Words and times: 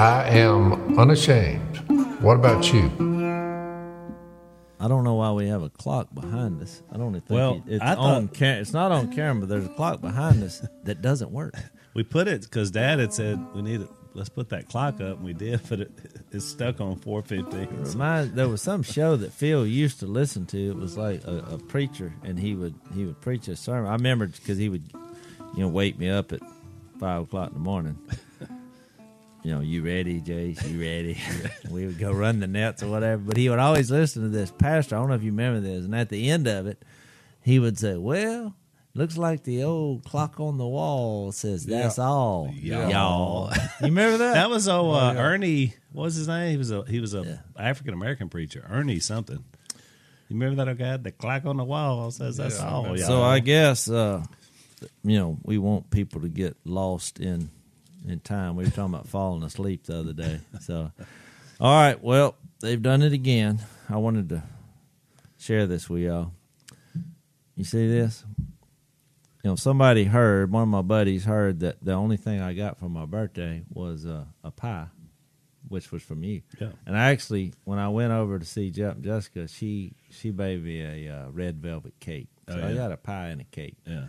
I 0.00 0.28
am 0.30 0.98
unashamed. 0.98 1.76
What 2.22 2.36
about 2.36 2.72
you? 2.72 2.84
I 4.80 4.88
don't 4.88 5.04
know 5.04 5.12
why 5.16 5.32
we 5.32 5.46
have 5.48 5.62
a 5.62 5.68
clock 5.68 6.08
behind 6.14 6.62
us. 6.62 6.82
I 6.90 6.96
don't 6.96 7.12
think 7.12 7.28
Well, 7.28 7.62
it- 7.66 7.74
it's 7.74 7.82
I 7.84 7.96
on. 7.96 8.28
thought- 8.28 8.38
Ca- 8.38 8.60
it's 8.60 8.72
not 8.72 8.92
on 8.92 9.12
camera, 9.12 9.40
but 9.40 9.50
there's 9.50 9.66
a 9.66 9.74
clock 9.74 10.00
behind 10.00 10.42
us 10.42 10.66
that 10.84 11.02
doesn't 11.02 11.30
work. 11.30 11.54
We 11.92 12.04
put 12.04 12.28
it 12.28 12.42
because 12.42 12.70
Dad 12.70 13.00
had 13.00 13.12
said 13.12 13.44
we 13.52 13.62
need 13.62 13.80
it. 13.80 13.88
Let's 14.14 14.28
put 14.30 14.48
that 14.50 14.68
clock 14.68 15.00
up, 15.00 15.16
and 15.16 15.24
we 15.24 15.32
did. 15.34 15.60
But 15.68 15.80
it, 15.80 15.90
it's 16.30 16.44
stuck 16.46 16.80
on 16.80 16.94
four 16.96 17.20
fifteen. 17.20 17.66
Remind 17.82 18.34
there 18.36 18.48
was 18.48 18.62
some 18.62 18.82
show 18.84 19.16
that 19.16 19.32
Phil 19.32 19.66
used 19.66 19.98
to 20.00 20.06
listen 20.06 20.46
to. 20.46 20.70
It 20.70 20.76
was 20.76 20.96
like 20.96 21.24
a, 21.24 21.38
a 21.50 21.58
preacher, 21.58 22.14
and 22.24 22.38
he 22.38 22.54
would 22.54 22.74
he 22.94 23.04
would 23.06 23.20
preach 23.20 23.48
a 23.48 23.56
sermon. 23.56 23.90
I 23.90 23.94
remember 23.94 24.28
because 24.28 24.56
he 24.56 24.68
would, 24.68 24.84
you 25.56 25.62
know, 25.64 25.68
wake 25.68 25.98
me 25.98 26.08
up 26.08 26.32
at 26.32 26.40
five 27.00 27.22
o'clock 27.22 27.48
in 27.48 27.54
the 27.54 27.60
morning. 27.60 27.98
You 29.42 29.52
know, 29.52 29.60
you 29.60 29.82
ready, 29.84 30.20
Jase? 30.20 30.62
You 30.66 30.80
ready? 30.80 31.18
we 31.70 31.86
would 31.86 31.98
go 31.98 32.12
run 32.12 32.40
the 32.40 32.46
nets 32.46 32.82
or 32.82 32.88
whatever. 32.88 33.22
But 33.22 33.36
he 33.36 33.48
would 33.48 33.58
always 33.58 33.90
listen 33.90 34.22
to 34.22 34.28
this 34.28 34.50
pastor. 34.50 34.96
I 34.96 34.98
don't 34.98 35.08
know 35.08 35.14
if 35.14 35.22
you 35.22 35.30
remember 35.30 35.60
this. 35.60 35.84
And 35.84 35.94
at 35.94 36.08
the 36.10 36.30
end 36.30 36.46
of 36.46 36.66
it, 36.66 36.82
he 37.42 37.58
would 37.58 37.78
say, 37.78 37.96
"Well, 37.96 38.54
looks 38.94 39.16
like 39.16 39.44
the 39.44 39.62
old 39.62 40.04
clock 40.04 40.38
on 40.40 40.58
the 40.58 40.66
wall 40.66 41.32
says 41.32 41.64
that's 41.64 41.98
all, 41.98 42.50
Yeah. 42.54 42.88
y'all." 42.90 43.50
You 43.80 43.86
remember 43.86 44.18
that? 44.18 44.34
That 44.34 44.50
was 44.50 44.68
oh, 44.68 44.90
uh, 44.90 45.14
Ernie. 45.16 45.74
What 45.92 46.04
was 46.04 46.16
his 46.16 46.28
name? 46.28 46.50
He 46.50 46.56
was 46.58 46.70
a 46.70 46.84
he 46.84 47.00
was 47.00 47.14
a 47.14 47.22
Yeah. 47.22 47.38
African 47.56 47.94
American 47.94 48.28
preacher. 48.28 48.66
Ernie 48.68 49.00
something. 49.00 49.42
You 50.28 50.36
remember 50.36 50.56
that 50.56 50.68
old 50.68 50.78
guy? 50.78 50.96
The 50.98 51.12
clock 51.12 51.46
on 51.46 51.56
the 51.56 51.64
wall 51.64 52.10
says 52.10 52.36
that's 52.36 52.58
Yeah, 52.60 52.68
all. 52.68 52.86
Y'all. 52.88 53.06
So 53.06 53.22
I 53.22 53.38
guess 53.38 53.88
uh, 53.90 54.22
you 55.02 55.18
know 55.18 55.38
we 55.42 55.56
want 55.56 55.90
people 55.90 56.20
to 56.20 56.28
get 56.28 56.56
lost 56.66 57.18
in 57.20 57.50
in 58.06 58.20
time. 58.20 58.56
We 58.56 58.64
were 58.64 58.70
talking 58.70 58.94
about 58.94 59.08
falling 59.08 59.42
asleep 59.42 59.84
the 59.84 59.98
other 60.00 60.12
day. 60.12 60.40
So, 60.60 60.90
all 61.60 61.80
right, 61.82 62.02
well 62.02 62.36
they've 62.60 62.80
done 62.82 63.02
it 63.02 63.12
again. 63.12 63.60
I 63.88 63.96
wanted 63.96 64.28
to 64.30 64.42
share 65.38 65.66
this 65.66 65.88
with 65.88 66.02
y'all. 66.02 66.32
You 67.56 67.64
see 67.64 67.88
this? 67.88 68.24
You 69.42 69.50
know, 69.50 69.56
somebody 69.56 70.04
heard 70.04 70.52
one 70.52 70.62
of 70.64 70.68
my 70.68 70.82
buddies 70.82 71.24
heard 71.24 71.60
that 71.60 71.76
the 71.82 71.92
only 71.92 72.16
thing 72.18 72.40
I 72.40 72.52
got 72.52 72.78
for 72.78 72.88
my 72.90 73.06
birthday 73.06 73.62
was 73.70 74.04
uh, 74.04 74.24
a 74.44 74.50
pie, 74.50 74.88
which 75.68 75.90
was 75.92 76.02
from 76.02 76.22
you. 76.22 76.42
Yeah. 76.60 76.68
And 76.86 76.96
I 76.96 77.10
actually, 77.10 77.54
when 77.64 77.78
I 77.78 77.88
went 77.88 78.12
over 78.12 78.38
to 78.38 78.44
see 78.44 78.70
Je- 78.70 78.94
Jessica, 79.00 79.48
she 79.48 79.94
she 80.10 80.30
made 80.30 80.62
me 80.62 80.82
a 81.08 81.14
uh, 81.14 81.30
red 81.30 81.56
velvet 81.62 81.94
cake. 82.00 82.28
So 82.50 82.60
Oh, 82.62 82.68
I 82.68 82.74
got 82.74 82.92
a 82.92 82.96
pie 82.98 83.28
and 83.28 83.40
a 83.40 83.44
cake. 83.44 83.76
Yeah. 83.86 84.04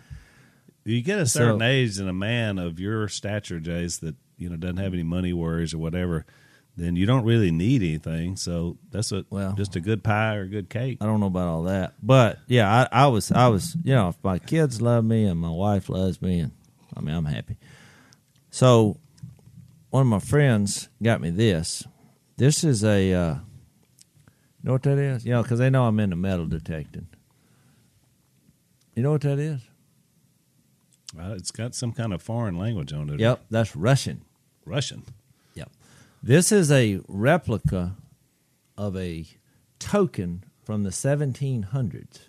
You 0.84 1.02
get 1.02 1.20
a 1.20 1.26
certain 1.28 1.60
So- 1.60 1.66
age 1.66 1.98
and 2.00 2.10
a 2.10 2.14
man 2.14 2.58
of 2.58 2.80
your 2.80 3.08
stature, 3.08 3.60
Jase, 3.60 3.98
that 3.98 4.16
you 4.38 4.50
know 4.50 4.56
doesn't 4.58 4.78
have 4.78 4.94
any 4.94 5.04
money 5.04 5.32
worries 5.34 5.74
or 5.74 5.78
whatever, 5.78 6.26
then 6.76 6.96
you 6.96 7.06
don't 7.06 7.24
really 7.26 7.52
need 7.52 7.84
anything. 7.84 8.36
So 8.36 8.78
that's 8.90 9.12
what 9.12 9.26
Well- 9.30 9.54
just 9.54 9.76
a 9.76 9.80
good 9.82 10.04
pie 10.04 10.36
or 10.36 10.42
a 10.44 10.48
good 10.48 10.70
cake. 10.70 10.98
I 11.02 11.06
don't 11.06 11.20
know 11.20 11.28
about 11.28 11.48
all 11.48 11.64
that, 11.64 11.94
but 12.02 12.40
yeah, 12.48 12.88
I, 12.92 13.04
I 13.04 13.08
was 13.08 13.32
I 13.32 13.48
was 13.50 13.76
you 13.84 13.94
know 13.94 14.10
if 14.10 14.18
my 14.24 14.40
kids 14.40 14.82
love 14.82 15.06
me 15.06 15.26
and 15.26 15.40
my 15.40 15.50
wife 15.52 15.90
loves 15.90 16.22
me, 16.22 16.40
and 16.40 16.52
I 16.96 17.02
mean 17.02 17.14
I'm 17.16 17.26
happy. 17.26 17.58
So 18.50 18.98
one 19.92 20.02
of 20.02 20.08
my 20.08 20.20
friends 20.20 20.90
got 21.04 21.22
me 21.22 21.30
this. 21.30 21.86
This 22.38 22.64
is 22.64 22.84
a 22.84 23.14
uh, 23.14 23.34
you 23.36 23.40
know 24.64 24.72
what 24.74 24.84
that 24.84 24.98
is? 24.98 25.26
You 25.26 25.34
know, 25.34 25.44
because 25.44 25.60
they 25.60 25.70
know 25.70 25.86
I'm 25.86 26.00
into 26.00 26.16
metal 26.16 26.48
detecting. 26.48 27.08
You 28.96 29.04
know 29.04 29.12
what 29.12 29.22
that 29.22 29.38
is? 29.40 29.62
Uh, 31.20 31.34
it's 31.36 31.52
got 31.52 31.76
some 31.76 31.92
kind 31.92 32.14
of 32.14 32.22
foreign 32.22 32.58
language 32.58 32.94
on 32.94 33.10
it. 33.10 33.20
Yep, 33.20 33.46
that's 33.50 33.76
Russian. 33.76 34.22
Russian. 34.66 35.04
Yep. 35.56 35.70
This 36.24 36.52
is 36.52 36.72
a 36.72 37.02
replica 37.08 37.96
of 38.78 38.96
a 38.96 39.26
token 39.80 40.44
from 40.64 40.84
the 40.84 40.90
1700s. 40.92 42.20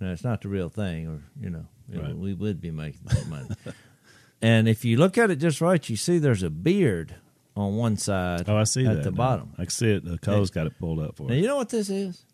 Now, 0.00 0.12
it's 0.12 0.24
not 0.24 0.40
the 0.40 0.48
real 0.48 0.68
thing, 0.70 1.06
or, 1.08 1.22
you 1.40 1.50
know, 1.50 1.66
you 1.88 2.00
know, 2.00 2.14
we 2.14 2.32
would 2.34 2.60
be 2.60 2.70
making 2.70 3.08
some 3.10 3.28
money. 3.30 3.48
and 4.42 4.68
if 4.68 4.84
you 4.84 4.96
look 4.96 5.18
at 5.18 5.30
it 5.30 5.36
just 5.36 5.60
right, 5.60 5.86
you 5.88 5.96
see 5.96 6.18
there's 6.18 6.42
a 6.42 6.50
beard 6.50 7.14
on 7.56 7.76
one 7.76 7.96
side 7.98 8.48
Oh, 8.48 8.56
I 8.56 8.64
see 8.64 8.86
at 8.86 8.96
that 8.96 9.02
the 9.04 9.10
now. 9.10 9.16
bottom. 9.16 9.52
I 9.58 9.62
can 9.64 9.70
see 9.70 9.92
it. 9.92 10.04
The 10.04 10.18
Cole's 10.18 10.50
got 10.50 10.66
it 10.66 10.78
pulled 10.78 11.00
up 11.00 11.16
for 11.16 11.24
Now, 11.24 11.34
it. 11.34 11.38
you 11.40 11.46
know 11.46 11.56
what 11.56 11.68
this 11.68 11.90
is? 11.90 12.24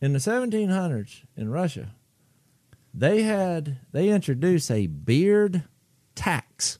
In 0.00 0.12
the 0.14 0.18
1700s 0.18 1.22
in 1.36 1.50
Russia, 1.50 1.90
they 2.94 3.22
had 3.22 3.78
they 3.92 4.08
introduced 4.08 4.70
a 4.70 4.86
beard 4.86 5.64
tax. 6.14 6.78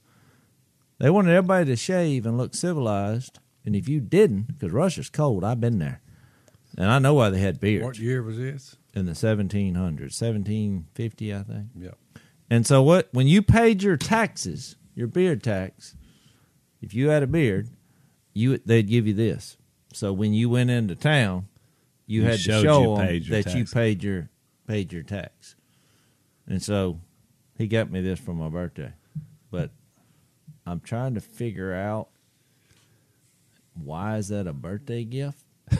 They 0.99 1.11
wanted 1.11 1.34
everybody 1.34 1.67
to 1.67 1.77
shave 1.77 2.27
and 2.27 2.37
look 2.39 2.55
civilized, 2.55 3.39
and 3.65 3.75
if 3.75 3.89
you 3.89 4.00
didn't, 4.00 4.49
because 4.49 4.71
Russia's 4.72 5.11
cold, 5.11 5.43
I've 5.43 5.61
been 5.61 5.78
there, 5.78 6.01
and 6.77 6.91
I 6.91 6.99
know 6.99 7.15
why 7.15 7.31
they 7.31 7.41
had 7.41 7.59
beards 7.61 7.84
What 7.84 7.99
year 7.99 8.22
was 8.22 8.37
this? 8.37 8.77
in 8.95 9.06
the 9.06 9.12
1700s, 9.12 9.75
1750, 9.75 11.34
I 11.34 11.43
think. 11.43 11.67
Yep. 11.77 11.99
And 12.51 12.67
so 12.67 12.83
what 12.83 13.09
when 13.12 13.27
you 13.27 13.43
paid 13.43 13.83
your 13.83 13.97
taxes, 13.97 14.77
your 14.95 15.06
beard 15.06 15.43
tax, 15.43 15.97
if 16.83 16.93
you 16.95 17.09
had 17.09 17.22
a 17.22 17.27
beard, 17.27 17.71
you 18.34 18.59
they'd 18.59 18.89
give 18.89 19.06
you 19.06 19.15
this. 19.15 19.56
So 19.95 20.12
when 20.12 20.34
you 20.34 20.49
went 20.51 20.71
into 20.71 20.95
town, 20.95 21.49
you, 22.06 22.21
You 22.22 22.28
had 22.28 22.39
to 22.41 22.61
show 22.62 22.83
you 22.83 22.95
'em 22.97 23.06
paid 23.06 23.27
your 23.27 23.43
that 23.43 23.55
you 23.56 23.65
paid 23.65 24.03
your 24.05 24.28
paid 24.67 24.93
your 24.93 25.03
tax. 25.03 25.56
And 26.47 26.62
so 26.62 27.00
he 27.56 27.66
got 27.66 27.91
me 27.91 28.00
this 28.00 28.19
for 28.19 28.32
my 28.34 28.48
birthday. 28.48 28.92
But 29.50 29.70
I'm 30.66 30.80
trying 30.80 31.14
to 31.14 31.20
figure 31.20 31.72
out 31.75 32.08
why 33.75 34.16
is 34.19 34.28
that 34.28 34.47
a 34.47 34.53
birthday 34.53 35.04
gift? 35.04 35.44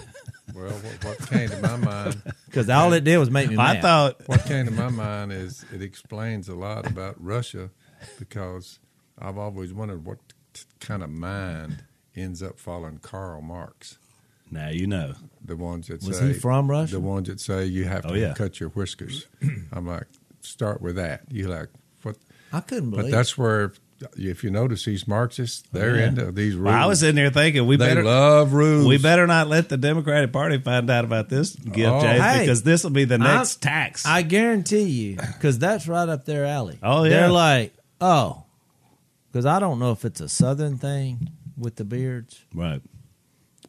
Well, 0.55 0.71
what, 0.71 1.05
what 1.05 1.31
came 1.31 1.49
to 1.49 1.61
my 1.63 1.77
mind, 1.77 2.21
Because 2.47 2.69
all 2.69 2.93
it 2.93 3.05
did 3.05 3.17
was 3.17 3.31
make 3.31 3.49
me 3.49 3.57
I 3.59 3.81
thought 3.81 4.21
what 4.27 4.45
came 4.45 4.67
to 4.67 4.71
my 4.73 4.91
mind 4.91 5.33
is 5.33 5.65
it 5.73 5.81
explains 5.81 6.47
a 6.47 6.55
lot 6.55 6.87
about 6.87 7.15
Russia, 7.19 7.71
because 8.19 8.79
I've 9.19 9.39
always 9.39 9.73
wondered 9.73 10.05
what 10.05 10.19
t- 10.53 10.65
kind 10.79 11.03
of 11.03 11.09
mind 11.09 11.85
ends 12.15 12.43
up 12.43 12.59
following 12.59 12.99
Karl 12.99 13.41
Marx. 13.41 13.97
now 14.51 14.69
you 14.69 14.87
know. 14.87 15.15
The 15.43 15.57
ones 15.57 15.87
that 15.87 16.03
was 16.03 16.19
say 16.19 16.29
he 16.29 16.33
from 16.35 16.71
Russia? 16.71 16.95
the 16.97 17.01
ones 17.01 17.29
that 17.29 17.41
say 17.41 17.65
you 17.65 17.85
have 17.85 18.05
oh, 18.05 18.09
to 18.09 18.15
Oh, 18.15 18.19
yeah. 18.19 18.35
cut 18.35 18.61
your 18.61 18.69
whiskers. 18.71 19.29
I'm 19.73 19.87
like, 19.87 20.07
start 20.43 20.81
with 20.83 20.97
that. 20.97 21.23
You 21.31 21.49
like 21.49 21.69
what? 22.03 22.17
I 22.53 22.61
couldn't 22.61 22.91
believe. 22.91 23.07
But 23.07 23.17
that's 23.17 23.39
where, 23.39 23.73
if 24.17 24.43
you 24.45 24.51
notice, 24.51 24.85
these 24.85 25.07
Marxists 25.09 25.63
they're 25.73 25.97
Yeah. 25.97 26.07
into 26.09 26.33
these 26.33 26.55
rules. 26.55 26.67
Well, 26.67 26.83
I 26.83 26.87
was 26.87 27.03
in 27.03 27.15
there 27.15 27.31
thinking 27.31 27.67
we 27.67 27.77
they 27.77 27.87
better 27.89 28.05
love 28.05 28.53
rules. 28.53 28.87
we 28.87 28.99
better 28.99 29.27
not 29.27 29.49
let 29.49 29.69
the 29.69 29.77
Democratic 29.77 30.33
Party 30.33 30.59
find 30.59 30.91
out 30.91 31.05
about 31.05 31.29
this 31.29 31.55
gift, 31.55 31.89
Oh. 31.89 32.01
Jay, 32.01 32.19
Hey, 32.19 32.41
because 32.41 32.63
this 32.63 32.83
will 32.85 32.91
be 32.91 33.05
the 33.05 33.15
I'm- 33.15 33.23
next 33.39 33.63
tax. 33.63 34.05
I 34.05 34.23
guarantee 34.23 34.83
you, 34.83 35.17
because 35.17 35.59
that's 35.59 35.87
right 35.89 36.09
up 36.09 36.25
their 36.25 36.45
alley. 36.45 36.79
Oh, 36.83 37.05
yeah. 37.05 37.11
They're 37.11 37.29
like, 37.31 37.75
oh, 38.01 38.45
because 39.31 39.47
I 39.47 39.59
don't 39.61 39.79
know 39.79 39.93
if 39.93 40.05
it's 40.05 40.21
a 40.21 40.29
Southern 40.29 40.77
thing 40.79 41.31
with 41.57 41.77
the 41.77 41.85
beards. 41.85 42.41
Right. 42.55 42.83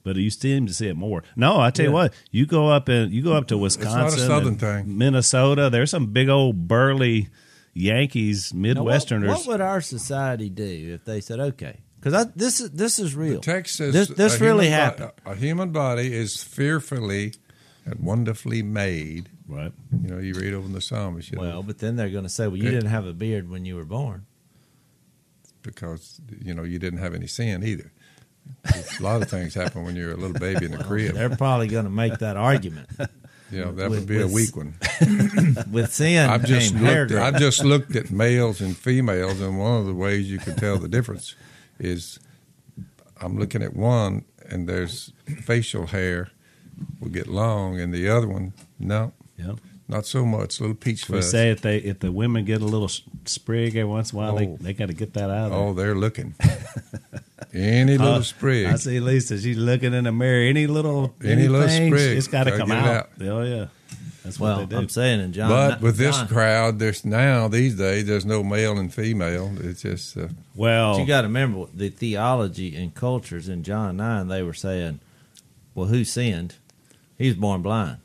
But 0.04 0.18
you 0.18 0.30
seem 0.30 0.68
to 0.68 0.74
see 0.74 0.88
it 0.88 0.96
more. 0.98 1.24
No, 1.36 1.60
I 1.60 1.72
tell 1.72 1.86
you 1.86 1.92
what, 1.94 2.14
you 2.30 2.46
go 2.46 2.68
up 2.70 2.90
and 2.90 3.12
you 3.14 3.24
go 3.24 3.34
up 3.34 3.48
to 3.48 3.54
not 3.56 3.60
a 3.60 3.64
Wisconsin, 3.64 4.20
Southern 4.20 4.56
thing. 4.58 4.98
Minnesota. 4.98 5.70
There's 5.70 5.92
some 5.92 6.08
big 6.08 6.28
old 6.30 6.68
burly 6.68 7.30
Yankees, 7.74 8.54
Now, 8.54 8.84
what- 8.84 8.94
Midwesterners. 9.02 9.28
what, 9.28 9.48
would 9.48 9.62
our 9.62 9.80
society 9.82 10.50
do 10.50 10.94
if 10.94 11.06
they 11.06 11.22
said, 11.22 11.40
okay, 11.40 11.80
because 12.00 12.28
this 12.36 12.60
is 12.60 12.72
this 12.72 13.00
is 13.00 13.16
real. 13.16 13.40
Text 13.40 13.78
says 13.78 13.94
this 13.94 14.10
this 14.10 14.42
really 14.42 14.66
human 14.68 14.80
bo- 14.80 14.84
happened. 15.06 15.12
a 15.26 15.36
human 15.36 15.72
body 15.72 16.14
is 16.14 16.44
fearfully 16.44 17.34
and 17.86 18.00
wonderfully 18.02 18.62
made. 18.62 19.30
right. 19.48 19.72
You 20.04 20.10
know, 20.10 20.20
you 20.20 20.34
read 20.34 20.54
over 20.54 20.66
in 20.68 20.74
the 20.74 20.82
Psalms, 20.82 21.32
you 21.32 21.38
know, 21.38 21.44
Well, 21.44 21.64
but 21.64 21.80
then 21.80 21.96
they're 21.96 22.10
going 22.10 22.24
to 22.26 22.30
say, 22.30 22.48
well, 22.48 22.58
you 22.58 22.70
didn't 22.70 22.90
have 22.90 23.06
a 23.06 23.14
beard 23.14 23.50
when 23.50 23.64
you 23.66 23.76
were 23.78 23.86
born. 23.86 24.26
because 25.62 26.20
you 26.42 26.54
know 26.54 26.64
you 26.64 26.78
didn't 26.80 27.00
have 27.00 27.14
any 27.16 27.28
sin 27.28 27.64
either. 27.64 27.92
A 28.66 29.04
lot 29.04 29.22
of 29.22 29.30
things 29.30 29.54
happen 29.54 29.84
when 29.84 29.96
you're 29.96 30.12
a 30.14 30.18
little 30.18 30.38
baby 30.40 30.66
in 30.66 30.72
the 30.72 30.84
crib. 30.84 31.16
They're 31.16 31.30
probably 31.36 31.68
going 31.68 31.86
to 31.86 31.92
make 31.92 32.20
that 32.20 32.38
argument. 32.38 32.90
You 33.52 33.60
know, 33.66 33.72
that 33.74 33.92
with- 33.92 34.00
would 34.00 34.08
be 34.08 34.20
a 34.20 34.26
weak 34.28 34.56
one. 34.58 34.74
With 35.72 35.94
sin 35.94 36.28
I've 36.28 36.44
just 36.44 36.74
looked. 36.74 37.12
At. 37.12 37.22
I've 37.22 37.40
just 37.40 37.64
looked 37.64 37.96
at 37.96 38.10
males 38.10 38.62
and 38.62 38.76
females, 38.76 39.40
and 39.42 39.60
one 39.60 39.80
of 39.82 39.86
the 39.86 39.94
ways 39.94 40.28
you 40.32 40.40
can 40.40 40.56
tell 40.56 40.80
the 40.80 40.88
difference 40.88 41.36
is 41.78 42.18
I'm 43.22 43.38
looking 43.38 43.62
at 43.62 43.76
one, 43.76 44.26
and 44.50 44.68
there's 44.68 45.14
facial 45.44 45.86
hair 45.88 46.30
will 47.00 47.10
get 47.10 47.28
long, 47.28 47.80
and 47.80 47.94
the 47.94 48.10
other 48.10 48.28
one, 48.28 48.54
no, 48.80 49.14
Yeah. 49.38 49.52
not 49.88 50.08
so 50.08 50.26
much. 50.26 50.58
A 50.60 50.64
Little 50.64 50.76
peach 50.76 51.08
We 51.08 51.18
fuzz. 51.20 51.30
say 51.30 51.52
if 51.52 51.62
they 51.62 51.78
if 51.78 52.00
the 52.00 52.12
women 52.12 52.46
get 52.46 52.60
a 52.64 52.66
little 52.66 52.90
sprig 53.26 53.76
every 53.76 53.84
once 53.84 54.14
in 54.14 54.18
a 54.18 54.22
while, 54.24 54.34
Oh. 54.34 54.38
they 54.40 54.46
they 54.64 54.74
got 54.74 54.88
to 54.88 54.94
get 54.96 55.14
that 55.14 55.30
out. 55.30 55.52
Of 55.52 55.54
Oh, 55.54 55.74
they're 55.76 55.94
looking. 55.94 56.34
Any 57.54 57.98
little 57.98 58.16
Uh, 58.16 58.22
sprig. 58.24 58.66
I 58.66 58.76
see 58.78 59.00
Lisa. 59.00 59.40
She's 59.40 59.58
looking 59.58 59.94
in 59.94 60.06
the 60.06 60.12
mirror. 60.12 60.42
Any 60.44 60.66
little 60.68 61.14
Any 61.24 61.48
little 61.48 61.68
anything, 61.68 61.90
sprig, 61.94 62.18
it's 62.18 62.28
got 62.28 62.46
to 62.46 62.58
come 62.58 62.72
out. 62.72 62.88
out. 62.88 63.10
Oh 63.22 63.42
yeah. 63.44 63.66
That's 64.24 64.40
well, 64.40 64.60
what 64.62 64.70
they 64.70 64.76
do. 64.78 64.82
I'm 64.82 64.90
saying 64.90 65.20
in 65.20 65.34
John. 65.34 65.50
but 65.50 65.82
with 65.82 65.98
this 65.98 66.16
John- 66.16 66.28
crowd, 66.30 66.80
there's 66.80 67.04
now 67.04 67.48
these 67.50 67.76
days 67.76 68.06
there's 68.06 68.26
no 68.26 68.42
male 68.42 68.78
and 68.80 68.92
female. 68.94 69.52
It's 69.60 69.82
just 69.82 70.18
uh, 70.18 70.30
well, 70.56 70.94
But 70.94 71.02
you 71.02 71.06
got 71.08 71.22
to 71.22 71.28
remember 71.28 71.66
the 71.74 71.90
theology 71.90 72.74
and 72.76 72.96
cultures 72.96 73.50
in 73.50 73.64
John 73.64 73.98
9, 73.98 74.30
they 74.30 74.42
were 74.42 74.54
saying, 74.54 75.02
well, 75.76 75.88
who 75.88 76.06
sinned? 76.06 76.56
He 77.18 77.28
was 77.28 77.36
born 77.36 77.62
blind. 77.62 77.98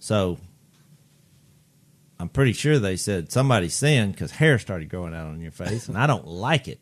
So 0.00 0.38
I'm 2.18 2.28
pretty 2.28 2.52
sure 2.52 2.78
they 2.78 2.96
said 2.96 3.30
somebody 3.32 3.68
sinned 3.68 4.12
because 4.12 4.32
hair 4.32 4.58
started 4.58 4.88
growing 4.90 5.14
out 5.14 5.26
on 5.28 5.40
your 5.40 5.52
face, 5.52 5.88
and 5.88 5.96
I 5.96 6.06
don't 6.06 6.26
like 6.26 6.68
it. 6.68 6.80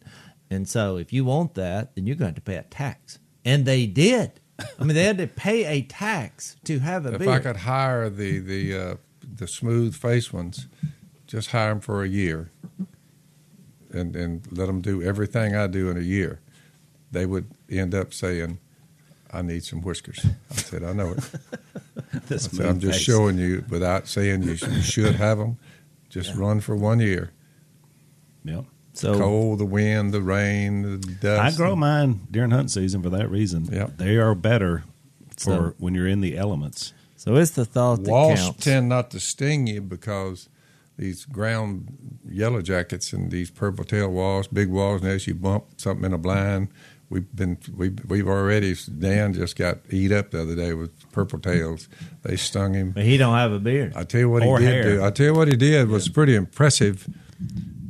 And 0.51 0.69
so 0.69 0.97
if 0.97 1.13
you 1.13 1.25
want 1.25 1.55
that, 1.55 1.95
then 1.95 2.07
you're 2.07 2.17
going 2.17 2.33
to 2.33 2.37
have 2.39 2.45
to 2.45 2.51
pay 2.51 2.57
a 2.57 2.63
tax. 2.63 3.19
And 3.45 3.65
they 3.65 3.87
did. 3.87 4.33
I 4.79 4.85
mean, 4.85 4.95
they 4.95 5.05
had 5.05 5.19
to 5.19 5.27
pay 5.27 5.65
a 5.65 5.83
tax 5.83 6.57
to 6.65 6.81
have 6.81 7.07
a 7.07 7.15
if 7.15 7.19
beard. 7.19 7.31
I 7.31 7.39
could 7.39 7.57
hire 7.59 8.11
the 8.11 8.39
the 8.41 8.75
uh, 8.77 8.95
the 9.37 9.47
smooth 9.47 9.95
face 9.95 10.33
ones, 10.33 10.67
just 11.27 11.51
hire 11.51 11.69
them 11.69 11.81
for 11.81 12.03
a 12.03 12.09
year, 12.09 12.51
and 13.93 14.17
and 14.17 14.47
let 14.51 14.67
them 14.67 14.81
do 14.81 15.03
everything 15.03 15.55
I 15.55 15.69
do 15.69 15.91
in 15.91 15.97
a 15.97 16.03
year, 16.03 16.41
they 17.13 17.25
would 17.25 17.47
end 17.71 17.95
up 17.95 18.13
saying, 18.13 18.59
"I 19.33 19.43
need 19.43 19.63
some 19.63 19.81
whiskers." 19.81 20.27
I 20.51 20.57
said, 20.57 20.83
"I 20.83 20.93
know 20.93 21.13
it." 21.13 21.19
the 22.27 22.35
I 22.35 22.39
said, 22.39 22.67
I'm 22.67 22.81
just 22.81 22.99
face. 22.99 23.05
showing 23.05 23.39
you 23.39 23.65
without 23.69 24.09
saying 24.09 24.43
you 24.43 24.57
should, 24.57 24.73
you 24.73 24.83
should 24.83 25.15
have 25.15 25.39
them. 25.39 25.59
Just 26.09 26.35
run 26.35 26.61
for 26.61 26.75
one 26.75 27.01
year. 27.01 27.31
Yep. 28.45 28.65
So 28.99 29.19
Cold, 29.19 29.59
the 29.61 29.65
wind, 29.67 30.13
the 30.13 30.21
rain, 30.23 30.83
the 30.83 30.97
dust. 30.99 31.55
I 31.55 31.57
grow 31.57 31.77
mine 31.77 32.21
during 32.31 32.51
hunt 32.51 32.71
season 32.71 33.03
for 33.03 33.11
that 33.11 33.31
reason. 33.31 33.67
Yep. 33.71 33.97
They 33.99 34.17
are 34.17 34.35
better 34.35 34.85
for 35.37 35.41
So- 35.41 35.75
when 35.79 35.95
you're 35.95 36.09
in 36.09 36.21
the 36.21 36.37
elements. 36.37 36.93
so 37.17 37.37
it's 37.37 37.53
the 37.53 37.65
thought 37.65 38.05
that 38.05 38.11
Wasps 38.11 38.45
counts. 38.45 38.65
tend 38.65 38.89
not 38.89 39.11
to 39.13 39.21
sting 39.21 39.67
you 39.67 39.81
because 39.81 40.49
these 40.97 41.25
ground 41.25 41.97
yellow 42.29 42.61
jackets 42.61 43.13
and 43.13 43.31
these 43.31 43.51
purple 43.51 43.85
tail 43.85 44.09
wasps, 44.11 44.53
big 44.53 44.69
wasps, 44.69 45.05
and 45.05 45.13
as 45.13 45.27
you 45.29 45.35
bump 45.35 45.65
something 45.77 46.05
in 46.05 46.13
a 46.13 46.19
blind, 46.19 46.69
we've 47.09 47.33
been 47.37 47.57
we've, 47.77 47.99
we've 48.09 48.27
already 48.29 48.75
Dan 48.99 49.33
just 49.33 49.57
got 49.57 49.79
eat 49.91 50.11
up 50.11 50.33
the 50.33 50.43
other 50.43 50.57
day 50.57 50.75
with 50.75 50.91
purple 51.13 51.39
tails. 51.39 51.89
They 52.23 52.35
stung 52.37 52.75
him. 52.75 52.91
But 52.91 53.05
he 53.05 53.17
don't 53.17 53.37
have 53.37 53.53
a 53.53 53.61
beard. 53.61 53.93
I 53.95 54.03
tell 54.03 54.21
you 54.23 54.29
what 54.31 54.43
he 54.43 54.49
did 54.59 54.61
hair. 54.63 54.83
do. 54.83 55.05
I 55.05 55.11
tell 55.11 55.27
you 55.27 55.35
what 55.35 55.47
he 55.49 55.57
did 55.57 55.89
was 55.89 56.09
pretty 56.09 56.35
impressive. 56.35 57.09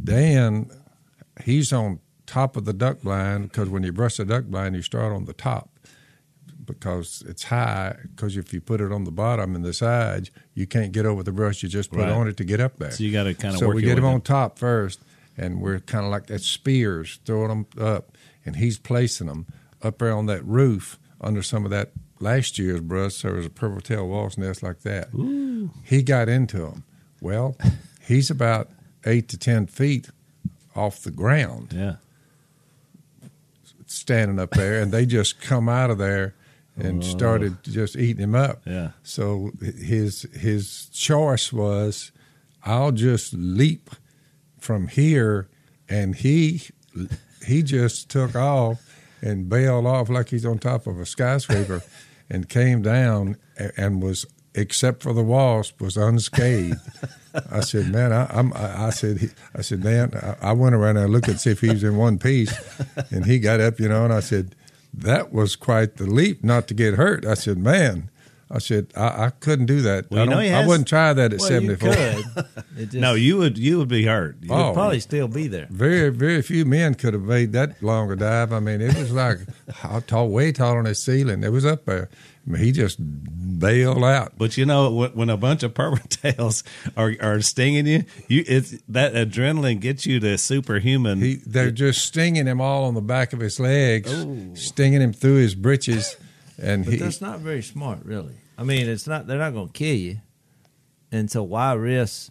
Dan, 0.04 0.70
he's 1.44 1.72
on 1.72 2.00
top 2.26 2.56
of 2.56 2.64
the 2.64 2.72
duck 2.72 3.00
blind 3.02 3.44
because 3.50 3.68
when 3.68 3.82
you 3.82 3.92
brush 3.92 4.16
the 4.18 4.24
duck 4.24 4.44
blind, 4.44 4.74
you 4.76 4.82
start 4.82 5.12
on 5.12 5.24
the 5.24 5.32
top 5.32 5.70
because 6.64 7.22
it's 7.26 7.44
high. 7.44 7.96
Because 8.14 8.36
if 8.36 8.52
you 8.52 8.60
put 8.60 8.80
it 8.80 8.92
on 8.92 9.04
the 9.04 9.10
bottom 9.10 9.54
and 9.54 9.64
the 9.64 9.72
sides, 9.72 10.30
you 10.54 10.66
can't 10.66 10.92
get 10.92 11.06
over 11.06 11.22
the 11.22 11.32
brush 11.32 11.62
you 11.62 11.68
just 11.68 11.90
put 11.90 12.00
Right. 12.00 12.10
on 12.10 12.28
it 12.28 12.36
to 12.38 12.44
get 12.44 12.60
up 12.60 12.76
there. 12.78 12.90
So 12.90 13.04
you 13.04 13.12
got 13.12 13.24
to 13.24 13.34
kind 13.34 13.54
of 13.54 13.60
So 13.60 13.66
work 13.68 13.76
we 13.76 13.82
get 13.82 13.98
him 13.98 14.04
on 14.04 14.20
top 14.20 14.58
first, 14.58 15.00
and 15.36 15.60
we're 15.60 15.80
kind 15.80 16.04
of 16.04 16.10
like 16.10 16.26
that 16.26 16.42
spears, 16.42 17.20
throwing 17.24 17.48
them 17.48 17.66
up, 17.80 18.16
and 18.44 18.56
he's 18.56 18.78
placing 18.78 19.26
them 19.28 19.46
up 19.82 19.98
there 19.98 20.12
on 20.12 20.26
that 20.26 20.44
roof 20.44 20.98
under 21.20 21.42
some 21.42 21.64
of 21.64 21.70
that 21.70 21.92
last 22.20 22.58
year's 22.58 22.80
brush. 22.80 23.22
There 23.22 23.32
was 23.34 23.46
a 23.46 23.50
purple 23.50 23.80
tail 23.80 24.06
wasp 24.08 24.38
nest 24.38 24.62
like 24.62 24.80
that. 24.82 25.08
Ooh. 25.14 25.70
He 25.84 26.02
got 26.02 26.28
into 26.28 26.58
them. 26.58 26.84
Well, 27.20 27.56
he's 28.06 28.30
about 28.30 28.70
eight 29.06 29.28
to 29.28 29.38
ten 29.38 29.66
feet 29.66 30.10
off 30.78 31.02
the 31.02 31.10
ground, 31.10 31.72
Yeah. 31.74 31.96
standing 33.86 34.38
up 34.38 34.50
there, 34.50 34.80
and 34.80 34.92
they 34.92 35.06
just 35.06 35.40
come 35.40 35.68
out 35.68 35.90
of 35.90 35.98
there 35.98 36.34
and 36.76 37.02
oh. 37.02 37.06
started 37.06 37.56
just 37.64 37.96
eating 37.96 38.22
him 38.22 38.34
up. 38.34 38.62
Yeah. 38.64 38.90
So 39.02 39.50
his 39.60 40.22
his 40.32 40.86
choice 40.92 41.52
was, 41.52 42.12
I'll 42.64 42.92
just 42.92 43.32
leap 43.34 43.90
from 44.58 44.88
here, 44.88 45.48
and 45.88 46.14
he 46.14 46.62
he 47.46 47.62
just 47.62 48.08
took 48.08 48.36
off 48.36 48.84
and 49.20 49.48
bailed 49.48 49.86
off 49.86 50.08
like 50.08 50.28
he's 50.28 50.46
on 50.46 50.58
top 50.58 50.86
of 50.86 51.00
a 51.00 51.06
skyscraper, 51.06 51.82
and 52.30 52.48
came 52.48 52.82
down 52.82 53.36
and 53.76 54.02
was 54.02 54.26
except 54.60 55.02
for 55.02 55.12
the 55.12 55.22
wasp 55.22 55.80
was 55.80 55.96
unscathed. 55.96 56.76
I 57.50 57.60
said, 57.60 57.92
man, 57.92 58.12
I, 58.12 58.26
I'm. 58.36 58.52
I, 58.54 58.86
I 58.86 58.90
said, 58.90 59.32
I 59.54 59.60
said, 59.62 59.84
man, 59.84 60.12
I, 60.14 60.48
I 60.50 60.52
went 60.52 60.74
around 60.74 60.96
there 60.96 61.04
and 61.04 61.12
looked 61.12 61.28
and 61.28 61.38
see 61.40 61.50
if 61.50 61.60
he 61.60 61.68
was 61.70 61.84
in 61.84 61.96
one 61.96 62.18
piece, 62.18 62.52
and 63.10 63.26
he 63.26 63.38
got 63.38 63.60
up, 63.60 63.78
you 63.78 63.88
know, 63.88 64.04
and 64.04 64.12
I 64.12 64.20
said, 64.20 64.54
that 64.94 65.32
was 65.32 65.54
quite 65.54 65.96
the 65.98 66.06
leap 66.06 66.42
not 66.42 66.66
to 66.68 66.74
get 66.74 66.94
hurt. 66.94 67.24
I 67.26 67.34
said, 67.34 67.58
man. 67.58 68.10
I 68.50 68.60
said 68.60 68.86
I, 68.96 69.26
I 69.26 69.30
couldn't 69.40 69.66
do 69.66 69.82
that. 69.82 70.10
Well, 70.10 70.22
I, 70.22 70.24
don't- 70.24 70.42
he 70.42 70.48
I 70.48 70.60
has- 70.60 70.66
wouldn't 70.66 70.88
try 70.88 71.12
that 71.12 71.34
at 71.34 71.38
well, 71.38 71.48
seventy 71.48 71.72
you 71.72 71.76
could. 71.76 72.46
Just, 72.78 72.94
No, 72.94 73.12
you 73.12 73.36
would 73.36 73.58
you 73.58 73.76
would 73.76 73.88
be 73.88 74.06
hurt. 74.06 74.38
You 74.40 74.48
Oh. 74.50 74.68
would 74.68 74.74
probably 74.74 75.00
still 75.00 75.28
be 75.28 75.48
there. 75.48 75.66
Very, 75.68 76.08
very 76.08 76.40
few 76.40 76.64
men 76.64 76.94
could 76.94 77.12
have 77.12 77.24
made 77.24 77.52
that 77.52 77.82
longer 77.82 78.16
dive. 78.16 78.50
I 78.54 78.60
mean, 78.60 78.80
it 78.80 78.96
was 78.96 79.12
like 79.12 79.40
how 79.70 80.00
tall, 80.00 80.30
way 80.30 80.50
taller 80.52 80.76
than 80.78 80.84
the 80.84 80.94
ceiling. 80.94 81.44
It 81.44 81.52
was 81.52 81.66
up 81.66 81.84
there. 81.84 82.08
I 82.48 82.52
mean, 82.52 82.62
he 82.62 82.72
just 82.72 82.98
bailed 83.58 84.02
out. 84.04 84.32
But 84.38 84.56
you 84.56 84.64
know, 84.64 84.90
when, 84.92 85.10
when 85.10 85.30
a 85.30 85.36
bunch 85.36 85.62
of 85.62 85.74
purple 85.74 85.98
tails 86.08 86.64
are, 86.96 87.14
are 87.20 87.40
stinging 87.42 87.86
you, 87.86 88.04
you 88.26 88.42
it's 88.46 88.74
that 88.88 89.12
adrenaline 89.14 89.80
gets 89.80 90.06
you 90.06 90.18
to 90.20 90.38
superhuman. 90.38 91.20
He, 91.20 91.34
they're 91.46 91.70
just 91.70 92.04
stinging 92.06 92.46
him 92.46 92.60
all 92.60 92.84
on 92.84 92.94
the 92.94 93.02
back 93.02 93.32
of 93.34 93.40
his 93.40 93.60
legs, 93.60 94.10
stinging 94.54 95.02
him 95.02 95.12
through 95.12 95.36
his 95.36 95.54
breeches, 95.54 96.16
and 96.60 96.84
But 96.84 96.94
he. 96.94 97.00
that's 97.00 97.20
not 97.20 97.40
very 97.40 97.62
smart, 97.62 98.00
really. 98.04 98.36
I 98.56 98.64
mean, 98.64 98.88
it's 98.88 99.06
not. 99.06 99.26
They're 99.26 99.38
not 99.38 99.52
going 99.52 99.66
to 99.68 99.72
kill 99.72 99.94
you, 99.94 100.18
and 101.12 101.30
so 101.30 101.42
why 101.42 101.74
risk? 101.74 102.30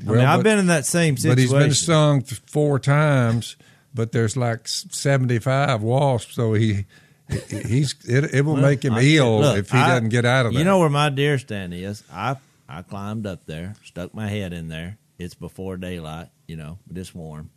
I 0.00 0.10
Well, 0.10 0.16
mean, 0.18 0.26
I've 0.26 0.38
but- 0.40 0.44
been 0.44 0.58
in 0.58 0.66
that 0.66 0.84
same 0.84 1.16
situation. 1.16 1.32
But 1.50 1.62
he's 1.62 1.66
been 1.68 1.74
stung 1.74 2.20
four 2.22 2.78
times, 2.78 3.56
but 3.94 4.12
there's 4.12 4.36
like 4.36 4.68
seventy 4.68 5.38
five 5.38 5.82
wasps, 5.82 6.34
so 6.34 6.52
he. 6.54 6.84
He- 7.28 7.62
He's 7.62 7.94
it, 8.08 8.34
it 8.34 8.42
will 8.44 8.54
Well, 8.54 8.62
make 8.62 8.84
him 8.84 8.94
I- 8.94 9.02
ill 9.02 9.40
look, 9.40 9.58
if 9.58 9.70
he 9.70 9.78
I- 9.78 9.88
doesn't 9.88 10.10
get 10.10 10.24
out 10.24 10.46
of 10.46 10.52
there. 10.52 10.58
You 10.60 10.64
know 10.64 10.78
where 10.78 10.88
my 10.90 11.08
deer 11.10 11.38
stand 11.38 11.74
is? 11.74 12.02
I 12.12 12.36
I 12.68 12.82
climbed 12.82 13.26
up 13.26 13.46
there, 13.46 13.74
stuck 13.84 14.14
my 14.14 14.28
head 14.28 14.52
in 14.52 14.68
there. 14.68 14.98
It's 15.18 15.34
before 15.34 15.76
daylight, 15.76 16.28
you 16.46 16.56
know, 16.56 16.78
but 16.86 16.98
it's 16.98 17.14
warm. 17.14 17.50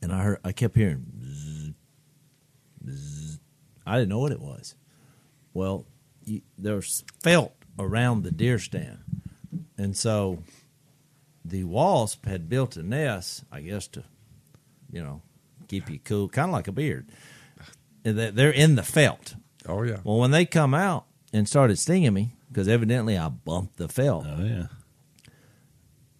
And 0.00 0.12
I 0.12 0.22
heard, 0.22 0.38
I 0.44 0.52
kept 0.52 0.76
hearing. 0.76 1.74
I 3.86 3.96
didn't 3.98 4.08
know 4.08 4.18
what 4.18 4.32
it 4.32 4.40
was. 4.40 4.74
Well, 5.54 5.84
you, 6.24 6.42
there 6.58 6.76
was 6.76 7.04
felt 7.20 7.52
around 7.78 8.22
the 8.22 8.30
deer 8.30 8.58
stand, 8.58 8.98
and 9.76 9.96
so 9.96 10.38
the 11.44 11.64
wasp 11.64 12.26
had 12.26 12.48
built 12.48 12.76
a 12.76 12.82
nest, 12.82 13.44
I 13.52 13.60
guess, 13.60 13.86
to 13.88 14.04
you 14.92 15.02
know 15.02 15.20
keep 15.68 15.90
you 15.90 15.98
cool, 16.04 16.28
kind 16.28 16.48
of 16.48 16.52
like 16.52 16.68
a 16.68 16.72
beard. 16.72 17.06
And 18.04 18.18
they- 18.18 18.30
they're 18.30 18.50
in 18.50 18.74
the 18.74 18.82
felt. 18.82 19.34
oh 19.68 19.82
yeah, 19.82 19.98
Well, 20.04 20.18
when 20.18 20.30
they 20.32 20.44
come 20.46 20.74
out 20.74 21.06
and 21.32 21.48
started 21.48 21.78
stinging 21.78 22.12
me, 22.14 22.34
because 22.48 22.68
evidently 22.68 23.16
I 23.16 23.28
bumped 23.28 23.76
the 23.76 23.88
felt, 23.88 24.26
oh 24.26 24.42
yeah, 24.44 24.66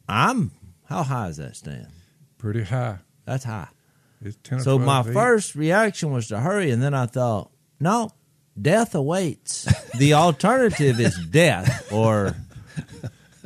I'm 0.08 0.52
how 0.84 1.02
high 1.02 1.28
is 1.28 1.36
that 1.38 1.56
stand? 1.56 1.86
pretty 2.38 2.62
high. 2.64 2.98
That's 3.24 3.44
high. 3.44 3.68
It's 4.20 4.36
10 4.42 4.60
So 4.60 4.78
my 4.78 5.02
feet. 5.02 5.12
first 5.14 5.54
reaction 5.54 6.10
was 6.12 6.28
to 6.28 6.40
hurry, 6.40 6.70
and 6.70 6.82
then 6.82 6.92
I 6.94 7.06
thought, 7.06 7.50
no, 7.80 8.10
death 8.60 8.94
awaits. 8.94 9.66
the 9.98 10.14
alternative 10.14 11.00
is 11.00 11.16
death 11.30 11.90
or 11.92 12.36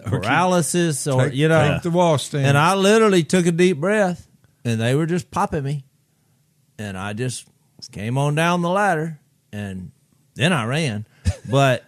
paralysis, 0.05 1.07
or 1.07 1.27
Take- 1.27 1.35
you 1.35 1.49
know. 1.49 1.73
take 1.75 1.83
the 1.83 1.91
wall 1.91 2.19
stand. 2.19 2.47
And 2.47 2.59
I 2.59 2.75
literally 2.75 3.23
took 3.25 3.47
a 3.47 3.53
deep 3.53 3.79
breath, 3.79 4.29
and 4.65 4.81
they 4.81 4.95
were 4.95 5.07
just 5.07 5.31
popping 5.31 5.63
me, 5.65 5.85
and 6.79 6.97
I 6.97 7.13
just 7.13 7.47
came 7.93 8.19
on 8.19 8.35
down 8.35 8.63
the 8.63 8.71
ladder, 8.71 9.19
and 9.53 9.93
then 10.35 10.53
I 10.53 10.65
ran. 10.67 11.07
But 11.51 11.85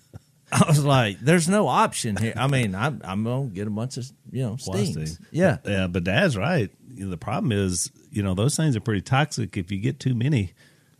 I 0.52 0.64
was 0.66 0.84
like, 0.84 1.20
"There's 1.20 1.48
no 1.48 1.68
option 1.68 2.16
here. 2.16 2.32
I 2.36 2.46
mean, 2.46 2.74
I'm, 2.74 3.00
I'm 3.04 3.24
gonna 3.24 3.46
get 3.46 3.66
a 3.66 3.70
bunch 3.70 3.96
of 3.96 4.10
you 4.30 4.42
know 4.42 4.56
stings. 4.56 5.12
sting. 5.12 5.26
Yeah, 5.30 5.58
yeah. 5.64 5.86
But 5.86 6.04
Dad's 6.04 6.36
right. 6.36 6.70
You 6.94 7.04
know, 7.04 7.10
the 7.10 7.16
problem 7.16 7.52
is, 7.52 7.90
you 8.10 8.22
know, 8.22 8.34
those 8.34 8.56
things 8.56 8.76
are 8.76 8.80
pretty 8.80 9.02
toxic. 9.02 9.56
If 9.56 9.70
you 9.70 9.78
get 9.78 10.00
too 10.00 10.14
many, 10.14 10.52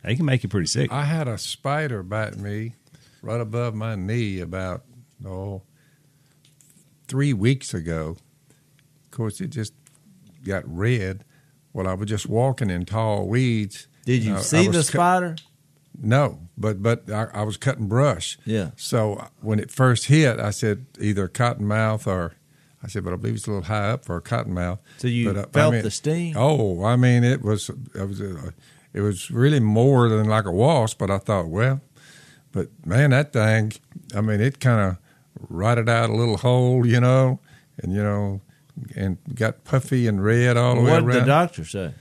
they 0.02 0.14
can 0.14 0.26
make 0.26 0.42
you 0.42 0.48
pretty 0.48 0.66
sick. 0.66 0.92
I 0.92 1.04
had 1.04 1.28
a 1.28 1.38
spider 1.38 2.02
bite 2.02 2.36
me 2.36 2.74
right 3.22 3.40
above 3.40 3.74
my 3.74 3.94
knee 3.94 4.40
about 4.40 4.84
oh 5.26 5.62
three 7.06 7.32
weeks 7.32 7.74
ago. 7.74 8.16
Of 9.04 9.10
course, 9.10 9.40
it 9.40 9.48
just 9.48 9.72
got 10.44 10.62
red. 10.66 11.24
Well, 11.72 11.88
I 11.88 11.94
was 11.94 12.08
just 12.08 12.28
walking 12.28 12.70
in 12.70 12.84
tall 12.84 13.26
weeds. 13.26 13.88
Did 14.08 14.24
you 14.24 14.36
I- 14.36 14.38
I 14.38 14.40
see 14.40 14.68
the 14.68 14.82
spider? 14.82 15.36
No, 16.00 16.38
but 16.56 16.82
but 16.82 17.10
I, 17.10 17.26
I 17.34 17.42
was 17.42 17.58
cutting 17.58 17.88
brush. 17.88 18.38
Yeah. 18.46 18.70
So 18.76 19.22
when 19.42 19.58
it 19.58 19.70
first 19.70 20.06
hit, 20.06 20.40
I 20.40 20.48
said 20.50 20.86
either 20.98 21.28
cottonmouth 21.28 22.06
or 22.06 22.32
I 22.82 22.86
said, 22.88 23.04
but 23.04 23.12
I 23.12 23.16
believe 23.16 23.34
it's 23.34 23.46
a 23.46 23.50
little 23.50 23.64
high 23.66 23.90
up 23.90 24.06
for 24.06 24.16
a 24.16 24.22
cottonmouth. 24.22 24.78
So 24.96 25.08
you 25.08 25.30
But, 25.30 25.36
uh, 25.36 25.40
I 25.40 25.50
felt 25.52 25.74
mean- 25.74 25.82
the 25.82 25.90
sting? 25.90 26.34
Oh, 26.38 26.84
I 26.84 26.96
mean, 26.96 27.22
it 27.22 27.42
was 27.42 27.68
it 27.68 28.08
was 28.08 28.18
uh, 28.22 28.52
it 28.94 29.02
was 29.02 29.30
really 29.30 29.60
more 29.60 30.08
than 30.08 30.26
like 30.26 30.46
a 30.46 30.52
wasp. 30.52 30.96
But 30.98 31.10
I 31.10 31.18
thought, 31.18 31.48
well, 31.48 31.82
but 32.50 32.68
man, 32.86 33.10
that 33.10 33.34
thing, 33.34 33.74
I 34.14 34.22
mean, 34.22 34.40
it 34.40 34.58
kind 34.58 34.80
of 34.80 34.96
rotted 35.50 35.90
out 35.90 36.08
a 36.08 36.14
little 36.14 36.38
hole, 36.38 36.86
you 36.86 37.00
know, 37.00 37.40
and 37.82 37.92
you 37.92 38.02
know, 38.02 38.40
and 38.96 39.18
got 39.34 39.64
puffy 39.64 40.06
and 40.06 40.24
red 40.24 40.56
all 40.56 40.76
the 40.76 40.80
way 40.80 40.92
around. 40.92 41.04
What 41.04 41.12
did 41.12 41.22
the 41.22 41.26
doctor 41.26 41.64
say? 41.66 41.92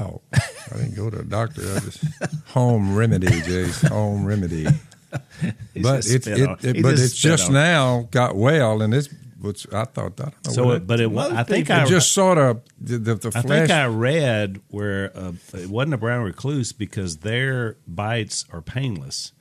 Oh, 0.00 0.20
I 0.34 0.76
didn't 0.76 0.94
go 0.94 1.10
to 1.10 1.20
a 1.20 1.24
doctor. 1.24 1.62
I 1.74 1.80
just 1.80 2.04
home 2.48 2.94
remedy, 2.96 3.40
Jase. 3.42 3.82
Home 3.82 4.24
remedy. 4.24 4.66
But 5.10 6.06
it's 6.06 6.26
it, 6.26 6.38
it- 6.62 6.82
but 6.82 6.90
just 6.96 7.04
it's 7.04 7.14
just 7.14 7.46
on- 7.48 7.54
now 7.54 8.08
got 8.10 8.36
well, 8.36 8.82
and 8.82 8.92
it's 8.94 9.08
which 9.40 9.66
I 9.72 9.84
thought 9.84 10.20
I 10.20 10.24
don't 10.24 10.46
know. 10.46 10.52
So, 10.52 10.70
it, 10.72 10.86
but 10.86 11.00
it, 11.00 11.10
wa- 11.10 11.28
most 11.28 11.32
I 11.36 11.42
think 11.44 11.70
I 11.70 11.84
just 11.86 12.12
sort 12.12 12.38
of 12.38 12.60
the 12.80 12.98
the, 12.98 13.14
the 13.14 13.32
I 13.34 13.40
think 13.42 13.70
I 13.70 13.86
read 13.86 14.60
where 14.68 15.16
uh, 15.16 15.32
it 15.54 15.68
wasn't 15.70 15.94
a 15.94 15.96
brown 15.96 16.24
recluse 16.24 16.72
because 16.72 17.18
their 17.18 17.76
bites 17.86 18.44
are 18.52 18.60
painless, 18.60 19.32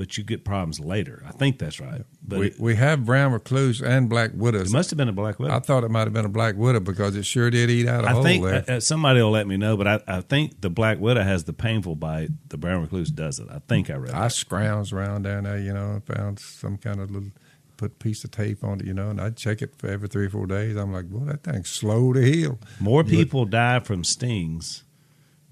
but 0.00 0.16
you 0.16 0.24
get 0.24 0.46
problems 0.46 0.80
later. 0.80 1.22
I 1.26 1.32
think 1.32 1.58
that's 1.58 1.78
right. 1.78 2.06
But 2.26 2.38
we, 2.38 2.46
it, 2.46 2.58
we 2.58 2.74
have 2.76 3.04
brown 3.04 3.34
recluse 3.34 3.82
and 3.82 4.08
black 4.08 4.30
widows. 4.32 4.70
it 4.70 4.72
must 4.72 4.88
have 4.88 4.96
been 4.96 5.10
a 5.10 5.12
black 5.12 5.38
widow. 5.38 5.54
I 5.54 5.58
thought 5.58 5.84
it 5.84 5.90
might 5.90 6.04
have 6.04 6.14
been 6.14 6.24
a 6.24 6.30
black 6.30 6.56
widow 6.56 6.80
because 6.80 7.16
it 7.16 7.26
sure 7.26 7.50
did 7.50 7.68
eat 7.68 7.86
out 7.86 8.04
a 8.04 8.08
I 8.08 8.12
hole 8.12 8.22
think 8.22 8.42
there. 8.42 8.64
uh, 8.66 8.76
uh, 8.76 8.80
somebody 8.80 9.20
will 9.20 9.30
let 9.30 9.46
me 9.46 9.58
know, 9.58 9.76
but 9.76 9.86
I, 9.86 10.00
I 10.08 10.22
think 10.22 10.62
the 10.62 10.70
black 10.70 11.00
widow 11.00 11.20
has 11.22 11.44
the 11.44 11.52
painful 11.52 11.96
bite. 11.96 12.30
The 12.48 12.56
brown 12.56 12.80
recluse 12.80 13.10
doesn't. 13.10 13.50
I 13.50 13.60
think 13.68 13.90
I 13.90 13.96
read. 13.96 14.12
I 14.12 14.20
that. 14.20 14.30
scrounged 14.30 14.94
around 14.94 15.24
down 15.24 15.44
there, 15.44 15.58
you 15.58 15.74
know, 15.74 15.90
and 15.90 16.02
found 16.02 16.38
some 16.38 16.78
kind 16.78 16.98
of 16.98 17.10
little 17.10 17.32
put 17.76 17.92
a 17.92 17.94
piece 17.96 18.24
of 18.24 18.30
tape 18.30 18.64
on 18.64 18.80
it, 18.80 18.86
you 18.86 18.94
know, 18.94 19.10
and 19.10 19.20
I'd 19.20 19.36
check 19.36 19.60
it 19.60 19.76
for 19.76 19.88
every 19.88 20.08
three 20.08 20.28
or 20.28 20.30
four 20.30 20.46
days. 20.46 20.76
I'm 20.76 20.94
like, 20.94 21.08
well, 21.10 21.26
that 21.26 21.42
thing's 21.42 21.68
slow 21.68 22.14
to 22.14 22.22
heal. 22.22 22.58
More 22.80 23.04
people 23.04 23.44
die 23.44 23.80
from 23.80 24.04
stings 24.04 24.82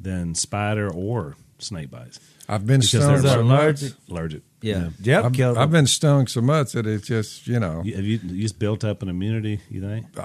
than 0.01 0.35
spider 0.35 0.91
or 0.91 1.37
snake 1.59 1.91
bites 1.91 2.19
I've 2.49 2.67
been 2.67 2.81
because 2.81 3.05
stung 3.05 3.21
so 3.21 3.41
allergic. 3.43 3.91
much. 3.93 4.11
allergic. 4.11 4.43
Yeah, 4.61 4.89
Jeff 5.01 5.27
I've, 5.27 5.33
killed 5.35 5.59
I've 5.59 5.65
him. 5.69 5.73
been 5.73 5.87
stung 5.87 6.27
so 6.27 6.41
much 6.41 6.73
that 6.73 6.87
it's 6.87 7.07
just, 7.07 7.47
you 7.47 7.61
know, 7.61 7.83
You, 7.85 7.95
have 7.97 8.05
you, 8.05 8.19
you 8.25 8.43
just 8.43 8.59
built 8.59 8.83
up 8.85 9.03
an 9.03 9.09
immunity? 9.09 9.61
You 9.71 9.81
think? 9.83 10.07
Uh, 10.19 10.25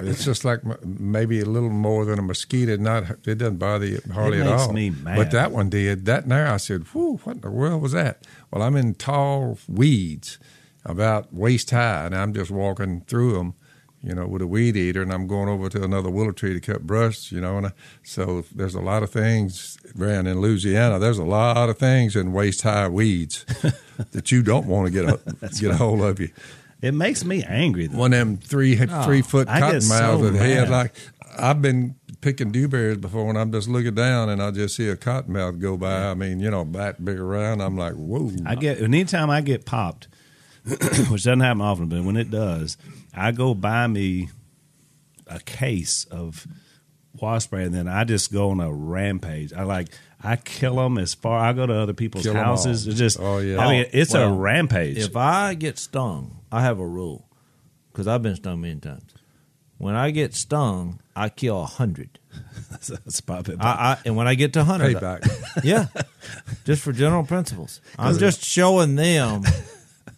it's 0.00 0.24
just 0.24 0.44
like 0.44 0.60
maybe 0.84 1.40
a 1.40 1.44
little 1.46 1.70
more 1.70 2.04
than 2.04 2.18
a 2.18 2.22
mosquito. 2.22 2.76
Not 2.76 3.04
it 3.26 3.38
doesn't 3.38 3.56
bother 3.56 3.86
you 3.86 4.00
hardly 4.12 4.38
It 4.38 4.42
at 4.42 4.48
all. 4.52 4.72
me 4.72 4.90
mad. 4.90 5.16
But 5.16 5.30
that 5.30 5.50
one 5.52 5.70
did. 5.70 6.04
That 6.04 6.24
and 6.24 6.32
there, 6.32 6.46
I 6.46 6.58
said, 6.58 6.82
"Whew, 6.92 7.18
what 7.24 7.36
in 7.36 7.40
the 7.42 7.50
world 7.50 7.80
was 7.82 7.92
that?" 7.92 8.24
Well, 8.50 8.62
I'm 8.62 8.76
in 8.76 8.94
tall 8.94 9.58
weeds, 9.66 10.38
about 10.84 11.32
waist 11.32 11.70
high, 11.70 12.04
and 12.06 12.14
I'm 12.14 12.34
just 12.34 12.50
walking 12.50 13.00
through 13.06 13.32
them, 13.32 13.54
you 14.02 14.14
know, 14.14 14.26
with 14.26 14.42
a 14.42 14.46
weed 14.46 14.76
eater, 14.76 15.02
and 15.02 15.12
I'm 15.12 15.26
going 15.26 15.48
over 15.48 15.68
to 15.68 15.84
another 15.84 16.10
willow 16.10 16.32
tree 16.32 16.54
to 16.54 16.60
cut 16.60 16.86
brush, 16.86 17.30
you 17.30 17.40
know. 17.40 17.58
And 17.58 17.66
I, 17.66 17.72
so 18.02 18.44
there's 18.54 18.74
a 18.74 18.80
lot 18.80 19.02
of 19.02 19.10
things 19.10 19.78
around 19.98 20.26
in 20.26 20.40
Louisiana. 20.40 20.98
There's 20.98 21.18
a 21.18 21.24
lot 21.24 21.68
of 21.68 21.78
things 21.78 22.16
in 22.16 22.32
waist 22.32 22.62
high 22.62 22.88
weeds 22.88 23.44
that 24.12 24.32
you 24.32 24.42
don't 24.42 24.66
want 24.66 24.86
to 24.86 24.92
get 24.92 25.04
a 25.04 25.48
get 25.60 25.72
a 25.72 25.76
hold 25.76 26.00
of 26.00 26.18
you. 26.20 26.30
It 26.80 26.92
makes 26.92 27.24
me 27.24 27.44
angry. 27.44 27.88
Though. 27.88 27.98
One 27.98 28.12
of 28.14 28.18
them 28.18 28.36
three 28.38 28.78
oh, 28.80 29.02
three 29.02 29.22
foot 29.22 29.48
cottonmouths 29.48 29.82
so 29.82 30.18
with 30.18 30.36
a 30.36 30.38
head 30.38 30.70
like 30.70 30.94
I've 31.38 31.60
been 31.60 31.96
picking 32.20 32.52
dewberries 32.52 33.00
before 33.00 33.28
and 33.28 33.38
I'm 33.38 33.52
just 33.52 33.68
looking 33.68 33.94
down 33.94 34.28
and 34.28 34.42
I 34.42 34.50
just 34.50 34.76
see 34.76 34.88
a 34.88 34.96
cottonmouth 34.96 35.58
go 35.60 35.76
by. 35.76 36.10
I 36.10 36.14
mean, 36.14 36.40
you 36.40 36.50
know, 36.50 36.64
bat 36.64 37.04
big 37.04 37.18
around. 37.18 37.60
I'm 37.60 37.76
like, 37.76 37.94
whoa. 37.94 38.30
I 38.46 38.54
get 38.54 38.80
anytime 38.80 39.30
I 39.30 39.40
get 39.40 39.64
popped, 39.64 40.08
which 41.10 41.24
doesn't 41.24 41.40
happen 41.40 41.60
often, 41.60 41.88
but 41.88 42.02
when 42.02 42.16
it 42.16 42.30
does, 42.30 42.76
I 43.14 43.32
go 43.32 43.54
buy 43.54 43.86
me 43.86 44.28
a 45.26 45.38
case 45.40 46.06
of 46.10 46.46
wasp 47.20 47.48
spray, 47.48 47.64
and 47.64 47.74
then 47.74 47.88
I 47.88 48.04
just 48.04 48.32
go 48.32 48.50
on 48.50 48.60
a 48.60 48.72
rampage. 48.72 49.52
I 49.52 49.62
like 49.64 49.88
I 50.22 50.36
kill 50.36 50.76
them 50.76 50.98
as 50.98 51.14
far. 51.14 51.38
I 51.38 51.52
go 51.52 51.66
to 51.66 51.74
other 51.74 51.94
people's 51.94 52.24
Kill 52.24 52.34
houses. 52.34 52.86
It's 52.86 52.98
just 52.98 53.18
Oh, 53.20 53.38
yeah. 53.38 53.58
I 53.58 53.70
mean, 53.70 53.86
it's 53.92 54.12
Well, 54.12 54.32
a 54.32 54.36
rampage. 54.36 54.98
If 54.98 55.16
I 55.16 55.54
get 55.54 55.78
stung, 55.78 56.40
I 56.52 56.62
have 56.62 56.78
a 56.78 56.86
rule 56.86 57.28
because 57.92 58.06
I've 58.06 58.22
been 58.22 58.36
stung 58.36 58.60
many 58.60 58.80
times. 58.80 59.14
When 59.78 59.94
I 59.94 60.10
get 60.10 60.34
stung, 60.34 61.00
I 61.16 61.30
kill 61.30 61.62
a 61.62 61.66
hundred. 61.66 62.18
That's 62.70 63.20
probably- 63.22 63.56
I, 63.58 63.92
I 63.92 63.98
and 64.04 64.14
when 64.14 64.28
I 64.28 64.34
get 64.34 64.52
to 64.52 64.64
hundred, 64.64 64.96
Payback. 64.96 65.64
yeah, 65.64 65.86
just 66.64 66.82
for 66.82 66.92
general 66.92 67.24
principles. 67.24 67.80
I'm 67.98 68.18
just 68.18 68.44
showing 68.44 68.96
them. 68.96 69.42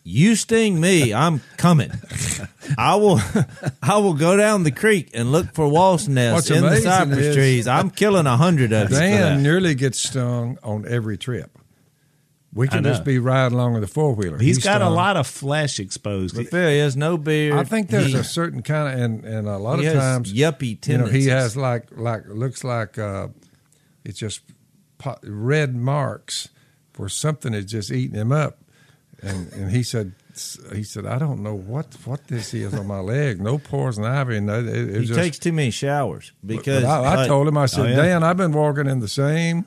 You 0.05 0.35
sting 0.35 0.81
me, 0.81 1.15
I'm 1.15 1.41
coming. 1.57 1.93
I 2.79 2.97
will, 2.97 3.21
I 3.83 3.99
will 3.99 4.15
go 4.15 4.37
down 4.37 4.65
the 4.65 4.73
creek 4.73 5.11
and 5.15 5.31
look 5.31 5.53
for 5.55 5.69
wasp 5.69 6.09
nests 6.09 6.35
What's 6.35 6.51
in 6.51 6.63
the 6.63 6.67
amazing 6.69 6.85
cypress 6.91 7.19
is- 7.19 7.37
trees. 7.37 7.69
I'm 7.69 7.91
killing 7.91 8.27
a 8.27 8.37
hundred 8.37 8.73
of 8.73 8.91
you. 8.91 8.97
for 8.97 9.01
Dan 9.01 9.43
nearly 9.43 9.75
gets 9.77 10.01
stung 10.01 10.59
on 10.63 10.85
every 10.89 11.17
trip. 11.17 11.57
We 12.55 12.67
I 12.69 12.71
can 12.73 12.83
know. 12.83 12.91
just 12.91 13.05
be 13.05 13.19
riding 13.19 13.55
along 13.57 13.75
with 13.75 13.85
a 13.85 13.87
four 13.87 14.15
wheeler. 14.15 14.39
He's 14.39 14.59
got 14.59 14.83
a 14.83 14.91
lot 14.91 15.17
of 15.17 15.27
flesh 15.27 15.79
exposed. 15.81 16.37
But 16.37 16.49
Phil, 16.49 16.69
he 16.69 16.79
has 16.79 16.97
no 16.97 17.17
beard. 17.17 17.55
I 17.57 17.65
think 17.65 17.89
there's 17.89 18.09
he, 18.09 18.15
a 18.17 18.25
certain 18.25 18.61
kind 18.63 18.93
of, 18.93 19.01
and, 19.03 19.25
and 19.25 19.49
a 19.49 19.57
lot 19.57 19.79
he 19.79 19.87
of 19.87 19.95
has 19.95 20.03
times, 20.03 20.33
yuppie 20.35 20.67
you 20.87 20.99
know, 20.99 21.05
tendencies. 21.05 21.25
he 21.25 21.31
has 21.31 21.57
like 21.57 21.87
like 21.93 22.27
looks 22.29 22.63
like 22.63 22.99
uh, 22.99 23.29
it's 24.05 24.19
just 24.19 24.43
po- 24.99 25.17
red 25.23 25.75
marks 25.75 26.49
where 26.97 27.09
something 27.09 27.55
is 27.55 27.65
just 27.65 27.91
eating 27.91 28.17
him 28.21 28.33
up, 28.33 28.59
and 29.23 29.53
and 29.53 29.71
he 29.71 29.83
said 29.83 30.13
he 30.75 30.83
said 30.83 31.07
I 31.07 31.19
don't 31.19 31.43
know 31.43 31.55
what 31.55 31.87
what 32.05 32.27
this 32.29 32.55
is 32.55 32.75
on 32.75 32.87
my 32.87 32.99
leg. 32.99 33.41
No 33.41 33.59
poison 33.59 34.05
ivy, 34.05 34.37
and 34.37 34.51
it, 34.51 34.67
it, 34.69 35.01
He 35.01 35.07
just, 35.07 35.19
takes 35.19 35.39
too 35.39 35.53
many 35.53 35.71
showers 35.71 36.33
because 36.45 36.85
I, 36.85 36.97
I 37.03 37.15
like, 37.17 37.29
told 37.29 37.49
him 37.49 37.57
I 37.57 37.67
said 37.67 37.87
Oh, 37.87 37.89
yeah. 37.89 37.97
Dan 37.97 38.23
I've 38.25 38.37
been 38.37 38.53
walking 38.53 38.87
in 38.87 39.01
the 39.01 39.09
same 39.09 39.67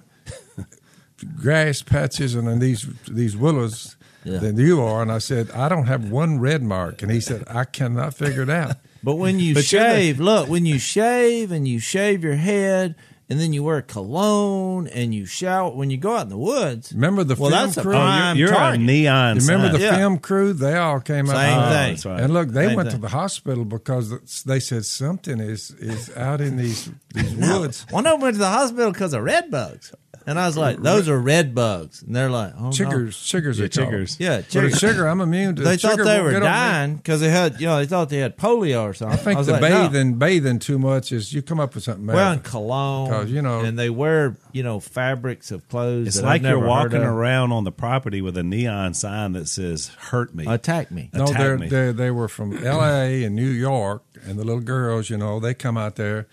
grass 1.42 1.82
patches 1.82 2.36
and 2.36 2.48
in 2.48 2.60
these 2.60 2.88
these 3.08 3.36
willows. 3.38 3.96
Yeah. 4.28 4.40
Than 4.40 4.58
you 4.58 4.82
are, 4.82 5.04
and 5.04 5.12
I 5.12 5.20
said 5.20 5.52
I 5.52 5.70
don't 5.70 5.86
have 5.86 6.10
one 6.10 6.40
red 6.40 6.64
mark, 6.64 7.04
and 7.04 7.12
he 7.12 7.22
said 7.22 7.44
I 7.48 7.64
cannot 7.64 8.16
figure 8.16 8.42
it 8.42 8.50
out. 8.50 8.78
But 9.04 9.18
when 9.18 9.40
you 9.40 9.54
But 9.54 9.66
shave, 9.66 10.20
look, 10.20 10.50
when 10.50 10.66
you 10.66 10.80
shave 10.80 11.52
and 11.52 11.68
you 11.68 11.78
shave 11.78 12.24
your 12.24 12.34
head 12.34 12.96
and 13.29 13.39
then 13.39 13.53
you 13.53 13.63
wear 13.63 13.82
cologne 13.82 14.88
and 14.88 15.13
you 15.13 15.25
shout 15.25 15.75
when 15.75 15.89
you 15.89 15.98
go 15.98 16.15
out 16.15 16.24
in 16.24 16.29
the 16.29 16.38
woods. 16.38 16.94
Remember 16.94 17.24
the 17.24 17.36
Well, 17.36 17.50
film 17.50 17.63
that's 17.65 17.77
a 17.77 17.82
crew? 17.82 17.96
oh, 17.96 18.34
you're, 18.34 18.50
you're 18.50 18.58
a 18.58 18.77
neon. 18.77 19.36
You 19.38 19.41
remember 19.41 19.67
sign. 19.67 19.74
the 19.74 19.79
Yeah. 19.79 19.98
film 19.98 20.17
crew? 20.20 20.53
They 20.53 20.75
all 20.75 21.00
came 21.00 21.29
out. 21.29 21.36
Same 21.36 21.60
Oh, 21.60 21.70
thing. 21.98 22.12
right. 22.12 22.22
And 22.22 22.34
look, 22.34 22.50
they 22.50 22.67
Same 22.67 22.75
went 22.75 22.91
to 22.91 22.98
the 22.98 23.10
hospital 23.10 23.65
because 23.65 24.44
they 24.44 24.60
said 24.60 24.86
something 24.86 25.39
is 25.39 25.72
is 25.79 26.15
out 26.15 26.41
in 26.41 26.58
these 26.58 26.89
these 27.13 27.34
woods. 27.36 27.86
One 27.89 28.05
of 28.05 28.13
them 28.13 28.22
went 28.22 28.36
to 28.36 28.39
the 28.39 28.50
hospital 28.50 28.91
because 28.91 29.13
of 29.13 29.24
red 29.24 29.50
bugs, 29.50 29.94
and 30.27 30.39
I 30.39 30.48
was 30.48 30.58
like, 30.58 30.82
"Those 30.82 31.08
are 31.10 31.20
red 31.20 31.53
bugs," 31.55 32.01
and 32.01 32.15
they're 32.15 32.29
like, 32.29 32.53
"Oh 32.58 32.65
no." 32.65 32.70
Chiggers, 32.70 33.10
chiggers, 33.10 33.58
Yeah, 33.58 33.65
are 33.65 33.70
called. 33.70 33.94
chiggers. 33.94 34.15
Yeah, 34.20 34.38
But 34.38 34.46
a 34.55 34.67
chiggers. 34.67 34.72
chigger, 34.94 35.12
I'm 35.12 35.22
immune 35.22 35.55
to. 35.58 35.63
They 35.63 35.77
thought 35.77 35.98
they 35.98 36.20
were 36.22 36.32
get 36.32 36.38
on 36.38 36.41
me. 36.41 36.48
dying 36.48 36.96
because 36.98 37.22
they 37.22 37.29
had, 37.29 37.60
you 37.60 37.67
know, 37.67 37.77
they 37.77 37.86
thought 37.86 38.10
they 38.10 38.17
had 38.17 38.38
polio 38.38 38.84
or 38.84 38.94
something. 38.94 39.17
I 39.20 39.22
think 39.22 39.38
was 39.38 39.48
the 39.48 39.53
like, 39.53 39.62
no. 39.62 39.88
bathing 39.89 40.15
bathing 40.15 40.60
too 40.60 40.79
much 40.79 41.12
is 41.12 41.34
you 41.34 41.41
come 41.41 41.60
up 41.60 41.75
with 41.75 41.84
something. 41.84 42.05
Well, 42.08 42.15
Bad. 42.15 42.32
and 42.34 42.44
cologne, 42.44 43.10
'Cause, 43.10 43.29
you 43.29 43.41
know- 43.41 43.62
and 43.62 43.77
they 43.77 43.89
wear, 43.89 44.36
you 44.51 44.63
know, 44.63 44.79
fabrics 44.79 45.51
of 45.51 45.67
clothes. 45.70 46.08
It's 46.08 46.17
that 46.17 46.24
like 46.24 46.36
I've 46.36 46.41
never 46.44 46.58
you're 46.60 46.67
walking 46.67 47.01
around 47.03 47.51
on 47.51 47.63
the 47.63 47.72
property 47.72 48.22
with 48.22 48.38
a 48.38 48.44
neon 48.44 48.94
sign 48.94 49.34
that 49.34 49.48
says 49.48 49.91
"Hurt 50.10 50.34
me." 50.34 50.46
Attack 50.48 50.91
me. 50.91 51.10
No, 51.13 51.25
attack 51.25 51.38
they're, 51.38 51.58
me. 51.58 51.67
they're, 51.67 51.94
they 51.94 52.12
were 52.12 52.27
from 52.27 52.65
L.A. 52.65 53.24
and 53.24 53.36
New 53.36 53.50
York, 53.50 54.03
and 54.25 54.38
the 54.39 54.44
little 54.44 54.62
girls, 54.62 55.10
you 55.10 55.17
know, 55.17 55.39
they 55.39 55.53
come 55.53 55.77
out 55.77 55.96
there, 55.96 56.27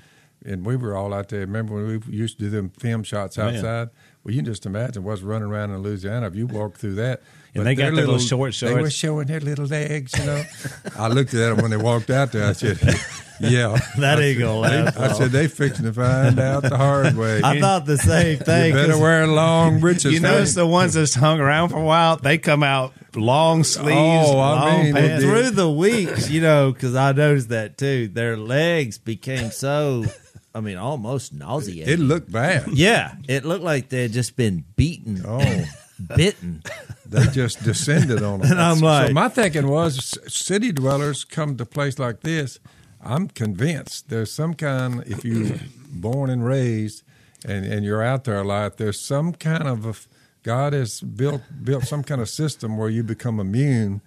and 0.44 0.64
we 0.66 0.76
were 0.76 0.96
all 0.96 1.12
out 1.14 1.28
there. 1.28 1.40
Remember 1.40 1.75
when 1.75 1.87
we 2.06 2.14
used 2.16 2.38
to 2.38 2.44
do 2.44 2.50
them 2.50 2.70
film 2.70 3.02
shots 3.02 3.38
outside? 3.38 3.90
Well, 4.25 4.32
you 4.32 4.38
can 4.38 4.46
just 4.46 4.66
imagine 4.66 5.02
what's 5.02 5.22
running 5.22 5.49
around 5.49 5.70
in 5.70 5.82
Louisiana 5.82 6.26
if 6.28 6.37
you 6.37 6.46
walk 6.46 6.76
through 6.78 6.94
that. 6.96 7.22
And 7.54 7.61
But 7.61 7.64
they 7.64 7.75
got 7.75 7.84
their 7.87 7.96
their 7.96 8.06
little 8.06 8.18
short 8.20 8.54
They 8.54 8.75
were 8.75 8.88
showing 8.88 9.26
their 9.26 9.40
little 9.40 9.66
legs, 9.66 10.16
you 10.18 10.25
know. 10.25 10.42
I 10.96 11.08
looked 11.08 11.34
at 11.34 11.38
them 11.54 11.56
when 11.58 11.70
they 11.70 11.76
walked 11.76 12.08
out 12.08 12.32
there. 12.32 12.46
I 12.49 12.52
said, 12.52 12.78
"Yeah." 13.40 13.76
That 13.99 14.18
I 14.18 14.22
ain't 14.22 14.38
gonna 14.38 14.58
last 14.58 14.96
I 14.99 15.12
said 15.12 15.32
they 15.32 15.49
fixing 15.49 15.84
to 15.84 15.92
find 15.92 16.38
out 16.38 16.62
the 16.62 16.76
hard 16.76 17.14
way. 17.18 17.40
I 17.44 17.61
thought 17.61 17.84
the 17.84 17.99
same 17.99 18.38
thing. 18.38 18.68
you 18.70 18.75
better 18.80 18.99
wear 18.99 19.26
long 19.26 19.80
breeches. 19.80 20.12
you 20.14 20.20
notice 20.20 20.54
the 20.54 20.66
ones 20.66 20.94
that's 20.94 21.14
hung 21.14 21.40
around 21.40 21.70
for 21.70 21.78
a 21.78 21.84
while, 21.84 22.16
they 22.16 22.38
come 22.38 22.62
out 22.62 22.94
long 23.14 23.64
sleeves, 23.64 23.90
Oh, 24.30 24.38
I 24.38 24.61
long 24.72 24.82
mean, 24.84 24.94
pants. 24.94 25.25
through 25.25 25.50
the 25.50 25.70
weeks, 25.70 26.30
you 26.30 26.40
know, 26.40 26.72
because 26.72 26.94
I 26.94 27.12
noticed 27.12 27.50
that 27.50 27.76
too. 27.76 28.08
Their 28.08 28.37
legs 28.38 28.96
became 28.96 29.50
so, 29.50 30.04
I 30.54 30.61
mean, 30.61 30.76
almost 30.76 31.32
nauseating. 31.32 31.88
It 31.92 31.99
looked 31.99 32.30
bad. 32.30 32.68
yeah, 32.73 33.14
it 33.28 33.44
looked 33.44 33.64
like 33.64 33.88
they 33.88 34.02
had 34.02 34.12
just 34.12 34.37
been 34.37 34.64
beaten, 34.76 35.23
Oh. 35.26 35.64
bitten. 36.16 36.62
they 37.06 37.26
just 37.28 37.62
descended 37.64 38.23
on 38.23 38.40
them. 38.40 38.50
And 38.52 38.61
I'm 38.61 38.80
like- 38.80 39.09
so 39.09 39.12
my 39.14 39.28
thinking 39.28 39.66
was, 39.68 40.18
city 40.28 40.73
dwellers 40.73 41.25
come 41.25 41.56
to 41.56 41.62
a 41.62 41.66
place 41.66 41.99
like 41.99 42.21
this. 42.21 42.59
I'm 43.04 43.28
convinced 43.28 44.09
there's 44.11 44.32
some 44.32 44.54
kind. 44.54 45.02
If 45.06 45.25
you're 45.25 45.59
born 45.92 46.30
and 46.30 46.44
raised, 46.44 47.02
and 47.44 47.64
and 47.66 47.85
you're 47.85 48.02
out 48.02 48.25
there 48.25 48.38
a 48.40 48.44
lot, 48.44 48.76
there's 48.76 49.00
some 49.00 49.32
kind 49.32 49.66
of 49.66 49.85
a, 49.87 49.94
God 50.44 50.73
has 50.73 51.00
built 51.00 51.42
built 51.64 51.85
some 51.85 52.04
kind 52.04 52.21
of 52.21 52.28
system 52.28 52.76
where 52.76 52.88
you 52.90 53.02
become 53.02 53.40
immune. 53.40 54.00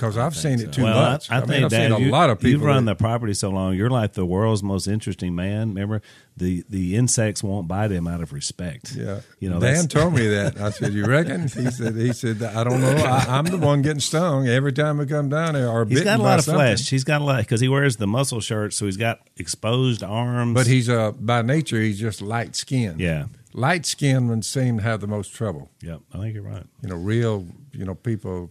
Because 0.00 0.16
I've 0.16 0.34
seen 0.34 0.60
it 0.60 0.72
too 0.72 0.84
well, 0.84 1.12
much. 1.12 1.30
I, 1.30 1.36
I 1.36 1.40
mean, 1.40 1.48
think 1.48 1.64
I've 1.64 1.70
Dad, 1.70 1.92
seen 1.92 2.02
a 2.02 2.04
you, 2.06 2.10
lot 2.10 2.30
of 2.30 2.38
people. 2.38 2.50
You've 2.50 2.62
run 2.62 2.84
that- 2.86 2.96
the 2.98 3.02
property 3.02 3.34
so 3.34 3.50
long. 3.50 3.74
You're 3.74 3.90
like 3.90 4.14
the 4.14 4.24
world's 4.24 4.62
most 4.62 4.86
interesting 4.88 5.34
man. 5.34 5.68
Remember, 5.68 6.00
the 6.36 6.64
the 6.70 6.96
insects 6.96 7.42
won't 7.42 7.68
bite 7.68 7.90
him 7.90 8.08
out 8.08 8.22
of 8.22 8.32
respect. 8.32 8.94
Yeah, 8.96 9.20
you 9.40 9.50
know. 9.50 9.60
Dan 9.60 9.88
told 9.88 10.14
me 10.14 10.26
that. 10.36 10.58
I 10.58 10.70
said, 10.70 10.94
"You 10.94 11.04
reckon?" 11.04 11.42
He 11.42 11.70
said, 11.70 11.94
"He 11.96 12.12
said 12.14 12.42
I 12.42 12.64
don't 12.64 12.80
know. 12.80 12.96
I, 12.96 13.26
I'm 13.38 13.44
the 13.44 13.58
one 13.58 13.82
getting 13.82 14.00
stung 14.00 14.48
every 14.48 14.72
time 14.72 14.96
we 14.98 15.06
come 15.06 15.28
down 15.28 15.52
there 15.54 15.68
or 15.68 15.84
He's 15.84 16.00
got 16.02 16.18
a 16.18 16.22
lot 16.22 16.38
of 16.38 16.44
something. 16.46 16.58
flesh. 16.60 16.88
He's 16.88 17.04
got 17.04 17.20
a 17.20 17.24
lot 17.24 17.38
because 17.42 17.60
he 17.60 17.68
wears 17.68 17.96
the 17.96 18.06
muscle 18.06 18.40
shirt, 18.40 18.72
so 18.72 18.86
he's 18.86 18.96
got 18.96 19.20
exposed 19.36 20.02
arms. 20.02 20.54
But 20.54 20.66
he's 20.66 20.88
uh 20.88 21.12
by 21.12 21.42
nature 21.42 21.80
he's 21.80 22.00
just 22.00 22.22
light 22.22 22.56
skinned. 22.56 23.00
yeah, 23.00 23.26
light 23.52 23.84
skinned 23.84 24.28
ones 24.30 24.46
seem 24.46 24.78
to 24.78 24.82
have 24.82 25.00
the 25.00 25.06
most 25.06 25.34
trouble. 25.34 25.70
yep. 25.82 26.00
I 26.14 26.18
think 26.18 26.34
you're 26.34 26.42
right. 26.42 26.64
You 26.82 26.88
know, 26.88 26.96
real 26.96 27.46
you 27.72 27.84
know 27.84 27.94
people, 27.94 28.50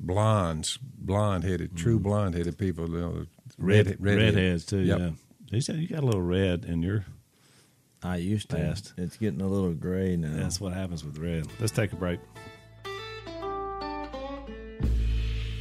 blondes, 0.00 0.78
blonde 0.82 1.44
headed, 1.44 1.76
true 1.76 1.98
Mm. 1.98 2.02
blonde 2.02 2.34
headed 2.34 2.58
people. 2.58 2.88
You 2.90 2.98
know, 3.00 3.26
Red, 3.58 3.96
red, 4.00 4.16
redheads 4.18 4.64
too. 4.64 4.78
Yep. 4.80 4.98
Yeah. 4.98 5.10
He 5.50 5.60
said 5.60 5.76
you 5.76 5.86
got 5.88 6.02
a 6.02 6.06
little 6.06 6.22
red 6.22 6.64
in 6.64 6.82
your. 6.82 7.04
I 8.02 8.16
used 8.16 8.48
to. 8.50 8.56
Fast. 8.56 8.94
It's 8.96 9.16
getting 9.18 9.42
a 9.42 9.46
little 9.46 9.74
gray 9.74 10.16
now. 10.16 10.34
That's 10.34 10.58
what 10.60 10.72
happens 10.72 11.04
with 11.04 11.18
red. 11.18 11.46
Let's 11.60 11.72
take 11.72 11.92
a 11.92 11.96
break. 11.96 12.18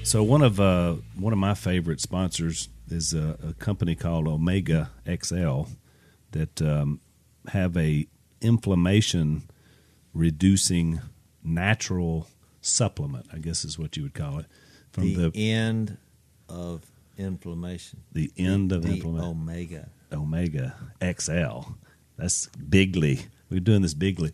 So 0.03 0.23
one 0.23 0.41
of 0.41 0.59
uh, 0.59 0.95
one 1.17 1.33
of 1.33 1.39
my 1.39 1.53
favorite 1.53 1.99
sponsors 2.01 2.69
is 2.89 3.13
a, 3.13 3.37
a 3.49 3.53
company 3.53 3.93
called 3.95 4.27
Omega 4.27 4.89
XL 5.05 5.63
that 6.31 6.61
um, 6.61 6.99
have 7.49 7.77
a 7.77 8.07
inflammation 8.41 9.43
reducing 10.13 11.01
natural 11.43 12.27
supplement. 12.69 13.27
I 13.33 13.37
guess 13.39 13.65
is 13.65 13.77
what 13.77 13.97
you 13.97 14.03
would 14.03 14.13
call 14.13 14.39
it 14.39 14.45
from 14.91 15.13
the, 15.13 15.29
the 15.29 15.51
end 15.51 15.97
of 16.47 16.83
inflammation. 17.17 18.01
the 18.11 18.31
end 18.37 18.71
of 18.71 18.83
the 18.83 18.93
inflammation. 18.93 19.27
omega. 19.27 19.89
Omega 20.11 20.75
XL. 21.03 21.71
That's 22.17 22.47
bigly. 22.47 23.21
We're 23.49 23.59
doing 23.59 23.81
this 23.81 23.93
bigly. 23.93 24.31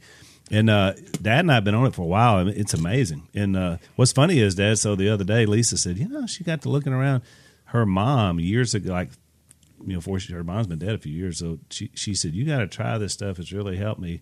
And 0.52 0.70
uh, 0.70 0.94
Dad 1.22 1.40
and 1.40 1.52
I 1.52 1.56
have 1.56 1.64
been 1.64 1.76
on 1.76 1.88
it 1.88 1.96
for 1.96 2.04
a 2.04 2.08
while. 2.08 2.36
I 2.36 2.44
mean, 2.44 2.56
it's 2.56 2.74
amazing. 2.74 3.28
And 3.34 3.58
uh, 3.58 3.78
what's 3.96 4.12
funny 4.12 4.40
is, 4.40 4.56
Dad, 4.56 4.78
so 4.78 4.96
the 4.96 5.10
other 5.10 5.24
day, 5.24 5.46
Lisa 5.46 5.78
said, 5.78 5.98
you 5.98 6.08
know, 6.08 6.28
she 6.28 6.44
got 6.44 6.62
to 6.62 6.70
looking 6.70 6.94
around. 6.94 7.24
Her 7.70 7.86
mom, 7.86 8.40
years 8.40 8.76
ago, 8.76 8.92
like, 8.92 9.10
you 9.82 9.94
know, 9.94 10.00
before 10.00 10.20
she, 10.20 10.34
her 10.34 10.44
mom's 10.44 10.68
been 10.68 10.80
dead 10.80 10.94
a 10.94 11.00
few 11.00 11.14
years. 11.14 11.40
So 11.40 11.60
she, 11.72 11.90
she 11.96 12.14
said, 12.14 12.34
you 12.34 12.46
got 12.46 12.60
to 12.60 12.68
try 12.68 12.98
this 12.98 13.14
stuff. 13.14 13.40
It's 13.40 13.52
really 13.52 13.78
helped 13.78 14.00
me 14.00 14.22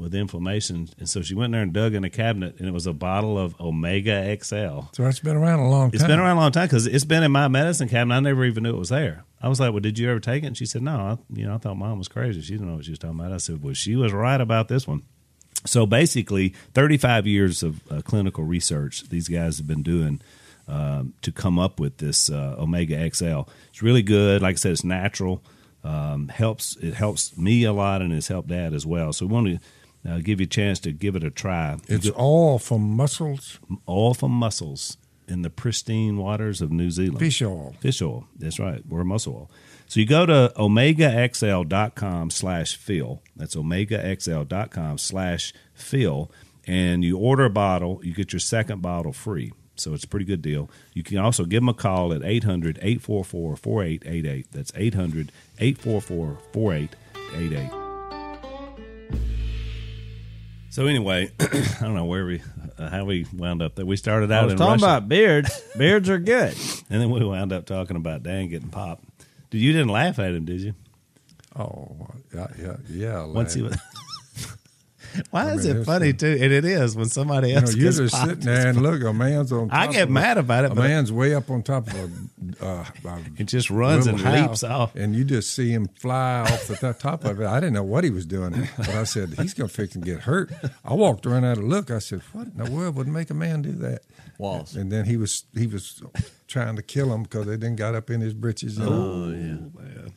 with 0.00 0.14
inflammation. 0.14 0.88
And 0.98 1.08
so 1.08 1.22
she 1.22 1.34
went 1.34 1.46
in 1.46 1.52
there 1.52 1.62
and 1.62 1.72
dug 1.72 1.94
in 1.94 2.04
a 2.04 2.10
cabinet, 2.10 2.56
and 2.58 2.68
it 2.68 2.72
was 2.72 2.86
a 2.86 2.92
bottle 2.92 3.38
of 3.38 3.58
Omega 3.60 4.36
XL. 4.42 4.80
So 4.92 5.06
it's 5.06 5.20
been 5.20 5.36
around 5.36 5.60
a 5.60 5.68
long 5.68 5.90
time. 5.90 5.94
It's 5.94 6.04
been 6.04 6.18
around 6.18 6.36
a 6.36 6.40
long 6.40 6.52
time 6.52 6.66
because 6.66 6.86
it's 6.86 7.04
been 7.04 7.22
in 7.22 7.32
my 7.32 7.48
medicine 7.48 7.88
cabinet. 7.88 8.14
I 8.14 8.20
never 8.20 8.44
even 8.44 8.62
knew 8.62 8.70
it 8.70 8.78
was 8.78 8.88
there. 8.88 9.24
I 9.42 9.48
was 9.48 9.60
like, 9.60 9.72
"Well, 9.72 9.80
did 9.80 9.98
you 9.98 10.10
ever 10.10 10.20
take 10.20 10.42
it?" 10.42 10.46
And 10.46 10.56
she 10.56 10.66
said, 10.66 10.82
"No." 10.82 10.96
I, 10.96 11.18
you 11.32 11.46
know, 11.46 11.54
I 11.54 11.58
thought 11.58 11.76
mom 11.76 11.98
was 11.98 12.08
crazy. 12.08 12.40
She 12.42 12.52
didn't 12.52 12.68
know 12.68 12.76
what 12.76 12.84
she 12.84 12.90
was 12.90 12.98
talking 12.98 13.18
about. 13.18 13.32
I 13.32 13.38
said, 13.38 13.62
"Well, 13.62 13.74
she 13.74 13.96
was 13.96 14.12
right 14.12 14.40
about 14.40 14.68
this 14.68 14.86
one." 14.86 15.02
So 15.66 15.86
basically, 15.86 16.54
35 16.74 17.26
years 17.26 17.62
of 17.62 17.80
uh, 17.90 18.00
clinical 18.02 18.44
research 18.44 19.08
these 19.08 19.28
guys 19.28 19.58
have 19.58 19.66
been 19.66 19.82
doing 19.82 20.20
um, 20.68 21.14
to 21.22 21.32
come 21.32 21.58
up 21.58 21.80
with 21.80 21.98
this 21.98 22.30
uh, 22.30 22.56
Omega 22.58 23.10
XL. 23.10 23.42
It's 23.70 23.82
really 23.82 24.02
good. 24.02 24.40
Like 24.40 24.54
I 24.54 24.56
said, 24.56 24.72
it's 24.72 24.84
natural. 24.84 25.42
Um, 25.82 26.28
helps 26.28 26.76
it 26.76 26.94
helps 26.94 27.36
me 27.36 27.64
a 27.64 27.72
lot, 27.72 28.02
and 28.02 28.12
it's 28.12 28.28
helped 28.28 28.48
Dad 28.48 28.74
as 28.74 28.86
well. 28.86 29.12
So 29.12 29.26
we 29.26 29.32
want 29.32 29.46
to 29.46 29.58
uh, 30.08 30.18
give 30.18 30.40
you 30.40 30.44
a 30.44 30.48
chance 30.48 30.78
to 30.80 30.92
give 30.92 31.16
it 31.16 31.24
a 31.24 31.30
try. 31.30 31.76
It's 31.88 32.08
all 32.08 32.58
from 32.58 32.96
mussels, 32.96 33.58
all 33.86 34.14
from 34.14 34.32
mussels 34.32 34.96
in 35.28 35.42
the 35.42 35.50
pristine 35.50 36.16
waters 36.16 36.60
of 36.60 36.72
New 36.72 36.90
Zealand. 36.90 37.18
fish 37.20 37.40
oil. 37.40 37.74
Fish 37.80 38.02
oil. 38.02 38.26
That's 38.36 38.58
right. 38.58 38.82
We're 38.86 39.04
muscle 39.04 39.34
oil. 39.34 39.50
So 39.86 40.00
you 40.00 40.06
go 40.06 40.26
to 40.26 40.52
omegaxl.com 40.56 42.30
slash 42.30 42.76
Phil. 42.76 43.22
That's 43.36 43.56
omegaxl.com 43.56 44.98
slash 44.98 45.52
Phil. 45.74 46.30
And 46.66 47.04
you 47.04 47.18
order 47.18 47.44
a 47.46 47.50
bottle, 47.50 48.00
you 48.04 48.12
get 48.12 48.32
your 48.32 48.40
second 48.40 48.82
bottle 48.82 49.12
free. 49.12 49.52
So 49.76 49.94
it's 49.94 50.04
a 50.04 50.08
pretty 50.08 50.26
good 50.26 50.42
deal. 50.42 50.70
You 50.92 51.02
can 51.02 51.18
also 51.18 51.44
give 51.44 51.62
them 51.62 51.70
a 51.70 51.74
call 51.74 52.12
at 52.12 52.22
800 52.22 52.78
844 52.82 53.56
4888. 53.56 54.46
That's 54.52 54.72
800 54.76 55.32
844 55.58 56.38
4888. 56.52 57.79
So 60.70 60.86
anyway, 60.86 61.32
I 61.40 61.76
don't 61.80 61.94
know 61.96 62.04
where 62.04 62.24
we, 62.24 62.40
uh, 62.78 62.88
how 62.88 63.04
we 63.04 63.26
wound 63.34 63.60
up 63.60 63.74
there. 63.74 63.84
We 63.84 63.96
started 63.96 64.30
I 64.30 64.38
out 64.38 64.44
was 64.44 64.52
in 64.52 64.58
talking 64.58 64.72
Russia. 64.74 64.84
about 64.84 65.08
beards. 65.08 65.62
beards 65.76 66.08
are 66.08 66.18
good. 66.18 66.54
And 66.88 67.00
then 67.02 67.10
we 67.10 67.24
wound 67.24 67.52
up 67.52 67.66
talking 67.66 67.96
about 67.96 68.22
Dan 68.22 68.48
getting 68.48 68.68
popped. 68.68 69.04
Dude, 69.50 69.60
you 69.60 69.72
didn't 69.72 69.88
laugh 69.88 70.20
at 70.20 70.32
him, 70.32 70.44
did 70.44 70.60
you? 70.60 70.74
Oh, 71.58 72.06
yeah, 72.32 72.46
yeah, 72.56 72.76
yeah. 72.88 73.24
Once 73.24 73.54
he 73.54 73.62
lad. 73.62 73.72
was. 73.72 73.80
Why 75.30 75.50
I 75.50 75.54
is 75.54 75.66
mean, 75.66 75.76
it 75.78 75.84
funny 75.84 76.12
too? 76.12 76.38
And 76.40 76.52
it 76.52 76.64
is 76.64 76.96
when 76.96 77.06
somebody 77.06 77.48
you 77.48 77.54
know, 77.54 77.60
else 77.62 77.74
you're 77.74 77.92
just 77.92 78.20
sitting 78.20 78.40
there 78.40 78.68
and 78.68 78.80
look, 78.82 79.02
a 79.02 79.12
man's 79.12 79.52
on. 79.52 79.68
Top 79.70 79.78
I 79.78 79.86
get 79.92 80.02
of 80.04 80.10
mad 80.10 80.36
a, 80.36 80.40
about 80.40 80.64
it, 80.64 80.72
A 80.72 80.74
but 80.74 80.82
man's 80.82 81.12
way 81.12 81.34
up 81.34 81.50
on 81.50 81.62
top 81.62 81.88
of 81.88 81.94
a. 82.60 82.64
Uh, 82.64 82.84
it 83.38 83.44
just 83.44 83.70
runs 83.70 84.06
and 84.06 84.22
leaps 84.22 84.62
off. 84.62 84.94
and 84.94 85.14
you 85.14 85.24
just 85.24 85.52
see 85.54 85.70
him 85.70 85.88
fly 85.98 86.40
off 86.40 86.66
the 86.66 86.92
top- 86.98 87.24
of 87.24 87.40
it. 87.40 87.46
I 87.46 87.60
didn't 87.60 87.74
know 87.74 87.82
what 87.82 88.04
he 88.04 88.10
was 88.10 88.26
doing, 88.26 88.68
but 88.76 88.88
I 88.90 89.04
said 89.04 89.34
he's 89.38 89.54
going 89.54 89.68
to 89.68 89.74
fix 89.74 89.94
and 89.94 90.04
get 90.04 90.20
hurt. 90.20 90.50
I 90.84 90.94
walked 90.94 91.26
around 91.26 91.44
out 91.44 91.56
to 91.56 91.62
look. 91.62 91.90
I 91.90 91.98
said, 91.98 92.22
"What 92.32 92.46
in 92.48 92.56
the 92.56 92.70
world 92.70 92.96
would 92.96 93.08
make 93.08 93.30
a 93.30 93.34
man 93.34 93.62
do 93.62 93.72
that?" 93.72 94.02
Walls. 94.38 94.74
And 94.74 94.90
then 94.90 95.04
he 95.04 95.16
was 95.16 95.44
he 95.54 95.66
was 95.66 96.02
trying 96.46 96.76
to 96.76 96.82
kill 96.82 97.12
him 97.12 97.24
because 97.24 97.46
they 97.46 97.56
didn't 97.56 97.76
got 97.76 97.94
up 97.94 98.10
in 98.10 98.20
his 98.20 98.32
britches. 98.34 98.78
And 98.78 98.88
Oh 98.88 99.30
yeah, 99.30 100.08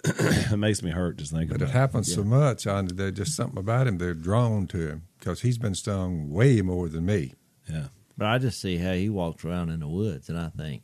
it 0.04 0.58
makes 0.58 0.82
me 0.82 0.90
hurt 0.90 1.16
just 1.18 1.32
thinking 1.32 1.48
But 1.48 1.56
it 1.62 1.64
about 1.64 1.72
happens 1.74 2.14
so 2.14 2.22
much. 2.24 2.66
I, 2.66 2.82
there's 2.82 3.12
just 3.12 3.34
something 3.36 3.58
about 3.58 3.86
him. 3.86 3.98
They're 3.98 4.14
drawn 4.14 4.66
to 4.68 4.78
him 4.88 5.02
because 5.18 5.40
he's 5.42 5.58
been 5.58 5.74
stung 5.74 6.30
way 6.30 6.60
more 6.62 6.88
than 6.88 7.06
me. 7.06 7.34
Yeah. 7.68 7.88
But 8.16 8.26
I 8.26 8.38
just 8.38 8.60
see 8.60 8.78
how 8.78 8.92
he 8.92 9.08
walks 9.08 9.44
around 9.44 9.70
in 9.70 9.80
the 9.80 9.88
woods, 9.88 10.28
and 10.28 10.38
I 10.38 10.48
think 10.48 10.82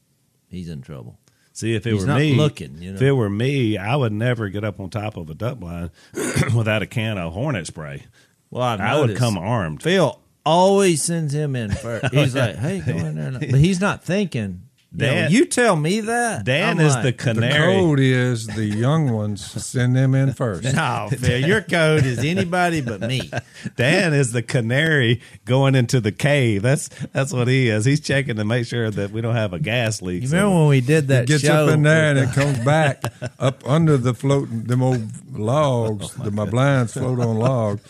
he's 0.48 0.68
in 0.68 0.83
trouble. 0.83 1.18
See, 1.53 1.74
if 1.74 1.87
it 1.87 1.92
He's 1.92 2.00
were 2.03 2.07
not 2.09 2.18
me, 2.18 2.35
looking, 2.35 2.83
you 2.83 2.90
know. 2.90 2.96
if 2.96 3.03
it 3.03 3.12
were 3.12 3.31
me, 3.31 3.79
I 3.79 3.94
would 3.94 4.12
never 4.12 4.48
get 4.48 4.64
up 4.64 4.81
on 4.81 4.90
top 4.90 5.16
of 5.16 5.31
a 5.31 5.35
duck 5.35 5.59
blind 5.59 5.90
without 6.57 6.83
a 6.83 6.87
can 6.87 7.16
of 7.16 7.33
hornet 7.33 7.68
spray. 7.68 8.07
Well, 8.50 8.62
I've 8.64 8.81
I 8.81 8.98
would 8.98 9.16
come 9.16 9.38
armed. 9.38 9.81
Phil 9.83 10.20
always 10.44 11.03
sends 11.03 11.33
him 11.33 11.55
in 11.55 11.70
first. 11.70 12.12
He's 12.12 12.35
like, 12.37 12.57
"Hey, 12.57 12.81
go 12.81 12.92
in 12.96 13.14
there," 13.14 13.31
but 13.38 13.61
he's 13.61 13.81
not 13.81 14.05
thinking. 14.05 14.62
Dan, 14.96 15.14
Dan- 15.24 15.33
you 15.33 15.44
tell 15.46 15.74
me 15.76 16.00
that. 16.02 16.44
Dan 16.44 16.78
I'm 16.78 16.87
is 16.87 16.94
like, 16.94 17.02
the 17.02 17.11
The 17.11 17.16
canary. 17.35 17.74
code 17.74 18.00
is 18.00 18.46
the 18.46 18.64
young 18.64 19.11
ones 19.11 19.44
send 19.64 19.96
them 19.96 20.14
in 20.14 20.33
first. 20.33 20.64
No, 20.74 21.09
Phil, 21.11 21.40
your 21.46 21.62
code 21.62 22.04
is 22.04 22.18
anybody 22.20 22.80
but 22.80 23.00
me. 23.00 23.30
Dan 23.76 24.12
is 24.14 24.33
the 24.33 24.42
canary 24.42 25.20
going 25.44 25.74
into 25.74 26.00
the 26.00 26.12
cave. 26.12 26.62
That's 26.62 26.88
that's 27.12 27.33
what 27.33 27.48
he 27.48 27.68
is. 27.68 27.85
He's 27.85 28.00
checking 28.00 28.37
to 28.37 28.44
make 28.44 28.66
sure 28.66 28.90
that 28.90 29.11
we 29.11 29.20
don't 29.20 29.35
have 29.35 29.52
a 29.52 29.59
gas 29.59 30.00
leak. 30.02 30.22
You 30.22 30.28
remember 30.28 30.54
when 30.61 30.68
we 30.68 30.80
did 30.80 31.09
that 31.09 31.24
It 31.24 31.28
gets 31.28 31.42
show? 31.44 31.66
up 31.66 31.70
in 31.74 31.83
there 31.83 32.11
and 32.11 32.20
with 32.20 32.30
it 32.30 32.35
comes 32.40 32.59
back 32.64 33.02
up 33.38 33.66
under 33.68 33.96
the 33.96 34.14
floating 34.14 34.64
them 34.64 34.83
old 34.83 35.02
logs. 35.37 36.14
the, 36.14 36.30
my 36.30 36.44
blinds 36.44 36.92
float 36.92 37.18
on 37.20 37.37
logs, 37.37 37.83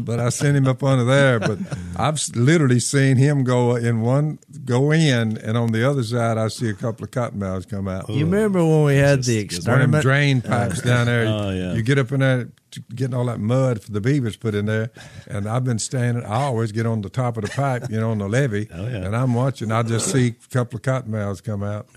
but 0.00 0.20
I 0.20 0.28
sent 0.28 0.56
him 0.56 0.66
up 0.66 0.82
under 0.82 1.04
there. 1.04 1.40
But 1.40 1.58
I've 1.96 2.20
literally 2.34 2.80
seen 2.80 3.16
him 3.16 3.44
go 3.44 3.76
in 3.76 4.00
one 4.02 4.38
go 4.64 4.92
in, 4.92 5.38
and 5.38 5.56
on 5.56 5.72
the 5.72 5.88
other 5.88 6.02
side 6.02 6.33
I 6.38 6.48
see 6.48 6.68
a 6.68 6.74
couple 6.74 7.04
of 7.04 7.10
cottonmouths 7.10 7.68
come 7.68 7.88
out. 7.88 8.06
the- 8.06 8.12
you 8.14 8.24
remember 8.24 8.64
when 8.64 8.84
we 8.84 8.96
had 8.96 9.22
the 9.24 9.44
Just- 9.44 9.56
just 9.56 9.68
One 9.68 9.80
of 9.82 9.90
them 9.90 9.94
experiment? 9.94 10.44
drain 10.44 10.50
pipes 10.52 10.80
uh, 10.80 10.84
down 10.86 11.06
there. 11.06 11.26
Oh, 11.28 11.50
yeah. 11.50 11.72
You 11.74 11.82
get 11.82 11.98
up 11.98 12.12
in 12.12 12.20
there, 12.20 12.44
t- 12.44 12.50
getting 12.94 13.14
all 13.14 13.26
that 13.26 13.40
mud 13.40 13.82
for 13.82 13.92
the 13.92 14.00
beavers 14.00 14.36
put 14.36 14.54
in 14.54 14.66
there, 14.66 14.90
and 15.26 15.48
I've 15.48 15.64
been 15.64 15.78
standing. 15.78 16.24
I 16.24 16.42
always 16.42 16.72
get 16.72 16.86
on 16.86 17.02
the 17.02 17.08
top 17.10 17.36
of 17.36 17.44
the 17.44 17.50
pipe, 17.50 17.84
you 17.90 17.98
know, 18.00 18.10
on 18.10 18.18
the 18.18 18.28
levee, 18.28 18.68
Oh, 18.74 18.82
yeah. 18.86 18.96
and 19.04 19.16
I'm 19.16 19.34
watching. 19.34 19.70
I 19.72 19.82
just 19.82 20.10
see 20.10 20.28
a 20.28 20.48
couple 20.52 20.76
of 20.76 20.82
cottonmouths 20.82 21.42
come 21.42 21.62
out. 21.62 21.86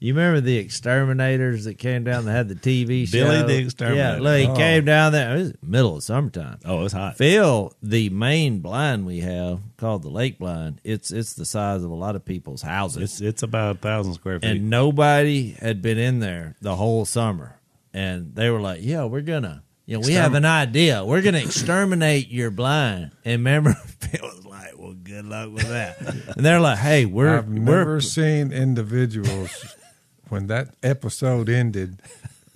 You 0.00 0.14
remember 0.14 0.40
the 0.40 0.58
exterminators 0.58 1.64
that 1.64 1.74
came 1.78 2.04
down 2.04 2.24
that 2.26 2.30
had 2.30 2.48
the 2.48 2.54
TV 2.54 3.04
show? 3.08 3.24
Billy 3.24 3.42
the 3.42 3.64
Exterminator. 3.64 4.00
Yeah, 4.00 4.20
look, 4.20 4.38
he 4.38 4.46
Oh. 4.46 4.54
came 4.54 4.84
down 4.84 5.10
there. 5.10 5.34
It 5.34 5.38
was 5.40 5.52
middle 5.60 5.96
of 5.96 6.04
summertime. 6.04 6.60
Oh, 6.64 6.84
it's 6.84 6.94
hot. 6.94 7.16
Phil, 7.16 7.72
the 7.82 8.08
main 8.10 8.60
blind 8.60 9.06
we 9.06 9.18
have 9.22 9.58
called 9.76 10.02
the 10.04 10.08
lake 10.08 10.38
blind, 10.38 10.80
it's 10.84 11.10
it's 11.10 11.32
the 11.34 11.44
size 11.44 11.82
of 11.82 11.90
a 11.90 11.94
lot 11.96 12.14
of 12.14 12.24
people's 12.24 12.62
houses. 12.62 13.02
It's 13.02 13.20
it's 13.20 13.42
about 13.42 13.74
a 13.74 13.78
thousand 13.80 14.14
square 14.14 14.38
feet. 14.38 14.48
and 14.50 14.70
nobody 14.70 15.56
had 15.60 15.82
been 15.82 15.98
in 15.98 16.20
there 16.20 16.54
the 16.60 16.76
whole 16.76 17.04
summer. 17.04 17.58
And 17.92 18.36
they 18.36 18.50
were 18.50 18.60
like, 18.60 18.78
"Yeah, 18.82 19.04
we're 19.06 19.22
gonna, 19.22 19.64
you 19.64 19.67
know, 19.96 20.06
we 20.06 20.12
have 20.14 20.34
an 20.34 20.44
idea. 20.44 21.04
We're 21.04 21.22
gonna 21.22 21.38
exterminate 21.38 22.28
your 22.28 22.50
blind." 22.50 23.12
And 23.24 23.40
remember, 23.40 23.72
Phil 24.00 24.20
was 24.22 24.44
like, 24.44 24.78
"Well, 24.78 24.92
good 24.92 25.24
luck 25.24 25.50
with 25.52 25.68
that." 25.68 26.00
And 26.36 26.44
they're 26.44 26.60
like, 26.60 26.78
"Hey, 26.78 27.06
we're 27.06 27.38
I've 27.38 27.48
we're 27.48 27.58
never 27.58 28.00
seen 28.00 28.52
individuals 28.52 29.76
when 30.28 30.48
that 30.48 30.74
episode 30.82 31.48
ended. 31.48 32.00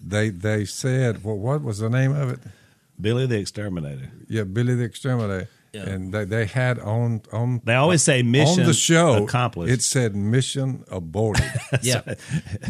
They 0.04 0.28
they 0.28 0.64
said, 0.64 1.24
"Well, 1.24 1.38
what 1.38 1.62
was 1.62 1.78
the 1.78 1.88
name 1.88 2.12
of 2.14 2.30
it?" 2.30 2.40
Billy 3.00 3.26
the 3.26 3.38
Exterminator. 3.38 4.10
Yeah, 4.28 4.44
Billy 4.44 4.74
the 4.74 4.84
Exterminator. 4.84 5.48
Yeah. 5.72 5.88
and 5.88 6.12
they, 6.12 6.26
they 6.26 6.44
had 6.44 6.78
on 6.78 7.22
on 7.32 7.62
They 7.64 7.74
always 7.74 8.02
say 8.02 8.22
mission 8.22 8.60
on 8.60 8.66
the 8.66 8.74
show 8.74 9.24
accomplished. 9.24 9.72
It 9.72 9.82
said 9.82 10.14
mission 10.14 10.84
aborted. 10.90 11.50
Yeah, 11.82 12.02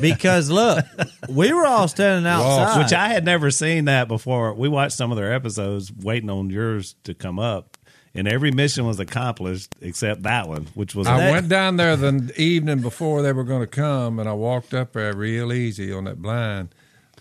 because 0.00 0.48
look, 0.50 0.84
we 1.28 1.52
were 1.52 1.66
all 1.66 1.88
standing 1.88 2.26
outside. 2.30 2.80
which 2.82 2.92
I 2.92 3.08
had 3.08 3.24
never 3.24 3.50
seen 3.50 3.86
that 3.86 4.06
before. 4.06 4.54
We 4.54 4.68
watched 4.68 4.96
some 4.96 5.10
of 5.10 5.16
their 5.16 5.32
episodes, 5.32 5.92
waiting 5.92 6.30
on 6.30 6.50
yours 6.50 6.94
to 7.02 7.12
come 7.14 7.38
up, 7.40 7.76
and 8.14 8.28
every 8.28 8.52
mission 8.52 8.86
was 8.86 9.00
accomplished 9.00 9.74
except 9.80 10.22
that 10.22 10.46
one, 10.48 10.68
which 10.74 10.94
was 10.94 11.08
I 11.08 11.30
went 11.32 11.48
down 11.48 11.76
there 11.78 11.96
the 11.96 12.32
evening 12.40 12.80
before 12.80 13.22
they 13.22 13.32
were 13.32 13.44
going 13.44 13.62
to 13.62 13.66
come, 13.66 14.20
and 14.20 14.28
I 14.28 14.32
walked 14.34 14.72
up 14.74 14.92
there 14.92 15.12
real 15.14 15.52
easy 15.52 15.92
on 15.92 16.04
that 16.04 16.22
blind. 16.22 16.68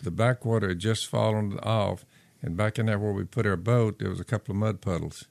The 0.03 0.11
backwater 0.11 0.69
had 0.69 0.79
just 0.79 1.07
fallen 1.07 1.57
off, 1.59 2.05
and 2.41 2.55
back 2.55 2.77
in 2.77 2.85
there 2.85 2.99
where 2.99 3.11
we 3.13 3.23
put 3.23 3.47
our 3.47 3.57
boat, 3.57 3.97
there 3.99 4.09
was 4.09 4.19
a 4.19 4.23
couple 4.25 4.51
of 4.53 4.57
mud 4.57 4.81
puddles. 4.81 5.25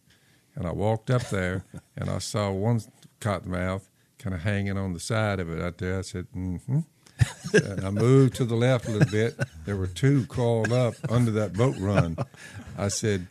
And 0.54 0.66
I 0.66 0.72
walked 0.72 1.10
up 1.10 1.28
there, 1.30 1.64
and 1.96 2.10
I 2.10 2.18
saw 2.18 2.50
one 2.50 2.80
cottonmouth 3.20 3.82
kind 4.18 4.34
of 4.34 4.42
hanging 4.42 4.76
on 4.76 4.92
the 4.92 5.00
side 5.00 5.40
of 5.40 5.50
it 5.50 5.62
out 5.62 5.78
there. 5.78 5.98
I 5.98 6.02
said, 6.02 6.26
mm-hmm. 6.36 6.80
and 7.54 7.84
I 7.84 7.90
moved 7.90 8.36
to 8.36 8.44
the 8.44 8.54
left 8.54 8.88
a 8.88 8.90
little 8.90 9.10
bit. 9.10 9.38
There 9.64 9.76
were 9.76 9.86
two 9.86 10.26
crawled 10.26 10.72
up 10.72 10.94
under 11.08 11.30
that 11.32 11.54
boat 11.54 11.76
run. 11.78 12.16
I 12.76 12.88
said, 12.88 13.26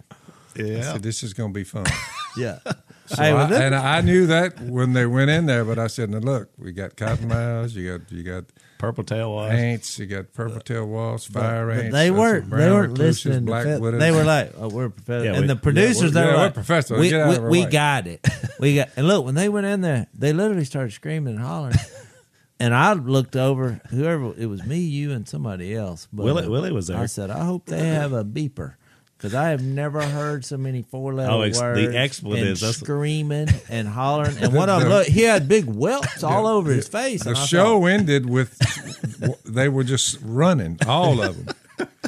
yeah. 0.56 0.78
I 0.78 0.82
said, 0.82 1.04
this 1.04 1.24
is 1.24 1.34
going 1.34 1.54
to 1.54 1.58
be 1.58 1.64
fun. 1.64 1.86
yeah. 2.38 2.60
So 3.06 3.24
I, 3.24 3.52
and 3.52 3.76
I 3.76 4.02
knew 4.02 4.28
that 4.28 4.60
when 4.60 4.94
they 4.94 5.06
went 5.06 5.32
in 5.32 5.48
there, 5.48 5.66
but 5.66 5.80
I 5.80 5.88
said, 5.88 6.12
"Now 6.12 6.20
look, 6.20 6.50
we 6.60 6.72
got 6.72 6.96
cottonmouths, 6.96 7.74
you 7.74 7.98
got 7.98 8.12
you 8.12 8.22
got 8.22 8.44
purple 8.80 9.04
tail 9.04 9.32
was. 9.32 9.52
ants, 9.52 10.00
you 10.00 10.08
got 10.08 10.34
purple 10.34 10.60
tail 10.62 10.88
wasps, 10.88 11.32
fire 11.32 11.68
But 11.68 11.78
ants." 11.78 11.94
they 11.94 12.10
weren't. 12.10 12.50
They 12.50 12.72
weren't 12.72 12.98
listening. 12.98 13.46
Black 13.46 13.66
Phil. 13.66 13.80
widows. 13.80 14.00
they 14.00 14.12
were 14.12 14.24
like, 14.24 14.54
"Oh, 14.58 14.70
we're 14.70 14.90
professional." 14.90 15.26
Yeah, 15.26 15.32
and 15.34 15.42
we- 15.42 15.48
the 15.48 15.56
producers, 15.56 16.02
yeah, 16.16 16.22
they 16.22 16.26
were 16.26 16.32
we're 16.34 16.38
like, 16.38 16.54
professionals. 16.56 17.02
We, 17.02 17.10
Get 17.10 17.22
out 17.22 17.44
we, 17.44 17.50
we 17.50 17.66
got 17.66 18.08
it. 18.08 18.28
We 18.60 18.76
got. 18.76 18.90
And 18.98 19.08
look, 19.08 19.24
when 19.24 19.36
they 19.36 19.48
went 19.48 19.68
in 19.68 19.82
there, 19.82 20.08
they 20.14 20.34
literally 20.34 20.66
started 20.66 20.92
screaming 20.92 21.36
and 21.36 21.44
hollering. 21.46 21.76
and 22.60 22.74
I 22.74 22.92
looked 22.94 23.36
over. 23.38 23.80
Whoever 23.90 24.34
it 24.38 24.48
was, 24.48 24.66
me, 24.66 24.80
you, 24.80 25.12
and 25.14 25.26
somebody 25.28 25.74
else. 25.76 26.08
But 26.12 26.24
Willie- 26.24 26.48
Willie 26.50 26.72
was 26.74 26.88
there. 26.88 26.98
I 26.98 27.06
said, 27.06 27.30
"I 27.30 27.46
hope 27.46 27.68
they 27.68 27.86
have 27.88 28.12
a 28.12 28.26
beeper." 28.26 28.74
Because 29.20 29.36
I 29.36 29.50
have 29.50 29.62
never 29.62 30.02
heard 30.02 30.46
so 30.46 30.56
many 30.56 30.82
four 30.82 31.14
letter 31.14 31.30
Oh, 31.30 31.42
ex- 31.42 31.58
the 31.58 31.64
words 31.66 31.94
expletives, 31.94 32.64
and 32.64 32.74
screaming 32.74 33.50
and 33.68 33.86
hollering. 33.86 34.38
And 34.38 34.54
one 34.54 34.70
of 34.70 34.80
them, 34.80 34.90
look, 34.90 35.08
he 35.08 35.24
had 35.24 35.50
big 35.50 35.66
welts 35.66 36.24
all 36.24 36.48
over 36.48 36.72
his 36.72 36.88
face. 36.88 37.26
The 37.26 37.36
show 37.36 37.80
thought, 37.82 37.86
ended 37.88 38.30
with 38.30 38.58
they 39.44 39.68
were 39.68 39.84
just 39.84 40.20
running, 40.24 40.80
all 40.88 41.22
of 41.22 41.46
them. 41.46 41.54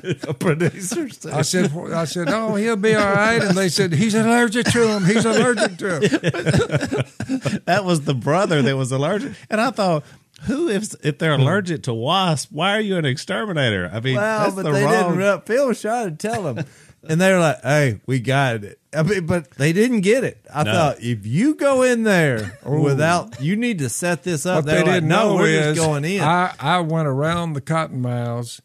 producers. 0.39 1.26
I 1.26 1.41
said, 1.41 1.76
I 1.76 2.06
said, 2.06 2.30
oh, 2.30 2.56
he'll 2.56 2.78
be 2.78 2.95
all 2.95 3.13
right, 3.13 3.41
and 3.41 3.58
they 3.58 3.67
said 3.67 3.91
he's 3.91 4.15
allergic 4.15 4.67
to 4.67 4.88
him. 4.88 5.04
He's 5.04 5.26
allergic 5.26 5.78
to 5.80 5.95
him. 5.95 6.02
that 7.65 7.82
was 7.84 8.02
the 8.06 8.15
brother 8.15 8.62
that 8.62 8.78
was 8.78 8.93
allergic, 8.93 9.34
and 9.50 9.60
I 9.60 9.71
thought. 9.71 10.06
Who 10.45 10.69
if 10.69 10.95
if 11.06 11.19
they're 11.19 11.36
hmm. 11.36 11.43
allergic 11.43 11.84
to 11.84 11.93
wasps? 11.93 12.52
Why 12.52 12.76
are 12.76 12.82
you 12.82 12.97
an 12.97 13.06
exterminator? 13.06 13.91
I 13.93 14.00
mean, 14.00 14.15
Well, 14.15 14.39
that's 14.39 14.56
but 14.56 14.63
the 14.63 14.71
they 14.71 14.84
wrong. 14.86 15.19
didn't. 15.19 15.45
Phil 15.45 15.67
was 15.67 15.80
trying 15.80 16.17
to 16.17 16.30
tell 16.30 16.41
them, 16.41 16.65
and 17.08 17.20
they 17.22 17.32
were 17.34 17.40
like, 17.40 17.62
"Hey, 17.62 18.00
we 18.06 18.20
got 18.20 18.64
it." 18.64 18.80
I 18.94 19.04
mean, 19.04 19.26
but 19.26 19.52
they 19.52 19.72
didn't 19.74 20.02
get 20.02 20.24
it. 20.24 20.44
I 20.54 20.64
No. 20.64 20.72
thought 20.74 21.02
if 21.02 21.26
you 21.26 21.56
go 21.56 21.82
in 21.84 22.04
there 22.04 22.60
without, 22.66 23.42
you 23.42 23.56
need 23.56 23.80
to 23.80 23.90
set 23.90 24.24
this 24.24 24.46
up. 24.46 24.58
What 24.58 24.66
They're 24.66 24.84
they 24.84 24.92
didn't 24.94 25.08
no, 25.10 25.30
know 25.30 25.36
we're 25.36 25.48
is 25.48 25.76
just 25.78 25.88
going 25.88 26.04
in. 26.06 26.22
I, 26.22 26.54
I 26.60 26.80
went 26.82 27.08
around 27.08 27.54
the 27.54 27.62
cottonmouths, 27.62 28.60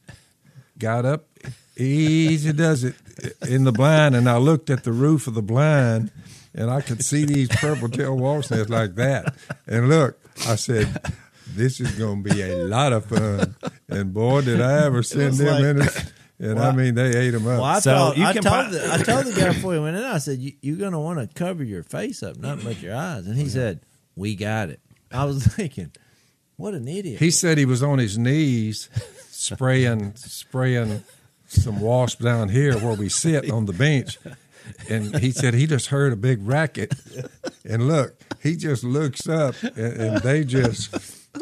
got 0.79 1.05
up, 1.05 1.27
easy 1.77 2.53
does 2.53 2.85
it 2.85 2.95
in 3.49 3.65
the 3.65 3.73
blind, 3.73 4.15
and 4.17 4.29
I 4.29 4.37
looked 4.39 4.69
at 4.71 4.85
the 4.85 4.93
roof 4.93 5.27
of 5.27 5.35
the 5.35 5.43
blind, 5.43 6.11
and 6.55 6.71
I 6.71 6.81
could 6.81 7.05
see 7.05 7.25
these 7.25 7.49
purple 7.49 7.89
tail 7.89 8.17
wasp 8.17 8.51
nests 8.51 8.69
like 8.69 8.95
that. 8.97 9.35
And 9.67 9.89
look, 9.89 10.19
I 10.47 10.57
said, 10.57 11.01
"This 11.55 11.81
is 11.81 11.93
going 11.93 12.25
to 12.25 12.35
be 12.35 12.43
a 12.43 12.57
lot 12.65 12.93
of 12.93 13.07
fun." 13.07 13.55
And 13.89 14.13
boy, 14.13 14.41
did 14.43 14.61
I 14.61 14.85
ever 14.87 15.03
send 15.05 15.29
was 15.29 15.39
them 15.39 15.79
like- 15.79 15.87
in 15.97 16.03
it. 16.39 16.47
And 16.51 16.59
I 16.59 16.73
mean, 16.73 16.95
they 16.95 17.17
ate 17.17 17.31
them 17.31 17.43
up. 17.47 17.55
well, 17.61 17.65
I 17.65 17.79
So 17.81 17.95
told, 17.95 18.17
you 18.17 18.25
I 18.25 18.33
can 18.33 18.43
told, 18.43 18.55
buy- 18.67 18.71
the, 18.71 18.93
I 18.93 18.99
told 19.03 19.25
the 19.27 19.33
guy 19.41 19.49
before 19.53 19.73
he 19.75 19.79
went 19.81 19.97
in. 19.97 20.05
I 20.05 20.19
said, 20.19 20.39
you, 20.39 20.53
"You're 20.61 20.77
going 20.77 20.93
to 20.93 20.99
want 20.99 21.19
to 21.19 21.27
cover 21.35 21.65
your 21.65 21.83
face 21.83 22.23
up, 22.23 22.37
not 22.39 22.63
but 22.63 22.81
your 22.81 22.95
eyes." 22.95 23.27
And 23.27 23.37
he 23.37 23.49
said, 23.49 23.81
"We 24.15 24.35
got 24.37 24.71
it." 24.71 24.81
I 25.13 25.25
was 25.25 25.47
thinking, 25.47 25.93
"What 26.57 26.75
an 26.75 26.87
idiot!" 26.89 27.21
He 27.21 27.31
said 27.31 27.59
he 27.59 27.65
was 27.65 27.83
on 27.83 27.99
his 27.99 28.19
knees 28.19 28.89
spraying 29.31 30.15
spraying 30.17 31.05
some 31.49 31.81
wasps 31.81 32.23
down 32.23 32.49
here 32.49 32.77
where 32.79 32.95
we 32.95 33.09
sit 33.09 33.51
on 33.51 33.67
the 33.67 33.73
bench. 33.73 34.19
And 34.91 35.17
he 35.19 35.31
said 35.31 35.55
he 35.55 35.69
just 35.69 35.87
heard 35.89 36.13
a 36.13 36.17
big 36.17 36.45
racket. 36.47 36.93
And 37.65 37.87
look, 37.87 38.17
he 38.43 38.57
just 38.57 38.83
looks 38.83 39.29
up 39.29 39.55
and, 39.63 39.77
and 39.77 40.17
they 40.23 40.45
just 40.45 40.93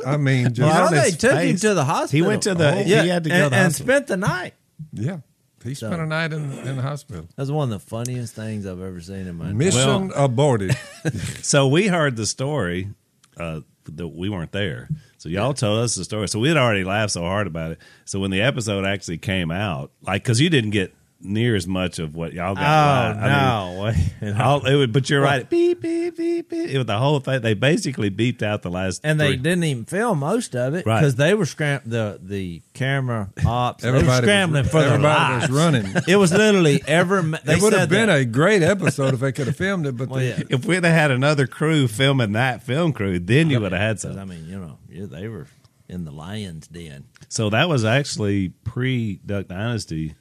I 0.05 0.19
mean 0.19 0.53
just 0.53 0.61
well, 0.71 0.87
on 0.89 0.93
they 0.93 1.05
his 1.07 1.17
took 1.17 1.39
him 1.41 1.57
to 1.57 1.73
the 1.75 1.85
hospital. 1.87 2.23
He 2.23 2.29
went 2.29 2.43
to 2.43 2.55
the- 2.55 2.71
Oh. 2.75 2.83
he 2.83 2.91
had 2.93 3.25
to 3.25 3.31
go 3.31 3.35
and, 3.37 3.45
to 3.45 3.51
the 3.51 3.57
and 3.57 3.65
hospital. 3.65 3.87
spent 3.95 4.07
the 4.09 4.17
night. 4.19 4.55
Yeah. 4.93 5.19
He 5.63 5.75
spent 5.75 5.95
a 5.95 6.07
night 6.07 6.35
in, 6.35 6.53
in 6.53 6.77
the 6.77 6.83
hospital. 6.83 7.27
That's 7.37 7.51
one 7.51 7.73
of 7.73 7.81
the 7.81 7.87
funniest 7.89 8.35
things 8.35 8.67
I've 8.67 8.83
ever 8.83 9.01
seen 9.01 9.27
in 9.27 9.37
my 9.37 9.49
entire 9.49 9.55
Mission 9.55 10.13
aborted. 10.15 10.77
So 11.43 11.69
we 11.69 11.87
heard 11.87 12.17
the 12.17 12.27
story 12.27 12.91
uh, 13.39 13.61
that 13.87 14.09
we 14.09 14.29
weren't 14.29 14.53
there. 14.53 14.89
So 15.17 15.31
y'all 15.31 15.55
told 15.55 15.83
us 15.83 15.95
the 15.95 16.05
story. 16.05 16.29
So 16.29 16.39
we 16.39 16.49
had 16.49 16.59
already 16.59 16.85
laughed 16.85 17.13
so 17.13 17.23
hard 17.23 17.47
about 17.47 17.73
it. 17.73 17.79
So 18.05 18.21
when 18.21 18.31
the 18.31 18.43
episode 18.43 18.85
actually 18.85 19.19
came 19.19 19.51
out, 19.51 19.91
like 20.03 20.23
because 20.23 20.39
you 20.39 20.51
didn't 20.51 20.71
get 20.71 20.95
near 21.25 21.57
as 21.57 21.67
much 21.67 21.99
of 21.99 22.15
what 22.15 22.33
y'all 22.33 22.55
got. 22.55 22.63
Oh 22.63 23.81
live. 23.81 23.97
I 24.21 24.25
mean, 24.25 24.35
no! 24.37 24.43
all, 24.45 24.67
it 24.67 24.77
would, 24.77 24.93
but 24.93 25.09
you're 25.11 25.21
right. 25.21 25.49
Beep 25.49 25.81
beep 25.81 26.17
beep 26.17 26.49
beep. 26.51 26.69
It 26.71 26.77
was 26.79 26.87
the 26.87 26.99
whole 26.99 27.21
thing. 27.21 27.41
They 27.41 27.55
basically 27.55 28.11
beeped 28.11 28.43
out 28.43 28.63
the 28.63 28.71
last. 28.71 29.01
and 29.05 29.19
they 29.21 29.37
didn't 29.37 29.65
even 29.65 29.85
film 29.85 30.19
most 30.21 30.55
of 30.55 30.75
it 30.75 30.85
Right. 30.87 31.01
because 31.01 31.15
they 31.17 31.35
were 31.35 31.47
scram 31.47 31.81
the 31.87 32.19
the 32.23 32.63
camera 32.75 33.31
ops. 33.45 33.83
they 33.83 33.91
were 33.91 33.97
Everybody 33.97 34.27
scrambling 34.27 34.63
was, 34.65 34.71
for 34.71 34.81
their 34.83 34.89
everybody 34.95 35.41
was 35.41 35.51
running. 35.51 35.95
It 36.09 36.17
was 36.17 36.33
literally 36.33 36.83
ever. 36.87 37.23
They 37.23 37.55
it 37.55 37.63
would 37.63 37.73
have 37.73 37.89
been 37.89 38.09
that. 38.09 38.19
a 38.21 38.25
great 38.25 38.63
episode 38.63 39.15
if 39.15 39.21
they 39.21 39.33
could 39.33 39.47
have 39.47 39.57
filmed 39.57 39.87
it, 39.87 39.97
but 39.97 40.09
Well, 40.09 40.21
they, 40.21 40.29
yeah. 40.29 40.43
If 40.51 40.65
we'd 40.67 40.85
have 40.85 40.95
had 40.95 41.11
another 41.11 41.47
crew 41.47 41.89
filming 41.89 42.33
that 42.33 42.63
film 42.63 42.93
crew, 42.93 43.19
then 43.19 43.51
you 43.51 43.61
would 43.61 43.73
have 43.73 43.81
had 43.81 44.01
some. 44.01 44.19
I 44.19 44.25
mean, 44.25 44.47
you 44.49 44.59
know, 44.59 44.79
yeah, 44.91 45.07
they 45.07 45.29
were 45.29 45.47
in 45.89 46.05
the 46.05 46.11
lion's 46.11 46.67
den. 46.67 47.05
So 47.29 47.51
that 47.51 47.69
was 47.69 47.85
actually 47.85 48.51
pre 48.65 49.21
Duck 49.25 49.49
Dynasty, 49.49 50.15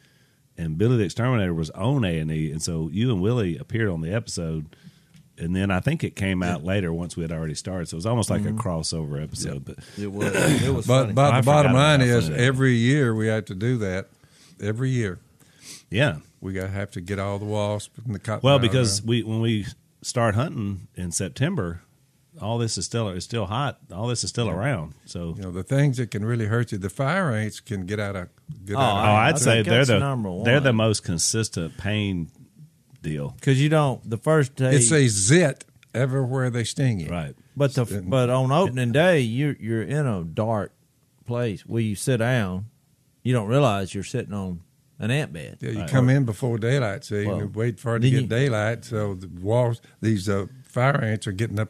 and 0.58 0.78
Billy 0.78 0.98
the 0.98 1.04
Exterminator 1.04 1.54
was 1.54 1.70
on 1.72 2.04
A 2.06 2.20
and 2.20 2.32
E, 2.32 2.52
and 2.52 2.62
so 2.62 2.90
you 2.92 3.12
and 3.12 3.22
Willie 3.22 3.58
appeared 3.58 3.90
on 3.90 4.02
the 4.02 4.14
episode, 4.14 4.76
and 5.38 5.56
then 5.56 5.72
I 5.72 5.80
think 5.80 6.04
it 6.04 6.16
came 6.16 6.44
out 6.44 6.64
later 6.64 6.94
once 6.94 7.16
we 7.18 7.24
had 7.24 7.32
already 7.32 7.56
started. 7.56 7.88
So 7.90 7.96
it 7.96 7.98
was 7.98 8.06
almost 8.06 8.30
like 8.30 8.42
Mm-hmm. 8.42 8.60
a 8.60 8.62
crossover 8.62 9.22
episode. 9.22 9.66
But 9.66 9.78
It 9.98 10.12
was. 10.12 10.34
It 10.62 10.74
was. 10.74 10.86
but, 10.86 11.02
funny. 11.04 11.14
but 11.14 11.42
the 11.42 11.46
bottom 11.46 11.74
line 11.74 12.02
is 12.02 12.30
every 12.30 12.74
year 12.76 13.16
we 13.16 13.28
have 13.28 13.46
to 13.46 13.56
do 13.56 13.78
that. 13.80 14.08
Every 14.62 14.90
year 14.92 15.20
yeah, 15.90 16.18
we 16.42 16.54
got 16.54 16.64
to 16.64 16.70
have 16.70 16.90
to 16.92 17.02
get 17.02 17.20
all 17.20 17.38
the 17.40 17.46
wasps 17.46 18.00
and 18.06 18.16
the 18.16 18.20
cotton. 18.20 18.42
well, 18.44 18.58
because 18.60 19.02
we 19.04 19.22
when 19.24 19.42
we 19.42 19.66
start 20.02 20.34
hunting 20.36 20.88
in 20.96 21.12
September, 21.12 21.82
all 22.42 22.58
this 22.58 22.78
is 22.78 22.86
still 22.86 23.10
it's 23.10 23.26
still 23.26 23.46
hot. 23.46 23.78
All 23.92 24.08
this 24.08 24.24
is 24.24 24.30
still 24.30 24.50
around. 24.50 24.94
So 25.06 25.34
You 25.38 25.44
know, 25.44 25.52
the 25.52 25.64
things 25.64 25.98
that 25.98 26.12
can 26.12 26.26
really 26.26 26.46
hurt 26.48 26.72
you, 26.72 26.78
the 26.78 26.90
fire 26.90 27.32
ants 27.32 27.60
can 27.60 27.86
get 27.86 28.00
out 28.00 28.16
of 28.16 28.30
get 28.66 28.76
Oh, 28.76 28.80
out 28.80 28.96
oh, 28.98 29.00
of 29.00 29.06
I 29.06 29.28
I'd 29.28 29.32
think 29.34 29.44
say 29.44 29.62
they're 29.64 29.86
the 29.86 30.00
number 30.00 30.30
one. 30.32 30.44
they're 30.44 30.60
the 30.60 30.74
most 30.74 31.04
consistent 31.04 31.78
pain 31.78 32.30
deal. 33.02 33.32
because 33.40 33.62
you 33.62 33.70
don't 33.70 34.08
the 34.10 34.18
first 34.18 34.56
day. 34.56 34.76
It's 34.76 34.92
a 34.92 35.08
zit 35.08 35.66
everywhere 35.94 36.50
they 36.50 36.64
sting 36.64 37.00
you. 37.00 37.10
Right. 37.10 37.36
But 37.56 37.74
the 37.76 38.04
but 38.08 38.30
on 38.30 38.52
opening 38.52 38.92
day, 38.92 39.20
you're 39.20 39.56
you're 39.60 39.84
in 39.84 40.06
a 40.08 40.24
dark 40.24 40.74
place 41.26 41.62
where 41.66 41.82
you 41.82 41.96
sit 41.96 42.18
down. 42.18 42.66
You 43.22 43.32
don't 43.34 43.48
realize 43.48 43.94
you're 43.94 44.04
sitting 44.04 44.34
on 44.34 44.62
an 45.00 45.12
ant 45.12 45.32
bed. 45.34 45.58
Yeah, 45.62 45.72
you 45.72 45.80
Right. 45.82 45.90
come 45.90 46.10
in 46.10 46.26
before 46.26 46.58
daylight, 46.58 47.04
so 47.06 47.16
you 47.16 47.28
Well, 47.30 47.52
wait 47.54 47.80
for 47.80 47.96
it 47.96 48.02
to 48.02 48.10
get 48.10 48.22
you- 48.22 48.28
daylight. 48.28 48.86
So 48.86 49.14
the 49.16 49.28
walls, 49.28 49.82
these 50.02 50.28
uh, 50.28 50.48
fire 50.64 51.00
ants 51.04 51.28
are 51.28 51.32
getting 51.32 51.60
up, 51.60 51.70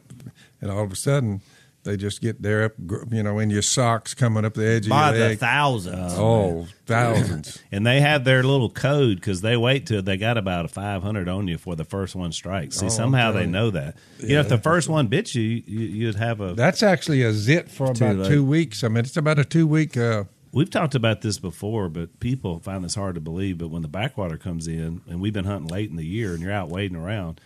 and 0.64 0.72
all 0.72 0.82
of 0.82 0.90
a 0.90 0.96
sudden 0.96 1.42
they 1.82 1.98
just 1.98 2.22
get 2.22 2.40
there 2.40 2.64
up, 2.64 2.72
you 3.10 3.22
know, 3.22 3.38
in 3.38 3.50
your 3.50 3.60
socks 3.60 4.14
coming 4.14 4.42
up 4.42 4.54
the 4.54 4.66
edge 4.66 4.88
by 4.88 5.10
of 5.10 5.16
your 5.16 5.24
the 5.24 5.28
leg. 5.32 5.38
thousands. 5.38 6.14
oh, 6.16 6.66
thousands. 6.86 7.58
And 7.70 7.86
they 7.86 8.00
have 8.00 8.24
their 8.24 8.42
little 8.42 8.70
code 8.70 9.16
because 9.16 9.42
they 9.42 9.54
wait 9.54 9.86
till 9.86 10.00
they 10.00 10.16
got 10.16 10.38
about 10.38 10.64
a 10.64 10.68
500 10.68 11.28
on 11.28 11.46
you 11.46 11.56
before 11.56 11.76
the 11.76 11.84
first 11.84 12.14
one 12.16 12.32
strikes. 12.32 12.78
See, 12.78 12.86
Oh, 12.86 12.88
somehow 12.88 13.32
they 13.32 13.44
know 13.44 13.70
that. 13.70 13.96
you 14.18 14.28
know, 14.34 14.40
if 14.40 14.48
the 14.48 14.56
first 14.56 14.88
one 14.88 15.08
bit 15.08 15.34
you, 15.34 15.42
you, 15.42 15.80
you'd 15.80 16.14
have 16.14 16.40
a. 16.40 16.54
That's 16.54 16.82
actually 16.82 17.20
a 17.22 17.32
zit 17.34 17.70
for 17.70 17.90
about 17.90 18.16
late. 18.16 18.28
two 18.28 18.42
weeks. 18.44 18.82
I 18.82 18.88
mean, 18.88 19.04
it's 19.04 19.18
about 19.18 19.38
a 19.38 19.44
two 19.44 19.66
week. 19.66 19.96
Uh, 19.98 20.24
We've 20.52 20.70
talked 20.70 20.94
about 20.94 21.20
this 21.20 21.38
before, 21.38 21.88
but 21.90 22.18
people 22.20 22.60
find 22.60 22.82
this 22.84 22.94
hard 22.94 23.16
to 23.16 23.20
believe. 23.20 23.58
But 23.58 23.68
when 23.68 23.82
the 23.82 23.88
backwater 23.88 24.38
comes 24.38 24.68
in, 24.68 25.02
and 25.06 25.20
we've 25.20 25.32
been 25.34 25.44
hunting 25.46 25.66
late 25.68 25.90
in 25.90 25.96
the 25.96 26.06
year, 26.06 26.32
and 26.32 26.40
you're 26.40 26.52
out 26.52 26.68
wading 26.70 26.96
around, 26.96 27.40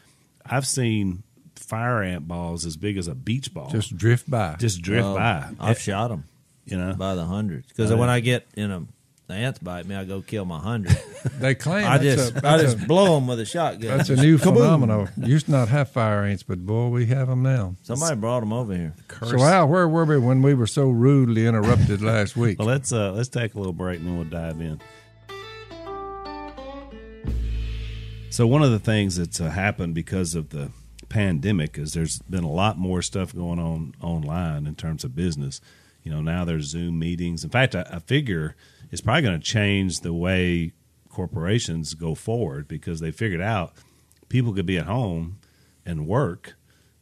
I've 0.47 0.67
seen 0.67 1.23
fire 1.59 2.03
ant 2.03 2.29
balls 2.29 2.65
as 2.65 2.77
big 2.77 2.97
as 2.97 3.09
a 3.09 3.15
beach 3.15 3.53
ball 3.53 3.69
just 3.71 3.97
drift 3.97 4.31
by. 4.31 4.57
just 4.59 4.83
drift 4.83 5.05
Well, 5.05 5.17
by. 5.17 5.49
I've 5.61 5.81
shot 5.81 6.09
them 6.09 6.25
you 6.65 6.79
know, 6.79 6.95
by 6.95 7.15
the 7.15 7.25
hundreds 7.25 7.69
because 7.69 7.93
when. 7.93 8.09
I 8.09 8.21
get 8.21 8.47
in 8.55 8.71
a 8.71 8.85
the 9.29 9.35
ants 9.35 9.59
bite 9.59 9.85
me, 9.85 9.95
I 9.95 10.05
go 10.05 10.23
kill 10.23 10.47
my 10.47 10.59
hundred. 10.59 10.97
They 11.39 11.55
claim 11.55 11.87
I 11.87 11.99
just 11.99 12.37
a, 12.37 12.49
I 12.49 12.59
just 12.63 12.79
a, 12.79 12.87
blow 12.87 13.17
them 13.17 13.27
with 13.27 13.41
a 13.41 13.45
shotgun. 13.45 13.99
that's 13.99 14.09
a 14.09 14.17
new 14.17 14.39
phenomenon. 14.39 15.11
Used 15.19 15.47
to 15.47 15.53
not 15.53 15.69
have 15.69 15.91
fire 15.91 16.25
ants, 16.25 16.43
but 16.43 16.65
boy, 16.65 16.89
we 16.89 17.07
have 17.07 17.29
them 17.29 17.43
now. 17.43 17.75
Somebody 17.83 18.17
brought 18.17 18.41
them 18.41 18.53
over 18.53 18.75
here. 18.75 18.95
So 19.21 19.39
Al, 19.43 19.69
where 19.69 19.87
were 19.87 20.05
we 20.05 20.19
when 20.19 20.41
we 20.41 20.55
were 20.55 20.67
so 20.67 20.89
rudely 20.89 21.47
interrupted 21.47 22.01
last 22.01 22.37
week? 22.37 22.59
Well, 22.59 22.69
let's 22.69 22.93
uh, 22.93 23.13
let's 23.13 23.29
take 23.29 23.55
a 23.55 23.59
little 23.59 23.73
break 23.75 23.99
and 23.99 24.09
then 24.09 24.17
we'll 24.17 24.25
dive 24.25 24.61
in. 24.61 24.81
So 28.31 28.47
one 28.47 28.63
of 28.63 28.71
the 28.71 28.79
things 28.79 29.17
that's 29.17 29.41
uh, 29.41 29.51
happened 29.51 29.95
because 29.95 30.35
of 30.35 30.51
the 30.51 30.71
pandemic 31.09 31.79
is 31.79 31.93
there's 31.95 32.21
been 32.23 32.45
a 32.45 32.51
lot 32.51 32.79
more 32.79 33.03
stuff 33.03 33.35
going 33.35 33.59
on 33.59 33.95
online 34.01 34.67
in 34.67 34.75
terms 34.75 35.05
of 35.05 35.15
business. 35.15 35.61
You 36.03 36.13
know, 36.13 36.21
now 36.21 36.45
there's 36.45 36.67
Zoom 36.67 36.99
meetings. 36.99 37.45
In 37.45 37.51
fact, 37.51 37.75
I, 37.75 37.85
I 37.91 37.99
figure 37.99 38.57
it's 38.91 39.01
probably 39.01 39.23
going 39.23 39.39
to 39.41 39.45
change 39.47 40.01
the 40.01 40.13
way 40.13 40.73
corporations 41.11 41.95
go 41.95 42.15
forward 42.15 42.69
because 42.69 43.01
they 43.01 43.11
figured 43.11 43.41
out 43.41 43.73
people 44.29 44.53
could 44.53 44.67
be 44.67 44.79
at 44.79 44.87
home 44.87 45.39
and 45.85 46.07
work 46.07 46.55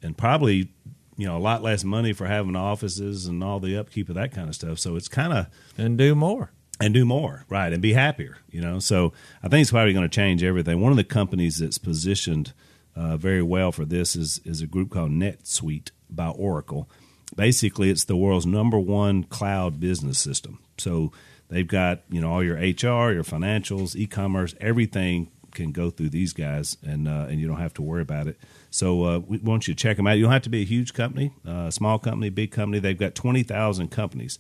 and 0.03 0.17
probably 0.17 0.71
you 1.17 1.27
know 1.27 1.37
a 1.37 1.39
lot 1.39 1.63
less 1.63 1.85
money 1.85 2.13
for 2.13 2.27
having 2.27 2.57
offices 2.57 3.27
and 3.27 3.43
all 3.43 3.61
the 3.61 3.77
upkeep 3.77 4.09
of 4.09 4.15
that 4.15 4.33
kind 4.33 4.49
of 4.49 4.55
stuff. 4.55 4.79
So 4.79 4.97
it's 4.97 5.09
kind 5.09 5.33
of 5.33 5.47
and 5.77 5.99
do 5.99 6.15
more. 6.15 6.51
and 6.81 6.93
do 6.93 7.05
more, 7.05 7.45
right, 7.49 7.73
and 7.73 7.81
be 7.83 7.95
happier. 7.95 8.39
You 8.51 8.61
know, 8.61 8.79
so 8.79 9.13
I 9.43 9.49
think 9.49 9.63
it's 9.63 9.71
probably 9.71 9.93
going 9.93 10.09
to 10.09 10.15
change 10.15 10.43
everything. 10.45 10.81
One 10.81 10.93
of 10.93 10.97
the 10.99 11.05
companies 11.05 11.59
that's 11.59 11.79
positioned 11.79 12.53
uh, 12.97 13.17
very 13.17 13.43
well 13.43 13.71
for 13.71 13.85
this 13.85 14.17
is 14.17 14.41
is 14.45 14.63
a 14.63 14.67
group 14.67 14.91
called 14.91 15.11
NetSuite 15.11 15.91
by 16.11 16.29
Oracle. 16.29 16.89
Basically, 17.35 17.91
it's 17.91 18.05
the 18.05 18.17
world's 18.17 18.47
number 18.47 18.79
one 18.79 19.25
cloud 19.25 19.79
business 19.79 20.19
system. 20.19 20.59
So 20.79 21.13
they've 21.49 21.67
got 21.67 22.03
you 22.09 22.21
know 22.21 22.33
all 22.33 22.43
your 22.43 22.57
HR, 22.57 23.13
your 23.13 23.25
financials, 23.25 23.95
e-commerce, 23.95 24.55
everything 24.61 25.31
can 25.53 25.73
go 25.73 25.91
through 25.91 26.11
these 26.11 26.33
guys, 26.33 26.77
and 26.87 27.07
uh, 27.07 27.27
and 27.29 27.41
you 27.41 27.47
don't 27.47 27.59
have 27.59 27.75
to 27.75 27.83
worry 27.83 28.03
about 28.03 28.27
it. 28.29 28.39
So 28.71 29.05
uh, 29.05 29.19
we 29.19 29.39
want 29.39 29.69
you 29.69 29.75
to 29.75 29.79
check 29.79 29.97
them 29.97 30.07
out. 30.07 30.13
You 30.13 30.25
don't 30.25 30.33
have 30.33 30.43
to 30.43 30.51
be 30.51 30.63
a 30.63 30.67
huge 30.67 30.95
company, 30.95 31.33
uh, 31.47 31.71
small 31.71 31.99
company, 31.99 32.31
big 32.31 32.51
company. 32.51 32.79
They've 32.79 32.99
got 32.99 33.15
twenty 33.15 33.43
thousand 33.43 33.89
companies 33.91 34.39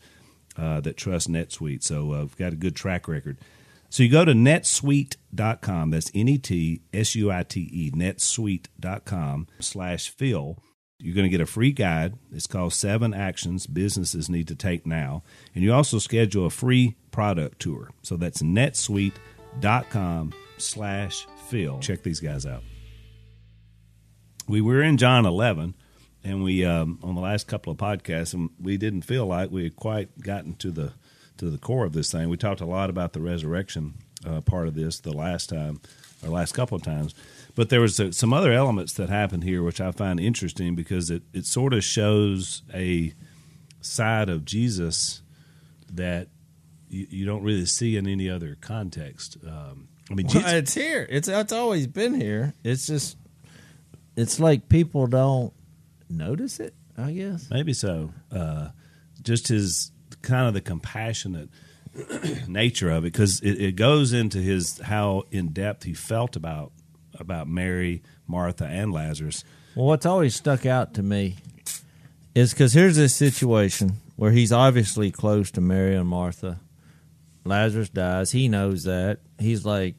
uh, 0.56 0.80
that 0.80 0.96
trust 0.96 1.28
NetSuite. 1.28 1.82
So 1.82 2.12
uh, 2.12 2.20
we've 2.20 2.36
got 2.36 2.52
a 2.52 2.56
good 2.56 2.76
track 2.76 3.08
record. 3.08 3.38
So 3.90 4.02
you 4.02 4.10
go 4.10 4.24
to 4.24 4.32
netsuite.com. 4.32 5.90
That's 5.90 6.10
N 6.14 6.28
E 6.28 6.38
T 6.38 6.82
S 6.92 7.14
U 7.14 7.30
I 7.30 7.42
T 7.42 7.60
E, 7.72 7.90
netsuite.com 7.90 9.46
slash 9.60 10.10
Phil. 10.10 10.58
You're 10.98 11.14
going 11.14 11.26
to 11.26 11.30
get 11.30 11.42
a 11.42 11.46
free 11.46 11.72
guide. 11.72 12.14
It's 12.32 12.46
called 12.46 12.72
Seven 12.72 13.12
Actions 13.12 13.66
Businesses 13.66 14.30
Need 14.30 14.48
to 14.48 14.54
Take 14.54 14.86
Now. 14.86 15.22
And 15.54 15.62
you 15.62 15.72
also 15.74 15.98
schedule 15.98 16.46
a 16.46 16.50
free 16.50 16.96
product 17.10 17.60
tour. 17.60 17.90
So 18.02 18.16
that's 18.16 18.40
netsuite.com 18.40 20.32
slash 20.56 21.26
Phil. 21.48 21.78
Check 21.80 22.02
these 22.02 22.20
guys 22.20 22.46
out. 22.46 22.62
We 24.48 24.62
were 24.62 24.82
in 24.82 24.96
John 24.96 25.26
11 25.26 25.74
and 26.26 26.42
we 26.42 26.64
um, 26.64 26.98
on 27.02 27.14
the 27.14 27.20
last 27.20 27.46
couple 27.46 27.70
of 27.70 27.78
podcasts, 27.78 28.34
and 28.34 28.50
we 28.60 28.76
didn't 28.76 29.02
feel 29.02 29.26
like 29.26 29.50
we 29.50 29.62
had 29.62 29.76
quite 29.76 30.20
gotten 30.20 30.54
to 30.56 30.72
the 30.72 30.92
to 31.38 31.50
the 31.50 31.58
core 31.58 31.84
of 31.84 31.92
this 31.92 32.10
thing. 32.10 32.28
We 32.28 32.36
talked 32.36 32.60
a 32.60 32.66
lot 32.66 32.90
about 32.90 33.12
the 33.12 33.20
resurrection 33.20 33.94
uh, 34.26 34.40
part 34.40 34.68
of 34.68 34.74
this 34.74 35.00
the 35.00 35.12
last 35.12 35.48
time, 35.48 35.80
or 36.22 36.30
last 36.30 36.52
couple 36.52 36.76
of 36.76 36.82
times, 36.82 37.14
but 37.54 37.68
there 37.68 37.80
was 37.80 37.98
uh, 38.00 38.12
some 38.12 38.32
other 38.32 38.52
elements 38.52 38.92
that 38.94 39.08
happened 39.08 39.44
here 39.44 39.62
which 39.62 39.80
I 39.80 39.90
find 39.92 40.18
interesting 40.18 40.74
because 40.74 41.10
it 41.10 41.22
it 41.32 41.46
sort 41.46 41.72
of 41.74 41.84
shows 41.84 42.62
a 42.74 43.14
side 43.80 44.28
of 44.28 44.44
Jesus 44.44 45.22
that 45.92 46.28
you, 46.88 47.06
you 47.10 47.26
don't 47.26 47.42
really 47.42 47.66
see 47.66 47.96
in 47.96 48.06
any 48.06 48.28
other 48.28 48.56
context. 48.60 49.36
Um, 49.46 49.88
I 50.10 50.14
mean, 50.14 50.26
Well, 50.26 50.34
Jesus, 50.34 50.52
it's 50.52 50.74
here. 50.74 51.06
It's 51.08 51.28
it's 51.28 51.52
always 51.52 51.86
been 51.86 52.14
here. 52.20 52.54
It's 52.64 52.86
just 52.86 53.16
it's 54.16 54.40
like 54.40 54.68
people 54.68 55.06
don't 55.06 55.52
notice 56.08 56.60
it. 56.60 56.74
I 56.98 57.12
guess. 57.12 57.50
Maybe 57.50 57.74
so. 57.74 58.12
Uh, 58.32 58.68
just 59.22 59.48
his 59.48 59.90
kind 60.26 60.46
of 60.48 60.54
the 60.54 60.60
compassionate 60.60 61.48
nature 62.48 62.90
of 62.90 63.04
it, 63.04 63.12
because 63.12 63.40
it, 63.40 63.52
it 63.52 63.76
goes 63.76 64.12
into 64.12 64.38
his 64.38 64.78
how 64.78 65.24
in 65.30 65.48
depth 65.48 65.84
he 65.84 65.94
felt 65.94 66.36
about 66.36 66.72
about 67.18 67.48
Mary, 67.48 68.02
Martha, 68.26 68.66
and 68.66 68.92
Lazarus. 68.92 69.44
Well, 69.74 69.86
what's 69.86 70.04
always 70.06 70.34
stuck 70.34 70.66
out 70.66 70.94
to 70.94 71.02
me 71.02 71.36
is 72.34 72.52
because 72.52 72.74
here's 72.74 72.96
this 72.96 73.14
situation 73.14 73.96
where 74.16 74.30
he's 74.30 74.52
obviously 74.52 75.10
close 75.10 75.50
to 75.52 75.60
Mary 75.60 75.94
and 75.94 76.08
Martha. 76.08 76.60
Lazarus 77.44 77.88
dies. 77.88 78.32
He 78.32 78.48
knows 78.48 78.84
that. 78.84 79.20
He's 79.38 79.64
like, 79.64 79.94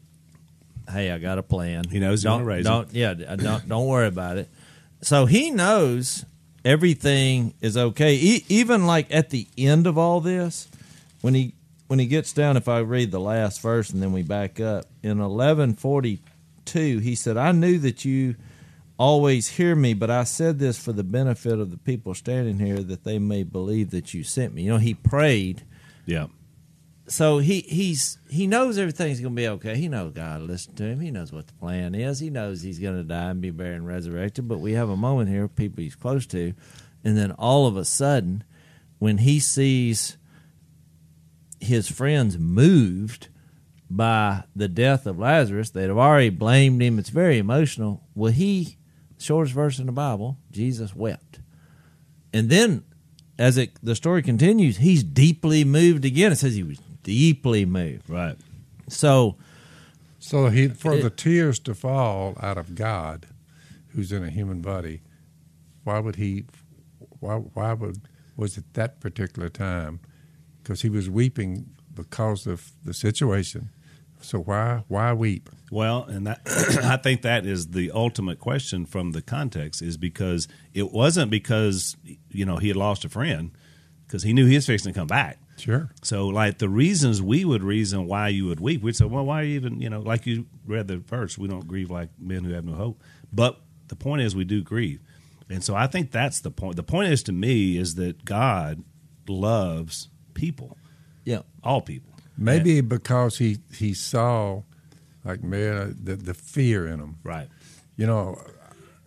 "Hey, 0.92 1.12
I 1.12 1.18
got 1.18 1.38
a 1.38 1.44
plan." 1.44 1.86
He 1.90 2.00
knows 2.00 2.24
don't, 2.24 2.44
raise 2.44 2.66
him. 2.66 2.72
don't, 2.72 2.94
Yeah, 2.94 3.14
don't 3.14 3.68
don't 3.68 3.88
worry 3.88 4.08
about 4.08 4.38
it. 4.38 4.50
So 5.02 5.26
he 5.26 5.52
knows 5.52 6.26
everything 6.68 7.54
is 7.62 7.78
okay. 7.78 8.16
E- 8.16 8.46
even 8.50 8.86
like 8.86 9.08
at 9.10 9.30
the 9.30 9.48
end 9.58 9.88
of 9.88 9.98
all 9.98 10.20
this, 10.20 10.68
when 11.22 11.34
he 11.34 11.54
when 11.88 12.00
he 12.00 12.06
gets 12.06 12.34
down, 12.34 12.58
if 12.58 12.68
I 12.68 12.80
read 12.80 13.12
the 13.12 13.20
last 13.20 13.62
verse 13.62 13.90
and 13.90 14.04
then 14.04 14.12
we 14.12 14.22
back 14.22 14.60
up 14.60 14.86
in 15.02 15.20
eleven 15.22 15.74
forty 15.74 16.20
two, 16.66 17.00
he 17.00 17.16
said, 17.16 17.38
"I 17.38 17.52
knew 17.54 17.80
that 17.80 18.06
you." 18.06 18.36
always 19.00 19.48
hear 19.50 19.76
me, 19.76 19.94
but 19.94 20.10
I 20.10 20.24
said 20.24 20.58
this 20.58 20.76
for 20.84 20.92
the 20.92 21.04
benefit 21.04 21.60
of 21.60 21.70
the 21.70 21.78
people 21.78 22.16
standing 22.16 22.58
here 22.58 22.82
that 22.82 23.04
they 23.04 23.20
may 23.20 23.44
believe 23.44 23.92
that 23.92 24.12
you 24.16 24.24
sent 24.24 24.56
me. 24.56 24.64
You 24.64 24.72
know, 24.72 24.78
he 24.80 24.96
prayed. 24.96 25.62
Yeah, 26.08 26.26
So 27.10 27.38
he 27.38 27.62
he's 27.62 28.18
he 28.30 28.48
knows 28.48 28.78
everything's 28.78 29.22
to 29.22 29.30
be 29.30 29.48
okay. 29.48 29.78
He 29.78 29.88
knows 29.88 30.12
God 30.12 30.42
listen 30.42 30.76
to 30.76 30.84
him. 30.84 31.00
He 31.00 31.10
knows 31.10 31.32
what 31.32 31.48
the 31.48 31.54
plan 31.54 31.96
is. 31.96 32.20
He 32.20 32.30
knows 32.30 32.62
he's 32.62 32.80
to 32.80 33.04
die 33.04 33.30
and 33.30 33.42
be 33.42 33.50
buried 33.50 33.76
and 33.76 33.88
resurrected. 33.88 34.48
But 34.48 34.60
we 34.60 34.74
have 34.74 34.90
a 34.90 34.98
moment 34.98 35.30
here, 35.30 35.48
people 35.48 35.84
he's 35.84 35.96
close 35.96 36.26
to, 36.28 36.54
and 37.06 37.18
then 37.18 37.32
all 37.32 37.66
of 37.66 37.78
a 37.78 37.86
sudden, 37.86 38.44
when 39.00 39.20
he 39.20 39.40
sees 39.40 40.18
his 41.60 41.90
friends 41.90 42.38
moved 42.38 43.30
by 43.90 44.44
the 44.54 44.68
death 44.68 45.06
of 45.06 45.18
Lazarus, 45.18 45.70
they'd 45.70 45.88
have 45.88 45.98
already 45.98 46.30
blamed 46.30 46.82
him. 46.82 47.00
It's 47.00 47.10
very 47.10 47.38
emotional. 47.38 48.04
Well, 48.16 48.34
he, 48.34 48.78
shortest 49.18 49.56
verse 49.56 49.80
in 49.80 49.86
the 49.86 49.94
Bible, 49.94 50.38
Jesus 50.52 50.94
wept. 50.94 51.40
And 52.34 52.50
then, 52.50 52.84
as 53.40 53.58
it 53.58 53.72
the 53.82 53.96
story 53.96 54.22
continues, 54.22 54.78
he's 54.78 55.04
deeply 55.04 55.64
moved 55.64 56.04
again. 56.04 56.34
It 56.34 56.36
says 56.36 56.56
he 56.56 56.64
was 56.64 56.80
deeply 57.08 57.66
moved. 57.66 58.10
right. 58.10 58.36
So, 58.90 59.38
So 60.20 60.50
he 60.50 60.68
for 60.68 60.94
It- 60.96 61.04
the 61.04 61.10
tears 61.10 61.58
to 61.60 61.74
fall 61.74 62.36
out 62.42 62.58
of 62.58 62.76
God, 62.76 63.28
who's 63.90 64.12
in 64.12 64.24
a 64.24 64.30
human 64.30 64.62
body, 64.62 65.02
why 65.86 66.00
would 66.00 66.18
he? 66.18 66.44
Why 67.22 67.36
why 67.38 67.74
would 67.74 68.02
was 68.36 68.58
it 68.58 68.66
that 68.74 69.00
particular 69.00 69.48
time? 69.50 70.00
Because 70.62 70.82
he 70.82 70.90
was 70.90 71.10
weeping 71.10 71.70
because 71.96 72.46
of 72.46 72.72
the 72.84 72.94
situation. 72.94 73.70
So 74.20 74.40
why 74.40 74.84
why 74.90 75.14
weep? 75.14 75.50
Well, 75.72 76.04
and 76.06 76.28
that 76.28 76.42
I 76.84 76.98
think 76.98 77.22
that 77.22 77.46
is 77.46 77.68
the 77.68 77.92
ultimate 77.92 78.40
question 78.40 78.86
from 78.86 79.12
the 79.12 79.22
context 79.22 79.82
is 79.82 79.96
because 79.98 80.48
it 80.74 80.92
wasn't 80.92 81.32
because 81.32 81.96
you 82.32 82.44
know 82.46 82.58
he 82.58 82.68
had 82.68 82.78
lost 82.78 83.06
a 83.06 83.10
friend 83.10 83.52
because 84.06 84.24
he 84.24 84.34
knew 84.34 84.46
he 84.46 84.56
was 84.56 84.66
fixing 84.66 84.92
to 84.94 85.00
come 85.00 85.08
back. 85.08 85.40
Sure. 85.58 85.90
So, 86.04 86.28
like 86.28 86.60
the 86.60 86.70
reasons 86.70 87.22
we 87.22 87.44
would 87.44 87.64
reason 87.64 88.08
why 88.08 88.30
you 88.30 88.46
would 88.46 88.60
weep, 88.60 88.84
we'd 88.84 88.96
say, 88.96 89.06
well, 89.06 89.26
why 89.26 89.44
even 89.44 89.82
you 89.82 89.90
know, 89.90 90.02
like 90.02 90.26
you 90.26 90.46
read 90.66 90.88
the 90.88 90.98
verse, 90.98 91.38
we 91.38 91.48
don't 91.48 91.68
grieve 91.68 91.90
like 91.90 92.10
men 92.20 92.44
who 92.44 92.54
have 92.54 92.66
no 92.66 92.74
hope. 92.74 93.02
But 93.34 93.60
the 93.88 93.96
point 93.96 94.22
is, 94.22 94.36
we 94.36 94.44
do 94.44 94.62
grieve, 94.62 95.02
and 95.50 95.64
so 95.64 95.76
I 95.76 95.88
think 95.88 96.12
that's 96.12 96.42
the 96.42 96.52
point. 96.52 96.76
The 96.76 96.84
point 96.84 97.12
is 97.12 97.24
to 97.24 97.32
me 97.32 97.78
is 97.78 97.96
that 97.96 98.24
God 98.24 98.84
loves 99.28 100.10
people, 100.34 100.78
yeah. 101.26 101.42
all 101.64 101.82
people. 101.82 102.14
Maybe 102.38 102.82
because 102.82 103.40
he 103.40 103.58
he 103.74 103.96
saw, 103.96 104.62
like 105.26 105.44
man, 105.44 105.78
uh, 105.78 105.94
the 106.02 106.16
the 106.16 106.34
fear 106.36 106.86
in 106.88 107.00
them. 107.00 107.18
Right. 107.24 107.48
You 107.96 108.06
know, 108.06 108.40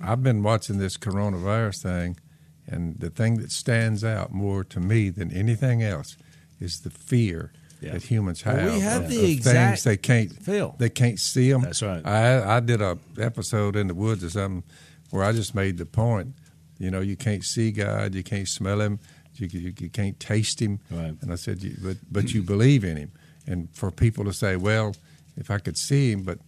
I've 0.00 0.24
been 0.24 0.42
watching 0.42 0.78
this 0.78 0.96
coronavirus 0.96 1.82
thing, 1.82 2.18
and 2.66 2.98
the 2.98 3.08
thing 3.08 3.36
that 3.36 3.52
stands 3.52 4.02
out 4.02 4.32
more 4.32 4.64
to 4.64 4.80
me 4.80 5.10
than 5.10 5.30
anything 5.30 5.80
else 5.80 6.16
is 6.60 6.80
the 6.80 6.90
fear 6.90 7.52
Yeah. 7.80 7.92
that 7.94 8.02
humans 8.02 8.44
Well, 8.44 8.56
have. 8.56 8.74
we 8.74 8.80
have 8.80 9.02
of- 9.04 9.10
the 9.10 9.18
of 9.24 9.30
exact- 9.30 9.82
things 9.82 9.84
they 9.84 9.96
can't 9.96 10.32
feel. 10.42 10.76
they 10.78 10.90
can't 10.90 11.18
see 11.18 11.50
them. 11.50 11.62
That's 11.62 11.82
right. 11.82 12.04
I 12.06 12.56
I 12.56 12.60
did 12.60 12.80
a 12.82 12.98
episode 13.18 13.76
in 13.76 13.86
the 13.88 13.94
woods 13.94 14.22
or 14.22 14.30
something 14.30 14.62
where 15.10 15.24
I 15.24 15.32
just 15.32 15.54
made 15.54 15.78
the 15.78 15.86
point. 15.86 16.34
You 16.78 16.90
know, 16.90 17.00
you 17.00 17.16
can't 17.16 17.44
see 17.44 17.72
God, 17.72 18.14
you 18.14 18.22
can't 18.22 18.48
smell 18.48 18.80
Him, 18.80 18.98
you 19.34 19.46
you, 19.48 19.72
you 19.78 19.88
can't 19.90 20.18
taste 20.20 20.60
Him. 20.60 20.78
Right. 20.90 21.14
And 21.20 21.32
I 21.32 21.36
said, 21.36 21.58
but 21.82 21.96
but 22.10 22.32
you 22.34 22.42
believe 22.42 22.84
in 22.84 22.96
Him, 22.96 23.12
and 23.46 23.68
for 23.72 23.90
people 23.90 24.24
to 24.24 24.32
say, 24.32 24.56
well, 24.56 24.94
if 25.36 25.50
I 25.50 25.58
could 25.58 25.76
see 25.78 26.12
Him, 26.12 26.22
but 26.22 26.38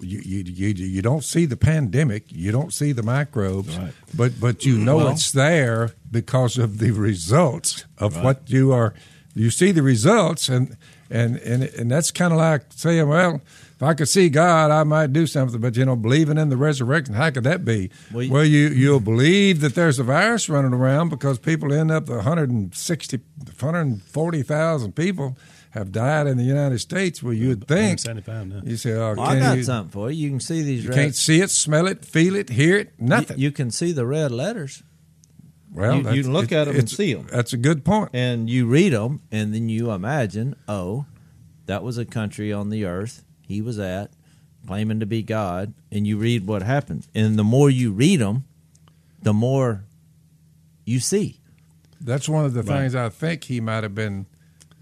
you, 0.00 0.20
you 0.24 0.42
you 0.46 0.68
you 0.96 1.02
don't 1.02 1.24
see 1.24 1.46
the 1.46 1.56
pandemic, 1.56 2.24
you 2.28 2.50
don't 2.52 2.72
see 2.72 2.92
the 2.92 3.02
microbes, 3.02 3.76
Right. 3.76 3.92
but 4.14 4.40
but 4.40 4.64
you 4.64 4.78
know 4.78 4.96
Well- 4.96 5.08
it's 5.12 5.30
there 5.32 5.90
because 6.10 6.56
of 6.58 6.78
the 6.78 6.90
results 6.92 7.84
of 7.98 8.14
Right. 8.16 8.24
what 8.24 8.50
you 8.50 8.72
are. 8.72 8.94
You 9.34 9.50
see 9.50 9.70
the 9.72 9.82
results, 9.82 10.48
and 10.48 10.76
and 11.10 11.36
and 11.38 11.62
and 11.62 11.90
that's 11.90 12.10
kind 12.10 12.32
of 12.32 12.38
like 12.38 12.62
saying, 12.70 13.06
well, 13.08 13.40
if 13.76 13.82
I 13.82 13.94
could 13.94 14.08
see 14.08 14.28
God, 14.28 14.70
I 14.72 14.82
might 14.84 15.12
do 15.12 15.26
something. 15.26 15.60
But 15.60 15.76
you 15.76 15.84
know, 15.84 15.94
believing 15.96 16.36
in 16.36 16.48
the 16.48 16.56
resurrection, 16.56 17.14
how 17.14 17.30
could 17.30 17.44
that 17.44 17.64
be? 17.64 17.90
Well, 18.12 18.28
Well, 18.28 18.44
you- 18.44 18.68
you 18.68 18.74
you'll 18.74 19.00
believe 19.00 19.60
that 19.60 19.74
there's 19.76 19.98
a 20.00 20.02
virus 20.04 20.48
running 20.48 20.72
around 20.74 21.10
because 21.10 21.38
people 21.38 21.72
end 21.72 21.90
up 21.92 22.08
160, 22.08 23.20
140,000 24.04 24.92
people 24.94 25.36
have 25.70 25.92
died 25.92 26.26
in 26.26 26.36
the 26.36 26.42
United 26.44 26.78
States. 26.80 27.22
Well, 27.22 27.32
you'd 27.32 27.66
think 27.68 28.00
175 28.04 28.46
now. 28.48 28.60
you 28.64 28.76
say, 28.76 28.92
oh, 28.94 29.14
Well, 29.16 29.20
I 29.20 29.34
can 29.34 29.42
got 29.42 29.56
you, 29.58 29.62
something 29.62 29.90
for 29.92 30.10
you. 30.10 30.24
You 30.24 30.30
can 30.30 30.40
see 30.40 30.62
these 30.62 30.82
you 30.84 30.90
red. 30.90 30.96
can't 30.96 31.14
see 31.14 31.40
it, 31.40 31.50
smell 31.50 31.86
it, 31.86 32.04
feel 32.04 32.34
it, 32.34 32.48
hear 32.50 32.76
it, 32.78 32.92
nothing. 32.98 33.38
You, 33.38 33.44
you 33.44 33.52
can 33.52 33.70
see 33.70 33.92
the 33.92 34.04
red 34.06 34.32
letters, 34.32 34.82
well, 35.72 35.96
you- 36.02 36.10
you 36.12 36.22
can 36.24 36.32
look 36.32 36.52
it- 36.52 36.64
them 36.66 36.76
and 36.76 36.88
see 36.90 37.14
them. 37.14 37.26
That's 37.30 37.52
a 37.52 37.56
good 37.56 37.84
point. 37.84 38.10
and 38.12 38.48
you 38.50 38.66
read 38.66 38.92
them, 38.92 39.20
and 39.30 39.54
then 39.54 39.68
you 39.68 39.90
imagine, 39.90 40.54
oh, 40.68 41.06
that 41.66 41.82
was 41.82 41.98
a 41.98 42.04
country 42.04 42.52
on 42.52 42.70
the 42.70 42.84
earth 42.84 43.24
he 43.42 43.60
was 43.62 43.78
at, 43.78 44.10
claiming 44.66 45.00
to 45.00 45.06
be 45.06 45.22
God, 45.22 45.72
and 45.90 46.06
you 46.06 46.16
read 46.18 46.46
what 46.46 46.62
happened. 46.62 47.06
And 47.14 47.38
the 47.38 47.44
more 47.44 47.70
you 47.70 47.92
read 47.92 48.20
them, 48.20 48.44
the 49.22 49.32
more 49.32 49.84
you 50.84 50.98
see. 51.00 51.40
That's 52.00 52.28
one 52.28 52.44
of 52.44 52.54
the 52.54 52.62
Right. 52.62 52.80
things 52.80 52.94
I 52.94 53.08
think 53.08 53.44
he 53.44 53.60
might 53.60 53.82
have 53.82 53.94
been 53.94 54.26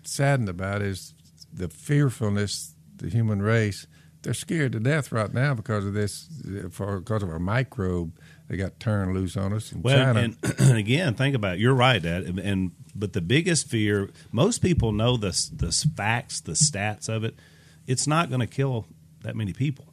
saddened 0.04 0.48
about 0.48 0.82
is 0.82 1.14
the 1.52 1.68
fearfulness, 1.68 2.74
the 2.96 3.08
human 3.08 3.42
race. 3.42 3.86
They're 4.22 4.34
scared 4.34 4.72
to 4.72 4.80
death 4.80 5.12
right 5.12 5.32
now 5.32 5.54
because 5.54 5.84
of 5.84 5.94
this, 5.94 6.28
for 6.70 6.98
because 7.00 7.22
of 7.22 7.30
a 7.30 7.38
microbe 7.38 8.12
they 8.48 8.56
got 8.56 8.80
turned 8.80 9.14
loose 9.14 9.36
on 9.36 9.52
us 9.52 9.72
in 9.72 9.82
Well, 9.82 9.96
China. 9.96 10.20
and, 10.20 10.36
and 10.58 10.78
again, 10.78 11.14
think 11.14 11.34
about 11.36 11.54
it. 11.54 11.60
You're 11.60 11.74
right, 11.74 12.02
Dad. 12.02 12.24
And, 12.24 12.38
and 12.38 12.72
but 12.94 13.12
the 13.12 13.20
biggest 13.20 13.68
fear, 13.68 14.10
most 14.32 14.60
people 14.62 14.92
know 14.92 15.16
the 15.16 15.28
the 15.54 15.70
facts, 15.96 16.40
the 16.40 16.52
stats 16.52 17.08
of 17.08 17.24
it. 17.24 17.34
It's 17.86 18.06
not 18.06 18.28
going 18.28 18.40
to 18.40 18.46
kill 18.46 18.86
that 19.22 19.36
many 19.36 19.52
people. 19.52 19.87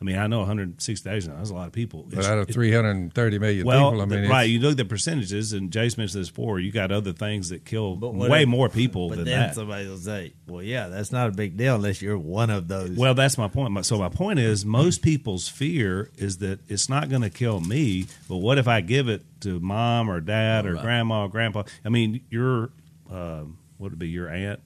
I 0.00 0.04
mean, 0.04 0.16
I 0.16 0.28
know 0.28 0.38
160,000. 0.38 1.36
That's 1.36 1.50
a 1.50 1.54
lot 1.54 1.66
of 1.66 1.72
people. 1.72 2.04
but 2.04 2.20
It's- 2.20 2.26
out 2.30 2.38
of 2.38 2.48
330 2.48 3.38
million 3.40 3.66
well, 3.66 3.90
people, 3.90 4.02
I 4.02 4.04
mean, 4.04 4.22
the- 4.22 4.28
right. 4.28 4.48
You 4.48 4.60
look 4.60 4.72
at 4.72 4.76
the 4.76 4.84
percentages, 4.84 5.52
and 5.52 5.72
Jase 5.72 5.98
mentioned 5.98 6.20
this 6.22 6.30
before. 6.30 6.60
You 6.60 6.70
got 6.70 6.92
other 6.92 7.12
things 7.12 7.48
that 7.48 7.64
kill 7.64 7.96
what 7.96 8.14
way 8.30 8.42
if- 8.42 8.48
more 8.48 8.68
people 8.68 9.08
But 9.08 9.16
than 9.16 9.24
then 9.24 9.40
that. 9.40 9.54
somebody 9.56 9.88
will 9.88 9.96
say, 9.96 10.34
well, 10.46 10.62
yeah, 10.62 10.86
that's 10.86 11.10
not 11.10 11.28
a 11.28 11.32
big 11.32 11.56
deal 11.56 11.74
unless 11.74 12.00
you're 12.00 12.16
one 12.16 12.48
of 12.50 12.68
those. 12.68 12.90
Well, 12.90 13.14
that's 13.14 13.36
my 13.36 13.48
point. 13.48 13.84
So 13.86 13.98
my 13.98 14.08
point 14.08 14.38
is, 14.38 14.64
most 14.64 15.02
people's 15.02 15.48
fear 15.48 16.10
is 16.16 16.38
that 16.38 16.60
it's 16.68 16.88
not 16.88 17.08
going 17.08 17.22
to 17.22 17.30
kill 17.30 17.58
me, 17.60 18.06
but 18.28 18.36
what 18.36 18.56
if 18.58 18.68
I 18.68 18.80
give 18.82 19.08
it 19.08 19.22
to 19.40 19.58
mom 19.58 20.08
or 20.08 20.20
dad 20.20 20.64
or 20.64 20.74
Right. 20.74 20.82
grandma 20.82 21.24
or 21.24 21.28
grandpa? 21.28 21.64
I 21.84 21.88
mean, 21.88 22.20
your 22.30 22.70
um, 23.10 23.56
what 23.78 23.90
would 23.90 23.98
be 23.98 24.08
your 24.10 24.28
aunt, 24.28 24.60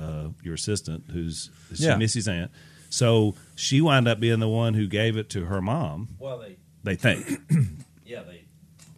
uh, 0.00 0.28
your 0.42 0.54
assistant, 0.54 1.04
who's 1.12 1.50
Yeah. 1.76 1.96
Missy's 1.96 2.26
aunt. 2.26 2.50
So 2.88 3.34
she 3.54 3.80
wound 3.80 4.08
up 4.08 4.20
being 4.20 4.40
the 4.40 4.48
one 4.48 4.74
who 4.74 4.86
gave 4.86 5.16
it 5.16 5.28
to 5.30 5.44
her 5.46 5.60
mom. 5.60 6.08
well, 6.18 6.38
they, 6.38 6.56
They 6.84 6.94
think. 6.96 7.40
yeah, 8.06 8.22
they. 8.22 8.44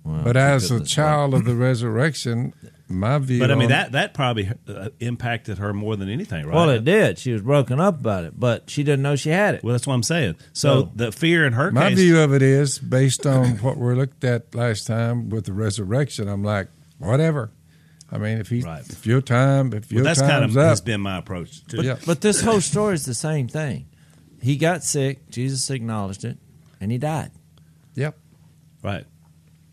but 0.04 0.36
as 0.36 0.70
a 0.70 0.84
child 0.84 1.34
of 1.34 1.44
the 1.44 1.54
resurrection, 1.54 2.54
my 2.88 3.18
view. 3.18 3.38
But 3.40 3.50
I 3.50 3.54
mean 3.54 3.64
on- 3.64 3.68
that 3.70 3.92
that 3.92 4.14
probably 4.14 4.50
uh, 4.68 4.88
impacted 5.00 5.58
her 5.58 5.72
more 5.72 5.96
than 5.96 6.08
anything, 6.08 6.46
right? 6.46 6.54
Well, 6.54 6.70
it 6.70 6.84
did. 6.84 7.18
She 7.18 7.32
was 7.32 7.42
broken 7.42 7.78
up 7.80 8.00
about 8.00 8.24
it, 8.24 8.38
but 8.38 8.68
she 8.70 8.82
didn't 8.82 9.02
know 9.02 9.14
she 9.16 9.30
had 9.30 9.54
it. 9.56 9.62
Well, 9.64 9.72
that's 9.72 9.86
what 9.86 9.94
I'm 9.94 10.02
saying. 10.02 10.36
So 10.52 10.82
So- 10.82 10.92
the 10.94 11.12
fear 11.12 11.46
in 11.46 11.52
her 11.54 11.70
My 11.70 11.90
case, 11.90 11.98
view 11.98 12.18
of 12.20 12.32
it 12.32 12.42
is 12.42 12.78
based 12.78 13.26
on 13.26 13.58
what 13.58 13.76
we 13.76 13.94
looked 13.94 14.24
at 14.24 14.54
last 14.54 14.86
time 14.86 15.28
with 15.30 15.44
the 15.46 15.52
resurrection. 15.52 16.28
I'm 16.28 16.42
like, 16.44 16.68
whatever. 16.98 17.50
I 18.12 18.18
mean, 18.18 18.38
if 18.38 18.48
he, 18.48 18.60
Right. 18.62 18.82
if 18.88 19.06
your 19.06 19.20
time, 19.20 19.72
if 19.72 19.90
your 19.92 20.02
well, 20.02 20.14
that's 20.14 20.20
kind 20.20 20.44
of 20.44 20.56
up, 20.56 20.64
has 20.68 20.80
been 20.80 21.00
my 21.00 21.18
approach 21.18 21.64
too. 21.66 21.76
But, 21.78 21.86
Yeah. 21.86 21.96
but 22.06 22.20
this 22.20 22.40
whole 22.40 22.60
story 22.60 22.94
is 22.94 23.04
the 23.04 23.14
same 23.14 23.46
thing. 23.48 23.86
He 24.42 24.56
got 24.56 24.82
sick. 24.82 25.28
Jesus 25.30 25.70
acknowledged 25.70 26.24
it, 26.24 26.38
and 26.80 26.90
he 26.90 26.98
died. 26.98 27.30
yep. 27.94 28.18
Right? 28.82 29.04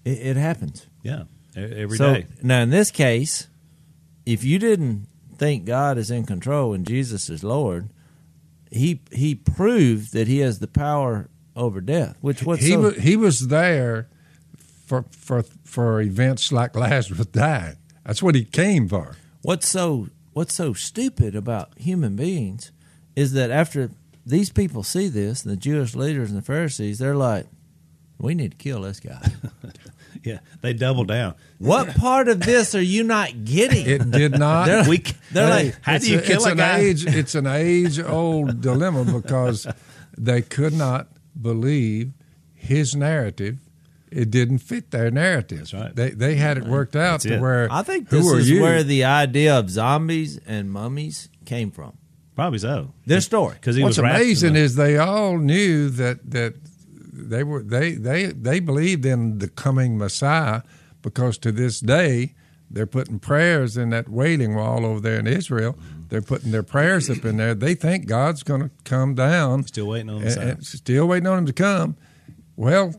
It, 0.05 0.19
it 0.19 0.37
happens. 0.37 0.85
Yeah. 1.03 1.23
Every 1.55 1.97
day. 1.97 2.25
so 2.27 2.35
now, 2.43 2.61
in 2.61 2.69
this 2.69 2.91
case, 2.91 3.47
if 4.25 4.43
you 4.43 4.59
didn't 4.59 5.07
think 5.37 5.65
God 5.65 5.97
is 5.97 6.11
in 6.11 6.25
control 6.25 6.73
and 6.73 6.85
Jesus 6.85 7.29
is 7.29 7.43
Lord, 7.43 7.89
he 8.69 9.01
he 9.11 9.33
proved 9.33 10.13
that 10.13 10.27
he 10.27 10.39
has 10.39 10.59
the 10.59 10.67
power 10.67 11.29
over 11.55 11.79
death. 11.81 12.17
Which 12.21 12.43
what's 12.43 12.63
he 12.63 12.73
so, 12.73 12.79
was 12.81 12.97
he 12.97 13.15
was 13.15 13.47
there 13.47 14.09
for 14.85 15.05
for 15.11 15.43
for 15.63 16.01
events 16.01 16.51
like 16.51 16.75
Lazarus 16.75 17.25
died. 17.31 17.77
That's 18.07 18.23
what 18.23 18.33
he 18.33 18.43
came 18.45 18.87
for. 18.89 19.15
what's 19.43 19.67
so 19.67 20.07
what's 20.33 20.53
so 20.55 20.73
stupid 20.73 21.35
about 21.35 21.77
human 21.77 22.15
beings 22.15 22.71
is 23.15 23.33
that 23.33 23.51
after 23.51 23.91
these 24.25 24.49
people 24.49 24.81
see 24.83 25.07
this, 25.09 25.41
the 25.43 25.55
Jewish 25.57 25.93
leaders 25.95 26.29
and 26.31 26.37
the 26.37 26.41
Pharisees, 26.45 26.97
they're 26.99 27.15
like, 27.15 27.45
"We 28.17 28.33
need 28.33 28.51
to 28.51 28.57
kill 28.57 28.81
this 28.81 28.99
guy." 28.99 29.21
Yeah, 30.23 30.39
they 30.61 30.73
double 30.73 31.03
down. 31.03 31.35
what 31.59 31.95
part 31.95 32.27
of 32.27 32.39
this 32.39 32.73
are 32.73 32.81
you 32.81 33.03
not 33.03 33.45
getting? 33.45 33.85
It 33.87 34.09
did 34.11 34.37
not. 34.39 34.65
They're- 34.65 34.89
We, 34.89 35.03
they're 35.31 35.47
Hey, 35.47 35.65
like, 35.65 35.75
how 35.81 35.97
do 35.99 36.11
you 36.11 36.17
a- 36.19 36.21
kill 36.23 36.37
it's 36.37 36.45
a 36.47 36.51
an 36.51 36.57
guy? 36.57 36.79
age 36.79 37.05
it's 37.05 37.35
an 37.35 37.45
age 37.45 37.99
old 37.99 38.59
dilemma 38.59 39.05
because 39.05 39.67
they 40.17 40.41
could 40.41 40.73
not 40.73 41.07
believe 41.39 42.11
his 42.55 42.95
narrative. 42.95 43.59
It 44.11 44.31
didn't 44.31 44.59
fit 44.59 44.91
their 44.91 45.11
narrative. 45.11 45.57
That's 45.59 45.73
right. 45.73 45.95
They 45.95 46.11
they 46.11 46.35
had 46.35 46.57
it 46.57 46.63
worked 46.65 46.95
out 46.95 47.21
That's 47.21 47.25
to 47.25 47.33
it. 47.35 47.41
where 47.41 47.67
I 47.71 47.83
think 47.83 48.09
who 48.09 48.17
this 48.21 48.31
are 48.33 48.39
is 48.39 48.49
you? 48.49 48.61
where 48.61 48.83
the 48.83 49.03
idea 49.03 49.57
of 49.57 49.69
zombies 49.69 50.39
and 50.47 50.71
mummies 50.71 51.29
came 51.45 51.71
from. 51.71 51.97
Probably 52.35 52.59
so. 52.59 52.93
This 53.05 53.25
story. 53.25 53.55
Because 53.55 53.77
What's 53.79 53.97
was 53.97 53.99
amazing 53.99 54.55
is 54.55 54.75
they 54.75 54.97
all 54.97 55.37
knew 55.37 55.89
that 55.89 56.31
that 56.31 56.53
they 57.11 57.43
were 57.43 57.63
they 57.63 57.93
they 57.93 58.27
they 58.27 58.59
believed 58.59 59.05
in 59.05 59.39
the 59.39 59.49
coming 59.49 59.97
Messiah 59.97 60.61
because 61.01 61.37
to 61.39 61.51
this 61.51 61.79
day 61.79 62.33
they're 62.69 62.85
putting 62.85 63.19
prayers 63.19 63.75
in 63.77 63.89
that 63.89 64.07
wailing 64.09 64.55
wall 64.55 64.85
over 64.85 64.99
there 64.99 65.19
in 65.19 65.27
Israel. 65.27 65.73
Mm-hmm. 65.73 66.01
They're 66.09 66.21
putting 66.21 66.51
their 66.51 66.63
prayers 66.63 67.09
up 67.09 67.25
in 67.25 67.37
there. 67.37 67.55
They 67.55 67.75
think 67.75 68.07
God's 68.07 68.43
going 68.43 68.61
to 68.61 68.71
come 68.85 69.15
down. 69.15 69.63
still 69.63 69.87
waiting 69.87 70.09
on 70.09 70.19
the 70.19 70.25
and- 70.27 70.33
side. 70.33 70.47
and 70.47 70.65
still 70.65 71.07
waiting 71.07 71.27
on 71.27 71.39
him 71.39 71.45
to 71.47 71.53
come. 71.53 71.97
Well, 72.55 72.93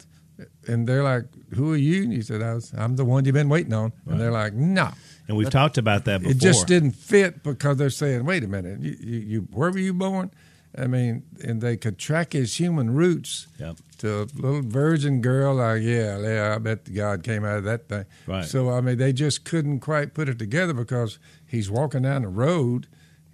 and 0.68 0.86
they're 0.86 1.02
like, 1.02 1.24
"Who 1.54 1.72
are 1.72 1.76
you?" 1.76 2.04
And 2.04 2.12
he 2.12 2.22
said, 2.22 2.42
I 2.42 2.54
was, 2.54 2.72
"I'm 2.76 2.96
the 2.96 3.04
one 3.04 3.24
you've 3.24 3.34
been 3.34 3.48
waiting 3.48 3.72
on." 3.72 3.92
And 4.06 4.20
they're 4.20 4.30
like, 4.30 4.52
"No." 4.54 4.90
And 5.26 5.36
we've 5.36 5.50
talked 5.50 5.76
about 5.78 6.04
that 6.06 6.20
before. 6.20 6.32
It 6.32 6.38
just 6.38 6.66
didn't 6.66 6.92
fit 6.92 7.42
because 7.42 7.76
they're 7.78 7.90
saying, 7.90 8.24
"Wait 8.24 8.44
a 8.44 8.48
minute, 8.48 8.80
you, 8.80 8.96
you, 9.00 9.18
you 9.18 9.40
where 9.52 9.70
were 9.70 9.78
you 9.78 9.92
born?" 9.94 10.30
I 10.76 10.86
mean, 10.86 11.22
and 11.42 11.60
they 11.60 11.76
could 11.78 11.98
track 11.98 12.34
his 12.34 12.60
human 12.60 12.92
roots 12.94 13.48
Yep. 13.58 13.76
to 13.98 14.20
a 14.22 14.26
little 14.34 14.60
virgin 14.62 15.20
girl. 15.22 15.54
Like, 15.54 15.82
yeah, 15.82 16.18
yeah, 16.18 16.54
I 16.54 16.58
bet 16.58 16.92
God 16.94 17.22
came 17.24 17.44
out 17.44 17.56
of 17.56 17.64
that 17.64 17.88
thing. 17.88 18.04
Right. 18.26 18.44
So 18.44 18.70
I 18.70 18.80
mean, 18.82 18.98
they 18.98 19.12
just 19.12 19.44
couldn't 19.44 19.80
quite 19.80 20.12
put 20.14 20.28
it 20.28 20.38
together 20.38 20.74
because 20.74 21.18
he's 21.46 21.70
walking 21.70 22.02
down 22.02 22.22
the 22.22 22.28
road, 22.28 22.86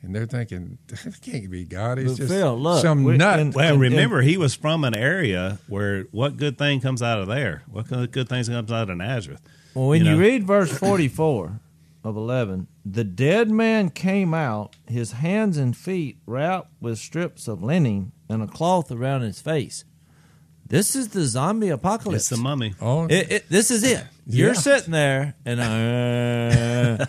and 0.05 0.15
they're 0.15 0.27
thinking, 0.27 0.79
"That 0.89 1.19
can't 1.23 1.51
be 1.51 1.65
God. 1.65 1.99
He's 1.99 2.13
But 2.13 2.17
just 2.19 2.33
Phil, 2.33 2.59
look, 2.59 2.83
some 2.83 3.05
we- 3.05 3.17
nut." 3.17 3.41
and- 3.41 3.55
Well, 3.55 3.73
and- 3.73 3.81
remember, 3.81 4.21
he 4.23 4.37
was 4.37 4.55
from 4.55 4.85
an 4.85 4.95
area 4.95 5.59
where 5.69 6.05
what 6.11 6.37
good 6.37 6.59
thing 6.59 6.81
comes 6.81 7.03
out 7.03 7.19
of 7.19 7.27
there? 7.27 7.63
What 7.71 7.89
good 7.89 8.13
good 8.13 8.29
things 8.29 8.49
comes 8.49 8.71
out 8.71 8.91
of 8.91 8.97
Nazareth? 8.97 9.41
Well, 9.75 9.89
when 9.89 10.05
You 10.05 10.11
you, 10.13 10.17
know? 10.17 10.21
read 10.23 10.47
verse 10.47 10.71
44 10.77 11.61
of 12.05 12.17
11, 12.17 12.67
the 12.85 13.03
dead 13.05 13.51
man 13.51 13.89
came 13.91 14.35
out, 14.35 14.77
his 14.87 15.13
hands 15.13 15.57
and 15.57 15.77
feet 15.77 16.19
wrapped 16.27 16.71
with 16.81 16.99
strips 16.99 17.49
of 17.49 17.63
linen 17.63 18.13
and 18.29 18.43
a 18.43 18.47
cloth 18.47 18.93
around 18.93 19.23
his 19.23 19.41
face. 19.41 19.85
This 20.75 20.97
is 20.97 21.07
the 21.09 21.25
zombie 21.25 21.69
apocalypse. 21.69 22.23
It's 22.25 22.31
the 22.31 22.37
mummy. 22.43 22.75
oh, 22.81 23.05
It, 23.07 23.31
it, 23.31 23.49
this 23.49 23.71
is 23.71 23.85
it. 23.85 24.03
You're 24.27 24.55
Yeah. 24.55 24.61
sitting 24.61 24.91
there, 24.91 25.35
and 25.45 25.61
uh, 25.61 27.07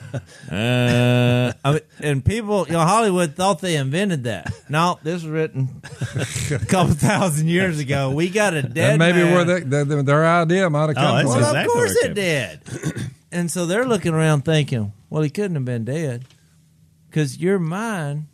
uh, 0.52 1.54
I 1.64 1.72
mean, 1.72 1.80
and 2.00 2.24
people, 2.24 2.68
you 2.68 2.74
know, 2.74 2.82
Hollywood 2.82 3.36
thought 3.36 3.62
they 3.62 3.76
invented 3.78 4.26
that. 4.26 4.54
No, 4.70 5.00
this 5.02 5.24
was 5.24 5.28
written 5.28 5.82
a 6.16 6.60
couple 6.68 6.94
thousand 6.94 7.48
years 7.48 7.80
ago. 7.80 8.12
We 8.12 8.30
got 8.30 8.54
a 8.54 8.62
dead 8.62 8.74
that 8.76 9.00
maybe 9.00 9.24
man. 9.24 9.34
where 9.34 9.46
they, 9.46 9.60
their, 9.62 10.04
their 10.04 10.26
idea 10.26 10.70
might 10.70 10.90
have 10.90 10.98
Oh, 10.98 11.02
come 11.02 11.16
that's 11.16 11.32
from. 11.34 11.42
Well, 11.42 11.50
exactly 11.50 11.62
of 11.62 11.72
course 11.72 11.96
where 12.02 12.12
it 12.12 12.18
it 12.18 12.66
did. 12.66 13.02
and 13.32 13.50
so 13.50 13.66
they're 13.66 13.86
looking 13.88 14.14
around 14.14 14.44
thinking, 14.46 14.94
well, 15.10 15.24
he 15.24 15.30
couldn't 15.32 15.56
have 15.56 15.66
been 15.66 15.86
dead 15.86 16.26
because 17.10 17.38
your 17.40 17.58
mind 17.60 18.28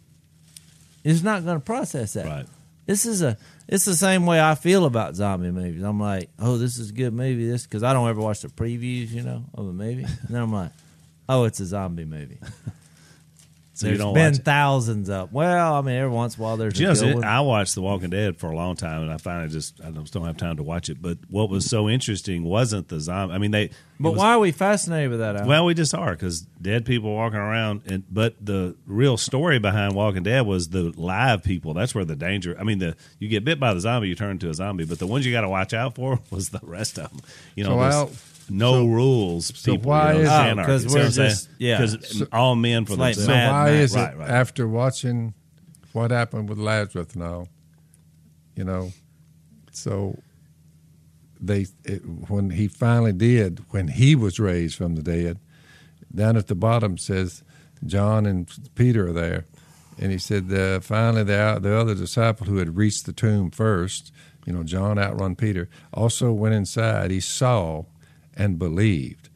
is 1.03 1.23
not 1.23 1.45
going 1.45 1.57
to 1.57 1.63
process 1.63 2.13
that. 2.13 2.25
Right. 2.25 2.45
This 2.85 3.05
is 3.05 3.21
a. 3.21 3.37
It's 3.71 3.85
the 3.85 3.95
same 3.95 4.25
way 4.25 4.41
I 4.41 4.55
feel 4.55 4.85
about 4.85 5.15
zombie 5.15 5.49
movies. 5.49 5.81
I'm 5.81 5.97
like, 5.97 6.29
oh, 6.37 6.57
this 6.57 6.77
is 6.77 6.89
a 6.89 6.93
good 6.93 7.13
movie. 7.13 7.47
This 7.47 7.63
because 7.63 7.83
I 7.83 7.93
don't 7.93 8.09
ever 8.09 8.19
watch 8.19 8.41
the 8.41 8.49
previews, 8.49 9.11
you 9.11 9.23
know, 9.23 9.45
of 9.53 9.65
a 9.65 9.71
movie. 9.71 10.03
And 10.03 10.27
then 10.29 10.41
I'm 10.41 10.51
like, 10.51 10.71
oh, 11.29 11.45
it's 11.45 11.61
a 11.61 11.65
zombie 11.65 12.03
movie. 12.03 12.37
So 13.73 13.87
you 13.87 13.91
There's 13.91 13.99
don't 13.99 14.13
been 14.13 14.33
watch 14.33 14.41
thousands 14.41 15.09
of. 15.09 15.31
Well, 15.31 15.75
I 15.75 15.81
mean, 15.81 15.95
every 15.95 16.11
once 16.11 16.35
in 16.35 16.41
a 16.41 16.43
while 16.43 16.57
there's 16.57 16.77
You 16.77 16.89
a 16.89 16.93
know, 16.93 16.99
good 16.99 17.09
it- 17.09 17.15
one. 17.15 17.23
I 17.23 17.39
watched 17.39 17.73
The 17.73 17.81
Walking 17.81 18.09
Dead 18.09 18.37
for 18.37 18.51
a 18.51 18.55
long 18.55 18.75
time, 18.75 19.01
and 19.03 19.11
I 19.11 19.15
finally 19.15 19.47
just 19.49 19.79
I 19.81 19.91
just 19.91 20.11
don't 20.11 20.25
have 20.25 20.35
time 20.35 20.57
to 20.57 20.63
watch 20.63 20.89
it. 20.89 21.01
But 21.01 21.19
what 21.29 21.49
was 21.49 21.69
so 21.69 21.87
interesting 21.87 22.43
wasn't 22.43 22.89
the 22.89 22.99
zombie. 22.99 23.33
I 23.33 23.37
mean, 23.37 23.51
they. 23.51 23.69
But 23.97 24.11
was- 24.11 24.19
why 24.19 24.33
are 24.33 24.39
we 24.39 24.51
fascinated 24.51 25.11
with 25.11 25.19
that? 25.21 25.37
Al? 25.37 25.47
Well, 25.47 25.65
we 25.65 25.73
just 25.73 25.95
are 25.95 26.11
because 26.11 26.41
dead 26.61 26.85
people 26.85 27.13
walking 27.15 27.39
around, 27.39 27.83
and 27.85 28.03
but 28.11 28.35
the 28.45 28.75
real 28.85 29.15
story 29.15 29.57
behind 29.57 29.95
Walking 29.95 30.23
Dead 30.23 30.41
was 30.45 30.67
the 30.69 30.91
live 30.97 31.41
people. 31.41 31.73
That's 31.73 31.95
where 31.95 32.03
the 32.03 32.17
danger. 32.17 32.57
I 32.59 32.63
mean, 32.63 32.79
the 32.79 32.97
you 33.19 33.29
get 33.29 33.45
bit 33.45 33.57
by 33.57 33.73
the 33.73 33.79
zombie, 33.79 34.09
you 34.09 34.15
turn 34.15 34.31
into 34.31 34.49
a 34.49 34.53
zombie, 34.53 34.83
but 34.83 34.99
the 34.99 35.07
ones 35.07 35.25
you 35.25 35.31
got 35.31 35.41
to 35.41 35.49
watch 35.49 35.73
out 35.73 35.95
for 35.95 36.19
was 36.29 36.49
the 36.49 36.59
rest 36.61 36.99
of 36.99 37.09
them. 37.09 37.21
You 37.55 37.63
know, 37.63 37.89
So, 37.89 38.09
there's 38.59 38.61
Al, 38.73 38.83
no 38.83 38.87
rules. 38.87 39.51
so 39.57 39.73
people, 39.73 39.89
why 39.89 40.13
you 40.13 40.19
know, 40.19 40.19
is- 40.19 40.25
it's 40.27 40.31
Oh, 40.31 40.41
anarchy. 40.41 40.67
'cause 40.71 40.81
See 40.81 40.87
what 40.87 40.93
we're 40.95 41.05
I'm 41.05 41.11
saying? 41.11 41.29
just- 41.29 41.49
yeah. 41.59 41.77
'Cause 41.77 42.23
all 42.31 42.55
men 42.55 42.85
for 42.85 42.93
It's 42.93 42.99
like 42.99 43.15
So 43.15 43.21
themselves. 43.21 43.37
Mad 43.37 43.51
why 43.51 43.71
Max. 43.71 43.83
is 43.83 43.95
it 43.95 43.99
Right, 43.99 44.17
right. 44.17 44.29
after 44.29 44.67
watching 44.67 45.33
what 45.93 46.11
happened 46.11 46.49
with 46.49 46.57
Lazarus 46.57 47.07
and 47.13 47.23
all, 47.23 47.47
you 48.55 48.63
know, 48.63 48.91
so 49.71 50.17
they 51.39 51.65
it, 51.85 52.01
when 52.29 52.51
he 52.51 52.67
finally 52.67 53.13
did 53.13 53.59
when 53.71 53.87
he 53.87 54.15
was 54.15 54.39
raised 54.39 54.75
from 54.75 54.95
the 54.95 55.01
dead, 55.01 55.39
down 56.13 56.37
at 56.37 56.47
the 56.47 56.55
bottom 56.55 56.97
says 56.97 57.43
John 57.85 58.25
and 58.25 58.47
Peter 58.75 59.07
are 59.07 59.13
there, 59.13 59.45
and 59.97 60.11
he 60.11 60.17
said 60.17 60.51
uh, 60.53 60.79
finally 60.81 61.23
the 61.23 61.57
the 61.61 61.75
other 61.75 61.95
disciple 61.95 62.45
who 62.47 62.57
had 62.57 62.75
reached 62.75 63.05
the 63.05 63.13
tomb 63.13 63.49
first, 63.49 64.11
you 64.45 64.53
know, 64.53 64.63
John 64.63 64.99
outrun 64.99 65.35
Peter, 65.35 65.67
also 65.93 66.31
went 66.31 66.53
inside. 66.53 67.09
He 67.11 67.19
saw 67.19 67.85
and 68.35 68.57
believed. 68.59 69.29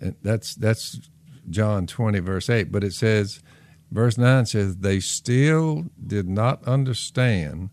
And 0.00 0.16
that's 0.22 0.54
that's 0.54 1.00
John 1.50 1.86
twenty 1.86 2.20
verse 2.20 2.48
eight, 2.50 2.70
but 2.72 2.84
it 2.84 2.92
says. 2.94 3.40
Verse 3.90 4.16
9 4.16 4.46
says, 4.46 4.76
They 4.78 5.00
still 5.00 5.84
did 6.06 6.26
not 6.26 6.64
understand 6.64 7.68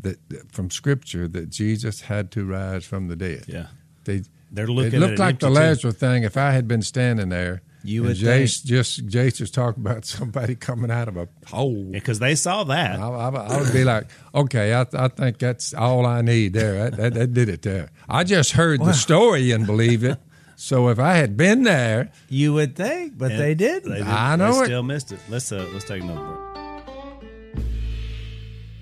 that 0.00 0.18
from 0.50 0.68
Scripture 0.68 1.28
that 1.28 1.48
Jesus 1.48 2.00
had 2.00 2.32
to 2.32 2.44
rise 2.44 2.84
from 2.84 3.06
the 3.06 3.14
dead. 3.14 3.44
Yeah, 3.46 3.66
They, 4.04 4.22
they're 4.50 4.66
looking 4.66 4.94
it 4.94 4.98
looked 4.98 5.20
like 5.20 5.38
the. 5.38 5.48
Lazarus 5.48 5.94
thing. 5.94 6.24
If 6.24 6.36
I 6.36 6.50
had 6.50 6.66
been 6.66 6.82
standing 6.82 7.28
there, 7.28 7.62
You 7.84 8.02
and 8.02 8.08
would 8.08 8.16
Jase 8.16 8.60
just 8.60 9.06
Jase 9.06 9.40
was 9.40 9.50
talking 9.50 9.84
about 9.84 10.04
somebody 10.16 10.54
coming 10.54 10.90
out 10.90 11.08
of 11.08 11.16
a 11.16 11.28
hole. 11.46 11.90
because 11.90 12.18
they 12.18 12.34
saw 12.34 12.64
that. 12.64 12.98
I, 12.98 13.08
I, 13.08 13.28
I 13.28 13.60
would 13.60 13.72
be 13.72 13.84
like, 13.84 14.08
okay, 14.34 14.74
I, 14.74 14.86
I 14.94 15.08
think 15.08 15.38
that's 15.38 15.74
all 15.74 16.06
I 16.06 16.22
need 16.22 16.52
there. 16.52 16.90
That, 16.90 16.96
that, 16.96 17.14
that 17.14 17.34
did 17.34 17.48
it 17.48 17.62
there. 17.62 17.90
I 18.08 18.24
just 18.24 18.52
heard 18.52 18.80
the 18.80 18.92
story 19.08 19.50
and 19.50 19.66
believed 19.66 20.04
it. 20.04 20.18
So 20.54 20.88
if 20.88 20.98
I 21.00 21.14
had 21.14 21.36
been 21.36 21.64
there, 21.64 22.12
you 22.28 22.54
would 22.54 22.76
think, 22.76 23.18
but 23.18 23.36
they 23.36 23.54
didn't. 23.54 23.90
They 23.92 24.02
I 24.02 24.36
know 24.36 24.54
they 24.54 24.62
it. 24.62 24.64
Still 24.66 24.82
missed 24.84 25.10
it. 25.10 25.18
Let's 25.28 25.50
uh, 25.50 25.68
let's 25.72 25.84
take 25.84 26.02
another 26.02 26.20
break. 26.20 26.52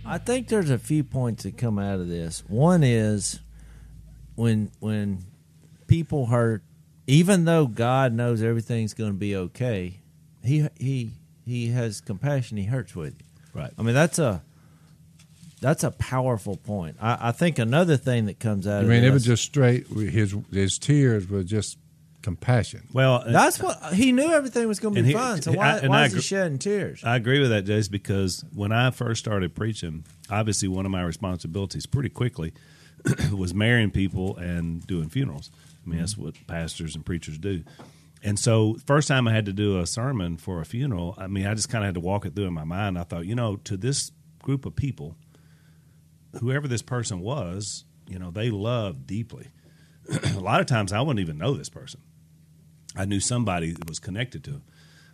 I 0.05 0.19
think 0.19 0.49
there's 0.49 0.71
a 0.71 0.79
few 0.79 1.05
points 1.05 1.45
that 1.45 1.57
come 1.57 1.79
out 1.79 2.01
of 2.01 2.09
this. 2.09 2.43
One 2.49 2.83
is 2.83 3.41
when 4.35 4.73
when 4.81 5.25
people 5.87 6.27
hurt, 6.27 6.63
even 7.11 7.45
though 7.45 7.67
God 7.67 8.13
knows 8.13 8.41
everything's 8.41 8.95
going 8.95 9.11
to 9.11 9.19
be 9.19 9.35
okay, 9.35 10.01
he 10.45 10.69
he 10.79 11.11
he 11.45 11.69
has 11.69 12.01
compassion. 12.01 12.57
He 12.57 12.65
hurts 12.65 12.95
with 12.95 13.15
you. 13.19 13.27
Right. 13.53 13.73
I 13.77 13.83
mean, 13.83 13.95
that's 13.95 14.21
a 14.21 14.43
that's 15.61 15.83
a 15.83 15.91
powerful 15.91 16.57
point. 16.57 16.97
I, 17.01 17.29
I 17.29 17.33
think 17.33 17.59
another 17.59 17.97
thing 17.97 18.27
that 18.27 18.39
comes 18.39 18.67
out 18.67 18.85
of 18.85 18.91
it. 18.91 18.93
I 18.93 18.97
of 18.97 19.03
mean, 19.03 19.03
this, 19.03 19.11
it 19.11 19.13
was 19.13 19.25
just 19.25 19.43
straight. 19.43 19.89
His 19.89 20.37
his 20.53 20.79
tears 20.79 21.29
were 21.29 21.43
just 21.43 21.79
compassion. 22.23 22.87
Well, 22.93 23.25
that's 23.27 23.61
what 23.61 23.93
he 23.93 24.13
knew 24.13 24.33
everything 24.33 24.69
was 24.69 24.79
going 24.79 24.95
to 24.95 25.03
be 25.03 25.09
he- 25.09 25.15
fine. 25.15 25.43
So 25.43 25.53
why, 25.53 25.79
and 25.79 25.89
why 25.89 26.03
I 26.03 26.07
is 26.07 26.15
he 26.15 26.21
shedding 26.21 26.59
tears? 26.59 27.03
I 27.03 27.17
agree 27.17 27.41
with 27.41 27.51
that, 27.51 27.65
Jase, 27.65 27.89
because 27.89 28.45
when 28.55 28.71
I 28.71 28.93
first 28.93 29.19
started 29.19 29.57
preaching, 29.57 30.05
obviously 30.31 30.69
one 30.69 30.87
of 30.87 30.93
my 30.93 31.03
responsibilities 31.03 31.87
pretty 31.87 32.11
quickly 32.11 32.53
was 33.33 33.53
marrying 33.53 33.91
people 33.91 34.37
and 34.37 34.87
doing 34.87 35.09
funerals. 35.09 35.51
Mean, 35.91 36.01
that's 36.01 36.17
what 36.17 36.35
pastors 36.47 36.95
and 36.95 37.05
preachers 37.05 37.39
do. 37.39 37.65
And 38.23 38.39
so, 38.39 38.77
first 38.87 39.09
time 39.09 39.27
I 39.27 39.33
had 39.33 39.47
to 39.47 39.53
do 39.53 39.79
a 39.79 39.87
sermon 39.87 40.37
for 40.37 40.61
a 40.61 40.65
funeral, 40.65 41.15
I 41.17 41.27
mean, 41.27 41.47
I 41.47 41.55
just 41.55 41.71
kind 41.71 41.85
of 41.85 41.89
had 41.89 41.95
to 41.95 42.01
walk 42.01 42.27
it 42.27 42.35
through 42.35 42.47
in 42.47 42.55
my 42.55 42.65
mind. 42.65 42.99
I 42.99 43.05
thought, 43.05 43.25
you 43.25 43.35
know, 43.35 43.57
to 43.65 43.77
this 43.77 44.13
group 44.43 44.67
of 44.67 44.77
people, 44.77 45.17
whoever 46.39 46.69
this 46.69 46.83
person 46.83 47.21
was, 47.21 47.85
you 48.07 48.19
know, 48.19 48.31
they 48.31 48.51
love 48.51 49.07
deeply. 49.07 49.49
a 50.35 50.41
lot 50.41 50.61
of 50.61 50.67
times 50.67 50.93
I 50.93 51.01
wouldn't 51.01 51.21
even 51.21 51.39
know 51.39 51.55
this 51.55 51.69
person. 51.69 52.01
I 52.97 53.05
knew 53.05 53.21
somebody 53.21 53.73
that 53.73 53.89
was 53.89 53.99
connected 53.99 54.45
to 54.45 54.51
him. 54.51 54.63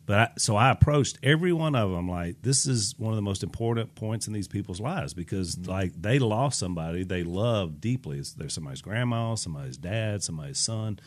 But 0.07 0.19
I, 0.19 0.31
so 0.39 0.55
I 0.55 0.71
approached 0.71 1.19
every 1.23 1.53
one 1.53 1.75
of 1.75 1.91
them 1.91 2.09
like 2.09 2.41
this 2.43 2.65
is 2.67 2.95
one 2.97 3.13
of 3.13 3.17
the 3.17 3.23
most 3.23 3.43
important 3.43 3.97
points 3.97 4.29
in 4.29 4.33
these 4.33 4.47
people's 4.47 4.81
lives 4.81 5.15
because 5.15 5.57
mm-hmm. 5.57 5.71
like 5.71 6.01
they 6.01 6.21
lost 6.21 6.61
somebody 6.61 7.03
they 7.03 7.25
love 7.25 7.81
deeply. 7.81 8.19
It's, 8.19 8.33
they're 8.33 8.49
somebody's 8.49 8.83
grandma, 8.83 9.35
somebody's 9.35 9.77
dad, 9.77 10.23
somebody's 10.23 10.59
son, 10.59 11.01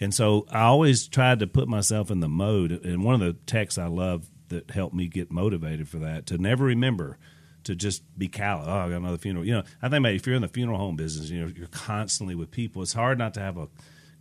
and 0.00 0.12
so 0.12 0.46
I 0.50 0.62
always 0.62 1.06
tried 1.06 1.38
to 1.40 1.46
put 1.46 1.68
myself 1.68 2.10
in 2.10 2.20
the 2.20 2.28
mode. 2.28 2.72
And 2.84 3.04
one 3.04 3.14
of 3.14 3.20
the 3.20 3.34
texts 3.46 3.78
I 3.78 3.86
love 3.86 4.26
that 4.48 4.70
helped 4.70 4.94
me 4.94 5.06
get 5.06 5.30
motivated 5.30 5.88
for 5.88 5.98
that 5.98 6.26
to 6.26 6.38
never 6.38 6.64
remember 6.64 7.18
to 7.64 7.76
just 7.76 8.02
be 8.18 8.26
callous. 8.26 8.66
Oh, 8.66 8.72
I 8.72 8.88
got 8.88 8.96
another 8.96 9.18
funeral. 9.18 9.44
You 9.44 9.54
know, 9.54 9.62
I 9.82 9.88
think 9.88 10.06
if 10.06 10.26
you're 10.26 10.34
in 10.34 10.42
the 10.42 10.48
funeral 10.48 10.78
home 10.78 10.96
business, 10.96 11.30
you 11.30 11.40
know, 11.40 11.52
you're 11.54 11.66
constantly 11.68 12.34
with 12.34 12.50
people. 12.50 12.82
It's 12.82 12.94
hard 12.94 13.18
not 13.18 13.34
to 13.34 13.40
have 13.40 13.58
a 13.58 13.68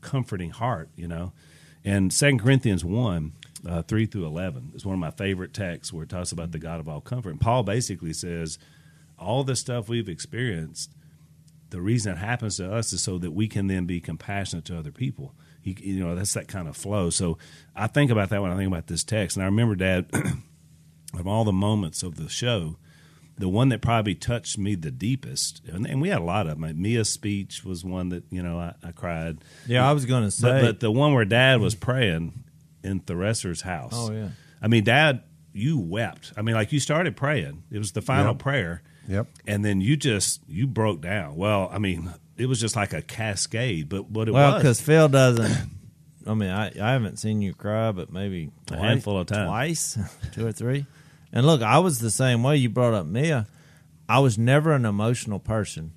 comforting 0.02 0.52
heart. 0.52 0.90
You 0.96 1.08
know, 1.08 1.34
and 1.84 2.14
Second 2.14 2.40
Corinthians 2.40 2.86
one. 2.86 3.34
Uh, 3.68 3.82
3 3.82 4.06
through 4.06 4.26
11 4.26 4.72
is 4.76 4.86
one 4.86 4.94
of 4.94 5.00
my 5.00 5.12
favorite 5.12 5.54
texts 5.54 5.92
where 5.92 6.04
it 6.04 6.10
talks 6.10 6.32
about 6.32 6.52
the 6.54 6.60
God 6.60 6.80
of 6.80 6.88
all 6.88 7.02
comfort. 7.02 7.32
And 7.32 7.42
Paul 7.42 7.64
basically 7.64 8.14
says, 8.14 8.58
all 9.18 9.44
the 9.44 9.56
stuff 9.56 9.90
we've 9.90 10.08
experienced, 10.08 10.92
the 11.72 11.82
reason 11.82 12.14
it 12.14 12.20
happens 12.20 12.56
to 12.58 12.74
us 12.74 12.94
is 12.94 13.04
so 13.04 13.18
that 13.18 13.32
we 13.32 13.48
can 13.50 13.68
then 13.68 13.86
be 13.86 14.00
compassionate 14.00 14.64
to 14.66 14.78
other 14.80 14.92
people. 14.92 15.34
He, 15.62 15.76
you 15.82 16.02
know, 16.04 16.16
that's 16.16 16.34
that 16.36 16.48
kind 16.48 16.70
of 16.70 16.78
flow. 16.78 17.10
So 17.10 17.38
I 17.76 17.88
think 17.88 18.12
about 18.12 18.30
that 18.30 18.42
when 18.42 18.50
I 18.52 18.56
think 18.56 18.68
about 18.72 18.88
this 18.88 19.04
text. 19.04 19.36
And 19.36 19.44
I 19.44 19.48
remember, 19.48 19.76
Dad, 19.76 20.06
of 21.14 21.28
all 21.28 21.44
the 21.44 21.52
moments 21.52 22.02
of 22.02 22.16
the 22.16 22.30
show, 22.30 22.78
the 23.38 23.50
one 23.50 23.70
that 23.70 23.82
probably 23.82 24.16
touched 24.16 24.58
me 24.58 24.76
the 24.76 24.92
deepest, 24.92 25.62
and, 25.68 25.86
and 25.86 26.02
we 26.02 26.10
had 26.10 26.20
a 26.20 26.24
lot 26.24 26.48
of 26.48 26.60
them. 26.60 26.82
Mia's 26.82 27.10
speech 27.10 27.64
was 27.66 27.84
one 27.86 28.10
that, 28.10 28.24
you 28.30 28.42
know, 28.42 28.58
I, 28.58 28.74
I 28.84 28.92
cried. 28.94 29.40
Yeah, 29.68 29.88
I 29.88 29.92
was 29.94 30.06
going 30.06 30.22
to 30.30 30.42
But, 30.42 30.60
say. 30.60 30.62
but 30.62 30.80
the 30.80 30.92
one 30.92 31.14
where 31.14 31.26
Dad 31.26 31.60
was 31.60 31.76
praying 31.76 32.46
in 32.84 33.02
Thereser's 33.06 33.62
house. 33.62 33.94
oh 33.96 34.12
yeah. 34.12 34.30
I 34.62 34.68
mean, 34.68 34.84
Dad, 34.84 35.24
you 35.54 35.78
wept. 35.80 36.34
I 36.38 36.42
mean, 36.42 36.56
like 36.56 36.72
you 36.72 36.80
started 36.80 37.16
praying. 37.18 37.64
It 37.72 37.78
was 37.80 37.92
the 37.94 38.02
final 38.02 38.34
Yep. 38.34 38.40
prayer, 38.40 38.84
Yep. 39.08 39.28
and 39.48 39.64
then 39.66 39.82
you 39.82 39.96
just 39.98 40.42
you 40.48 40.68
broke 40.68 41.02
down. 41.02 41.36
Well, 41.36 41.70
I 41.72 41.80
mean, 41.80 42.14
it 42.38 42.46
was 42.48 42.60
just 42.60 42.76
like 42.76 42.94
a 42.94 43.02
cascade. 43.02 43.90
But 43.90 44.10
what 44.10 44.28
it 44.28 44.32
Well, 44.32 44.54
was, 44.54 44.62
because 44.62 44.82
Phil 44.82 45.08
doesn't. 45.10 45.70
I 46.28 46.34
mean, 46.36 46.50
I, 46.50 46.68
I 46.80 46.92
haven't 46.92 47.18
seen 47.18 47.42
you 47.42 47.54
cry, 47.54 47.92
but 47.92 48.12
maybe 48.12 48.52
A 48.68 48.72
twice, 48.76 48.80
handful 48.82 49.18
of 49.20 49.28
times. 49.28 49.48
twice, 49.48 49.98
two 50.34 50.46
or 50.46 50.52
three. 50.52 50.86
And 51.34 51.46
look, 51.46 51.62
I 51.62 51.80
was 51.80 52.00
the 52.00 52.12
same 52.12 52.44
way. 52.44 52.58
You 52.58 52.70
brought 52.70 52.94
up 52.94 53.06
Mia. 53.06 53.48
I 54.08 54.20
was 54.20 54.38
never 54.38 54.74
an 54.74 54.86
emotional 54.86 55.40
person, 55.40 55.94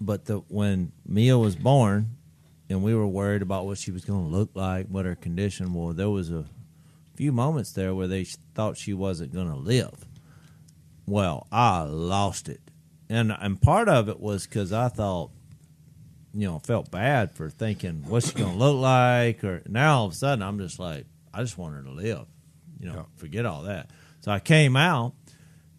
but 0.00 0.26
the 0.26 0.38
when 0.48 0.92
Mia 1.06 1.36
was 1.38 1.56
born, 1.56 2.16
and 2.70 2.82
we 2.82 2.94
were 2.94 3.06
worried 3.06 3.42
about 3.42 3.66
what 3.66 3.76
she 3.76 3.90
was 3.90 4.04
going 4.06 4.24
to 4.30 4.30
look 4.36 4.50
like, 4.54 4.86
what 4.86 5.04
her 5.04 5.14
condition 5.16 5.74
was. 5.74 5.96
There 5.96 6.08
was 6.08 6.30
a 6.30 6.46
few 7.16 7.32
moments 7.32 7.72
there 7.72 7.94
where 7.94 8.08
they 8.08 8.24
thought 8.54 8.78
she 8.78 8.94
wasn't 8.94 9.34
going 9.34 9.48
to 9.50 9.56
live. 9.56 10.06
Well, 11.06 11.46
I 11.52 11.82
lost 11.82 12.48
it, 12.48 12.60
and 13.08 13.32
and 13.38 13.60
part 13.60 13.88
of 13.88 14.08
it 14.08 14.20
was 14.20 14.46
because 14.46 14.72
I 14.72 14.88
thought 14.88 15.30
you 16.32 16.46
know, 16.46 16.60
felt 16.60 16.92
bad 16.92 17.32
for 17.32 17.50
thinking 17.50 18.04
what's 18.06 18.28
she 18.30 18.38
gonna 18.38 18.56
look 18.56 18.80
like, 18.80 19.42
or 19.42 19.62
now 19.68 19.98
all 19.98 20.06
of 20.06 20.12
a 20.12 20.14
sudden 20.14 20.42
I'm 20.44 20.60
just 20.60 20.78
like, 20.78 21.06
I 21.34 21.42
just 21.42 21.58
want 21.58 21.74
her 21.74 21.82
to 21.82 21.90
live, 21.90 22.26
you 22.78 22.86
know, 22.86 22.94
Yeah. 22.94 23.02
forget 23.16 23.46
all 23.46 23.62
that. 23.62 23.90
So 24.20 24.30
I 24.30 24.38
came 24.38 24.76
out 24.76 25.14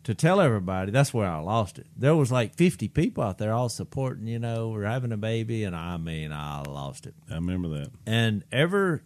to 0.03 0.15
tell 0.15 0.41
everybody. 0.41 0.91
That's 0.91 1.13
where 1.13 1.27
I 1.27 1.39
lost 1.39 1.77
it. 1.77 1.87
There 1.95 2.15
was 2.15 2.31
like 2.31 2.55
50 2.55 2.87
people 2.89 3.23
out 3.23 3.37
there 3.37 3.53
all 3.53 3.69
supporting, 3.69 4.27
you 4.27 4.39
know, 4.39 4.69
we're 4.69 4.83
having 4.83 5.11
a 5.11 5.17
baby, 5.17 5.63
and 5.63 5.75
I 5.75 5.97
mean, 5.97 6.31
I 6.31 6.61
lost 6.63 7.05
it. 7.05 7.13
I 7.29 7.35
remember 7.35 7.69
that. 7.69 7.91
And 8.05 8.43
ever 8.51 9.03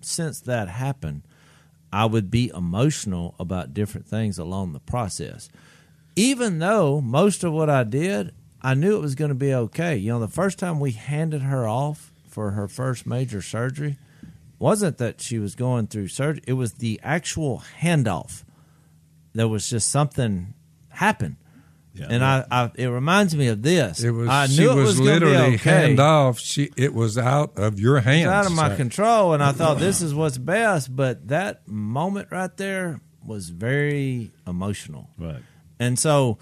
since 0.00 0.40
that 0.40 0.68
happened, 0.68 1.22
I 1.92 2.04
would 2.04 2.30
be 2.30 2.50
emotional 2.54 3.34
about 3.38 3.74
different 3.74 4.06
things 4.06 4.38
along 4.38 4.72
the 4.72 4.80
process. 4.80 5.48
Even 6.14 6.58
though 6.58 7.00
most 7.00 7.44
of 7.44 7.52
what 7.52 7.70
I 7.70 7.84
did, 7.84 8.32
I 8.62 8.74
knew 8.74 8.96
it 8.96 9.02
was 9.02 9.14
going 9.14 9.28
to 9.28 9.34
be 9.34 9.54
okay. 9.54 9.96
You 9.96 10.12
know, 10.12 10.20
the 10.20 10.28
first 10.28 10.58
time 10.58 10.80
we 10.80 10.92
handed 10.92 11.42
her 11.42 11.68
off 11.68 12.12
for 12.28 12.52
her 12.52 12.68
first 12.68 13.06
major 13.06 13.42
surgery 13.42 13.96
wasn't 14.58 14.98
that 14.98 15.20
she 15.20 15.38
was 15.38 15.54
going 15.54 15.86
through 15.86 16.08
surgery, 16.08 16.42
it 16.46 16.54
was 16.54 16.74
the 16.74 16.98
actual 17.02 17.62
handoff. 17.80 18.42
There 19.36 19.48
was 19.48 19.68
just 19.68 19.90
something 19.90 20.54
happened. 20.88 21.36
Yeah. 21.94 22.08
and 22.10 22.22
I, 22.22 22.44
I, 22.50 22.70
it 22.74 22.88
reminds 22.88 23.34
me 23.34 23.46
of 23.48 23.62
this. 23.62 24.02
It 24.02 24.10
was. 24.10 24.28
I 24.28 24.46
she 24.48 24.60
knew 24.60 24.72
it 24.72 24.74
was, 24.74 24.84
was, 24.84 25.00
literally 25.00 25.54
okay. 25.54 25.56
hand 25.56 26.00
off. 26.00 26.38
She. 26.38 26.70
It 26.76 26.92
was 26.92 27.16
out 27.16 27.56
of 27.56 27.80
your 27.80 28.00
hands. 28.00 28.26
It's 28.26 28.30
out 28.30 28.46
of 28.46 28.52
my 28.52 28.68
Right. 28.68 28.76
control, 28.76 29.32
and 29.32 29.42
I 29.42 29.52
thought 29.60 29.78
this 29.78 30.02
is 30.02 30.14
what's 30.14 30.36
best. 30.36 30.94
But 30.94 31.28
that 31.28 31.66
moment 31.66 32.28
right 32.30 32.54
there 32.56 33.00
was 33.24 33.48
very 33.48 34.30
emotional. 34.46 35.08
Right. 35.18 35.42
And 35.80 35.98
so 35.98 36.38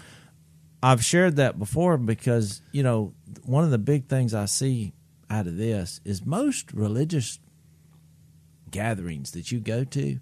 I've 0.83 1.03
shared 1.03 1.37
that 1.37 1.57
before 1.57 1.97
because, 1.97 2.61
you 2.71 2.83
know, 2.83 3.13
one 3.43 3.63
of 3.63 3.71
the 3.71 3.77
big 3.77 4.07
things 4.07 4.33
I 4.33 4.45
see 4.45 4.93
out 5.29 5.47
of 5.47 5.57
this 5.57 5.99
is 6.05 6.25
most 6.25 6.73
religious 6.73 7.39
gatherings 8.71 9.31
that 9.31 9.51
you 9.51 9.59
go 9.59 9.83
to, 9.85 10.19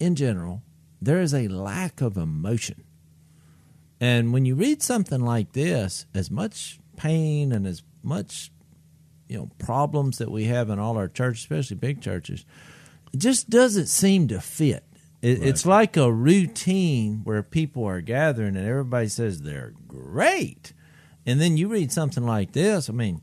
in 0.00 0.14
general, 0.14 0.62
there 1.04 1.20
is 1.20 1.34
a 1.34 1.48
lack 1.48 2.00
of 2.00 2.16
emotion. 2.16 2.84
And 4.00 4.32
when 4.32 4.44
you 4.44 4.54
read 4.54 4.82
something 4.82 5.20
like 5.20 5.52
this, 5.52 6.06
as 6.14 6.30
much 6.30 6.78
pain 6.96 7.52
and 7.52 7.66
as 7.66 7.82
much, 8.02 8.50
you 9.28 9.38
know, 9.38 9.50
problems 9.58 10.18
that 10.18 10.30
we 10.30 10.44
have 10.44 10.70
in 10.70 10.78
all 10.78 10.96
our 10.96 11.08
churches, 11.08 11.42
especially 11.42 11.76
big 11.76 12.00
churches, 12.00 12.44
it 13.12 13.18
just 13.18 13.48
doesn't 13.48 13.86
seem 13.86 14.28
to 14.28 14.40
fit. 14.40 14.84
It, 15.22 15.42
It's 15.42 15.64
like 15.64 15.96
a 15.96 16.12
routine 16.12 17.20
where 17.24 17.42
people 17.42 17.84
are 17.84 18.00
gathering 18.02 18.56
and 18.56 18.66
everybody 18.66 19.08
says 19.08 19.40
they're 19.40 19.72
great, 19.88 20.74
and 21.24 21.40
then 21.40 21.56
you 21.56 21.68
read 21.68 21.90
something 21.92 22.26
like 22.26 22.52
this. 22.52 22.90
I 22.90 22.92
mean, 22.92 23.22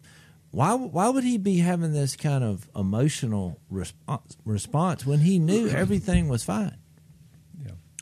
why 0.50 0.74
why 0.74 1.10
would 1.10 1.24
he 1.24 1.38
be 1.38 1.60
having 1.60 1.94
this 1.94 2.16
kind 2.16 2.44
of 2.44 2.68
emotional 2.76 3.60
response, 3.70 4.36
response 4.46 5.06
when 5.06 5.20
he 5.20 5.38
knew 5.38 5.68
everything 5.70 6.28
was 6.28 6.44
fine? 6.44 6.78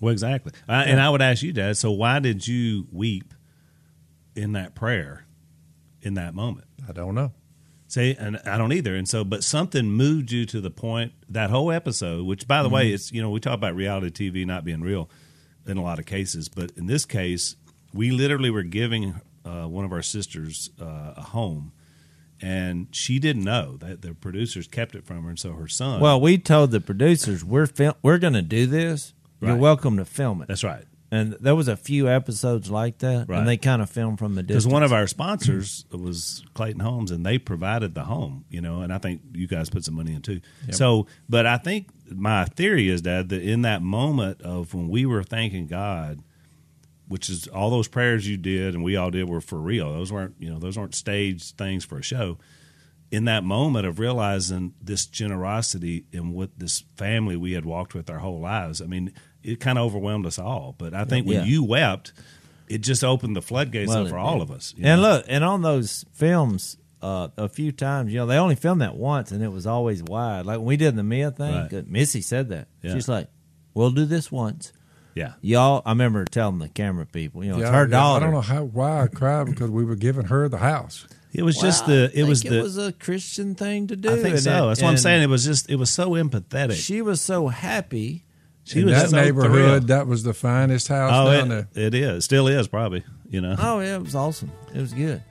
Well, 0.02 0.12
exactly. 0.12 0.54
I, 0.68 0.84
and 0.86 1.00
I 1.00 1.10
would 1.10 1.22
ask 1.22 1.44
you, 1.44 1.52
Dad. 1.52 1.78
So 1.78 1.92
why 1.92 2.20
did 2.20 2.48
you 2.48 2.88
weep 2.92 3.34
in 4.36 4.54
that 4.54 4.76
prayer 4.76 5.26
in 6.02 6.14
that 6.16 6.34
moment? 6.34 6.68
I 6.88 6.94
don't 6.94 7.16
know. 7.16 7.34
See, 7.88 8.16
and 8.20 8.40
I 8.46 8.58
don't 8.60 8.72
either. 8.72 8.96
And 8.96 9.10
so, 9.10 9.24
but 9.24 9.44
something 9.44 9.90
moved 9.92 10.32
you 10.32 10.46
to 10.46 10.62
the 10.62 10.70
point 10.70 11.12
that 11.28 11.50
whole 11.50 11.72
episode, 11.72 12.24
which 12.24 12.48
by 12.48 12.62
the 12.62 12.70
way, 12.70 12.92
it's 12.92 13.12
you 13.12 13.20
know 13.20 13.32
we 13.32 13.40
talk 13.40 13.56
about 13.56 13.76
reality 13.76 14.30
TV 14.30 14.46
not 14.46 14.64
being 14.64 14.82
real 14.82 15.10
in 15.66 15.78
a 15.78 15.82
lot 15.82 15.98
of 15.98 16.06
cases, 16.06 16.50
but 16.50 16.72
in 16.78 16.86
this 16.86 17.04
case, 17.04 17.56
we 17.92 18.12
literally 18.12 18.52
were 18.52 18.64
giving 18.64 19.20
uh, 19.44 19.66
one 19.66 19.86
of 19.86 19.92
our 19.92 20.04
sisters 20.04 20.70
uh, 20.80 21.14
a 21.18 21.22
home, 21.22 21.72
and 22.40 22.88
she 22.92 23.18
didn't 23.18 23.44
know 23.44 23.78
that 23.78 24.04
the 24.04 24.14
producers 24.14 24.68
kept 24.68 24.94
it 24.94 25.04
from 25.04 25.24
her, 25.24 25.30
and 25.30 25.40
so 25.40 25.54
her 25.54 25.68
son. 25.68 26.00
Well, 26.00 26.22
we 26.22 26.38
told 26.38 26.70
the 26.70 26.82
producers 26.82 27.44
we're 27.44 27.66
fil- 27.66 27.98
we're 28.04 28.20
going 28.20 28.34
to 28.34 28.44
do 28.44 28.68
this. 28.68 29.16
You're 29.42 29.56
welcome 29.56 29.98
to 29.98 30.06
film 30.06 30.42
it. 30.42 30.48
that's 30.48 30.64
right. 30.64 30.84
And 31.12 31.34
there 31.40 31.56
was 31.56 31.68
a 31.68 31.76
few 31.76 32.08
episodes 32.08 32.70
like 32.70 33.00
that, 33.00 33.28
Right. 33.28 33.40
and 33.40 33.48
they 33.48 33.58
kind 33.58 33.82
of 33.82 33.90
filmed 33.90 34.20
from 34.20 34.36
the 34.36 34.44
because 34.44 34.68
one 34.68 34.84
of 34.84 34.94
our 34.94 35.08
sponsors 35.08 35.84
was 35.92 36.44
Clayton 36.54 36.82
Homes, 36.82 37.10
and 37.10 37.26
they 37.26 37.40
provided 37.40 37.96
the 37.96 38.04
home, 38.04 38.46
you 38.48 38.62
know, 38.62 38.82
and 38.82 38.94
I 38.94 39.00
think 39.00 39.22
you 39.34 39.48
guys 39.48 39.72
put 39.72 39.84
some 39.84 39.96
money 39.96 40.14
in 40.14 40.22
too. 40.22 40.40
So, 40.70 41.08
but 41.28 41.48
I 41.48 41.58
think 41.58 41.88
my 42.12 42.46
theory 42.46 42.90
is 42.90 43.02
that 43.04 43.30
that 43.30 43.42
in 43.42 43.64
that 43.64 43.82
moment 43.82 44.44
of 44.44 44.76
when 44.76 44.88
we 44.88 45.08
were 45.08 45.24
thanking 45.24 45.66
God, 45.66 46.20
which 47.08 47.28
is 47.28 47.48
all 47.48 47.72
those 47.72 47.88
prayers 47.88 48.28
you 48.28 48.38
did 48.38 48.76
and 48.76 48.84
we 48.84 48.96
all 48.96 49.10
did 49.10 49.28
were 49.28 49.42
for 49.42 49.58
real. 49.60 49.92
Those 49.92 50.12
weren't, 50.14 50.36
you 50.38 50.48
know, 50.52 50.60
those 50.60 50.78
weren't 50.78 50.94
staged 50.94 51.58
things 51.58 51.84
for 51.86 51.98
a 51.98 52.04
show. 52.04 52.38
In 53.10 53.26
that 53.26 53.44
moment 53.44 53.88
of 53.88 53.98
realizing 53.98 54.76
this 54.80 55.08
generosity 55.08 56.06
and 56.14 56.36
what 56.36 56.52
this 56.60 56.84
family 56.98 57.36
we 57.36 57.54
had 57.54 57.66
walked 57.66 57.96
with 57.96 58.12
our 58.12 58.20
whole 58.20 58.40
lives, 58.40 58.80
I 58.80 58.86
mean, 58.86 59.12
it 59.44 59.60
kind 59.60 59.78
of 59.78 59.86
overwhelmed 59.86 60.26
us 60.26 60.38
all. 60.40 60.76
But 60.78 60.94
I 60.94 61.06
think 61.06 61.26
when 61.28 61.38
Yeah. 61.38 61.44
you 61.46 61.64
wept, 61.64 62.14
it 62.68 62.80
just 62.80 63.04
opened 63.04 63.36
the 63.36 63.42
floodgates 63.42 63.90
Well, 63.90 64.04
up 64.04 64.10
for 64.10 64.18
it 64.18 64.20
all 64.20 64.34
did. 64.40 64.42
of 64.44 64.52
us. 64.52 64.74
you 64.78 64.86
And 64.86 65.02
know? 65.02 65.10
look, 65.14 65.26
and 65.28 65.44
on 65.44 65.62
those 65.62 66.06
films, 66.14 66.78
uh, 67.02 67.30
a 67.38 67.48
few 67.50 67.72
times, 67.72 68.12
you 68.12 68.20
know, 68.20 68.26
they 68.26 68.38
only 68.38 68.56
filmed 68.56 68.82
that 68.82 68.96
once, 68.96 69.32
and 69.32 69.42
it 69.42 69.52
was 69.52 69.66
always 69.66 70.04
wide. 70.04 70.46
Like 70.46 70.58
when 70.58 70.66
we 70.68 70.78
did 70.78 70.96
the 70.96 71.04
Mia 71.04 71.32
thing, 71.32 71.56
Right. 71.56 71.70
good- 71.70 71.90
Missy 71.90 72.22
said 72.22 72.50
that. 72.50 72.68
Yeah. 72.84 72.94
She's 72.94 73.08
like, 73.08 73.30
"We'll 73.74 73.92
do 73.92 74.06
this 74.06 74.32
once." 74.32 74.74
yeah, 75.16 75.34
Y'all, 75.42 75.82
I 75.86 75.90
remember 75.92 76.24
telling 76.26 76.60
the 76.60 76.70
camera 76.70 77.06
people, 77.06 77.44
you 77.44 77.50
know, 77.52 77.58
it's 77.58 77.64
Yeah, 77.66 77.72
her 77.74 77.86
yeah, 77.86 77.90
daughter. 77.92 78.24
I 78.24 78.28
don't 78.28 78.34
know 78.36 78.42
how 78.42 78.64
why 78.64 79.02
I 79.04 79.08
cried 79.08 79.48
because 79.48 79.70
we 79.70 79.84
were 79.84 79.96
giving 79.96 80.26
her 80.26 80.48
the 80.48 80.60
house. 80.60 81.08
it 81.34 81.44
was 81.44 81.58
just 81.58 81.88
Well, 81.88 81.96
I 81.96 82.00
the. 82.00 82.04
It 82.06 82.12
think 82.16 82.30
was 82.30 82.42
the. 82.44 82.60
it 82.60 82.62
was 82.64 82.78
a 82.78 82.92
Christian 82.94 83.56
thing 83.56 83.88
to 83.88 83.96
do. 83.96 84.10
I 84.12 84.16
think 84.18 84.36
and 84.36 84.40
so. 84.44 84.66
it- 84.66 84.68
That's 84.68 84.82
what 84.82 84.90
I'm 84.92 84.98
saying. 84.98 85.24
It 85.24 85.30
was 85.30 85.44
just. 85.46 85.70
It 85.70 85.76
was 85.78 85.90
so 85.90 86.12
empathetic. 86.12 86.74
She 86.76 87.02
was 87.02 87.20
so 87.22 87.48
happy. 87.48 88.24
She 88.70 88.82
In 88.82 88.86
was 88.86 88.94
that 88.96 89.10
so 89.10 89.16
neighborhood. 89.16 89.52
thrilled. 89.52 89.88
That 89.88 90.06
was 90.06 90.22
the 90.22 90.34
finest 90.36 90.90
house 90.90 91.12
Oh, 91.12 91.32
down 91.32 91.52
it, 91.52 91.74
there. 91.74 91.88
it 91.88 91.96
is. 91.96 92.24
Still 92.26 92.48
is 92.48 92.68
probably. 92.68 93.04
You 93.28 93.42
know. 93.42 93.56
Oh 93.58 93.80
yeah, 93.80 93.96
it 93.96 94.02
was 94.04 94.14
awesome. 94.14 94.52
It 94.76 94.80
was 94.80 94.94
good. 94.94 95.24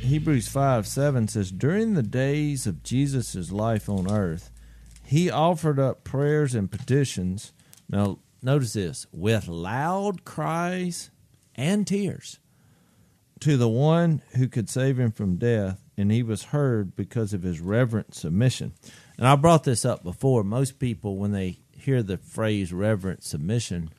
Hebrews 0.00 0.48
five 0.48 0.86
seven 0.86 1.26
says, 1.28 1.50
during 1.50 1.94
the 1.94 2.02
days 2.02 2.66
of 2.66 2.82
Jesus' 2.82 3.50
life 3.50 3.88
on 3.88 4.10
earth, 4.10 4.50
he 5.04 5.28
offered 5.30 5.78
up 5.78 6.04
prayers 6.04 6.54
and 6.54 6.70
petitions. 6.70 7.52
Now 7.88 8.20
notice 8.42 8.72
this 8.74 9.06
with 9.12 9.48
loud 9.48 10.24
cries 10.24 11.10
and 11.54 11.86
tears 11.86 12.38
to 13.40 13.56
the 13.56 13.68
one 13.68 14.22
who 14.36 14.48
could 14.48 14.70
save 14.70 14.98
him 14.98 15.10
from 15.12 15.36
death, 15.36 15.82
and 15.98 16.10
he 16.12 16.22
was 16.22 16.44
heard 16.44 16.94
because 16.96 17.32
of 17.34 17.42
his 17.42 17.60
reverent 17.60 18.14
submission. 18.14 18.72
And 19.18 19.26
I 19.26 19.36
brought 19.36 19.64
this 19.64 19.84
up 19.84 20.02
before. 20.02 20.44
Most 20.44 20.78
people, 20.78 21.16
when 21.16 21.32
they 21.32 21.60
hear 21.72 22.02
the 22.02 22.18
phrase 22.18 22.72
reverent 22.72 23.24
submission, 23.24 23.90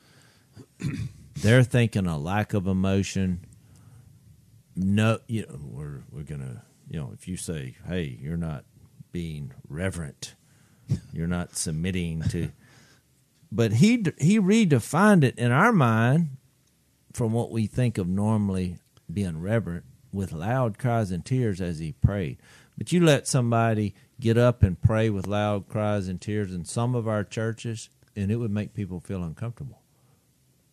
they're 1.36 1.64
thinking 1.64 2.06
a 2.06 2.18
lack 2.18 2.54
of 2.54 2.68
emotion. 2.68 3.46
No, 4.76 5.20
you 5.28 5.42
know, 5.42 5.60
we're 5.64 6.02
we're 6.12 6.24
gonna, 6.24 6.64
you 6.88 7.00
know, 7.00 7.12
if 7.14 7.28
you 7.28 7.36
say, 7.36 7.76
"Hey, 7.88 8.18
you're 8.22 8.38
not 8.38 8.66
being 9.12 9.54
reverent, 9.68 10.36
you're 11.12 11.28
not 11.28 11.56
submitting 11.56 12.22
to," 12.30 12.52
but 13.52 13.74
he 13.74 14.06
he 14.20 14.40
redefined 14.40 15.24
it 15.24 15.38
in 15.40 15.52
our 15.52 15.72
mind 15.72 16.38
from 17.14 17.34
what 17.34 17.52
we 17.52 17.66
think 17.66 17.98
of 17.98 18.08
normally 18.08 18.78
being 19.12 19.42
reverent 19.42 19.86
with 20.14 20.32
loud 20.32 20.78
cries 20.78 21.10
and 21.12 21.26
tears 21.26 21.60
as 21.60 21.80
he 21.80 21.92
prayed. 21.94 22.38
But 22.78 22.92
you 22.92 23.04
let 23.04 23.28
somebody 23.28 23.96
get 24.20 24.38
up 24.38 24.64
and 24.64 24.82
pray 24.82 25.10
with 25.10 25.28
loud 25.28 25.68
cries 25.68 26.08
and 26.08 26.20
tears 26.20 26.54
in 26.54 26.66
some 26.66 26.96
of 26.96 27.08
our 27.08 27.24
churches, 27.24 27.90
and 28.16 28.32
it 28.32 28.38
would 28.38 28.52
make 28.52 28.74
people 28.74 29.00
feel 29.00 29.24
uncomfortable. 29.24 29.82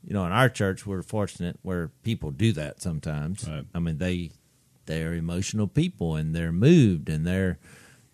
You 0.03 0.15
know, 0.15 0.25
in 0.27 0.33
our 0.33 0.49
church, 0.49 0.87
we're 0.87 1.03
fortunate 1.03 1.59
where 1.63 1.89
people 2.03 2.31
do 2.31 2.53
that 2.53 2.83
sometimes. 2.83 3.49
Right. 3.49 3.65
I 3.75 3.79
mean, 3.79 3.99
they 3.99 4.33
they're 4.87 5.15
emotional 5.15 5.67
people 5.67 6.17
and 6.17 6.35
they're 6.35 6.53
moved 6.53 7.09
and 7.09 7.27
they're, 7.27 7.59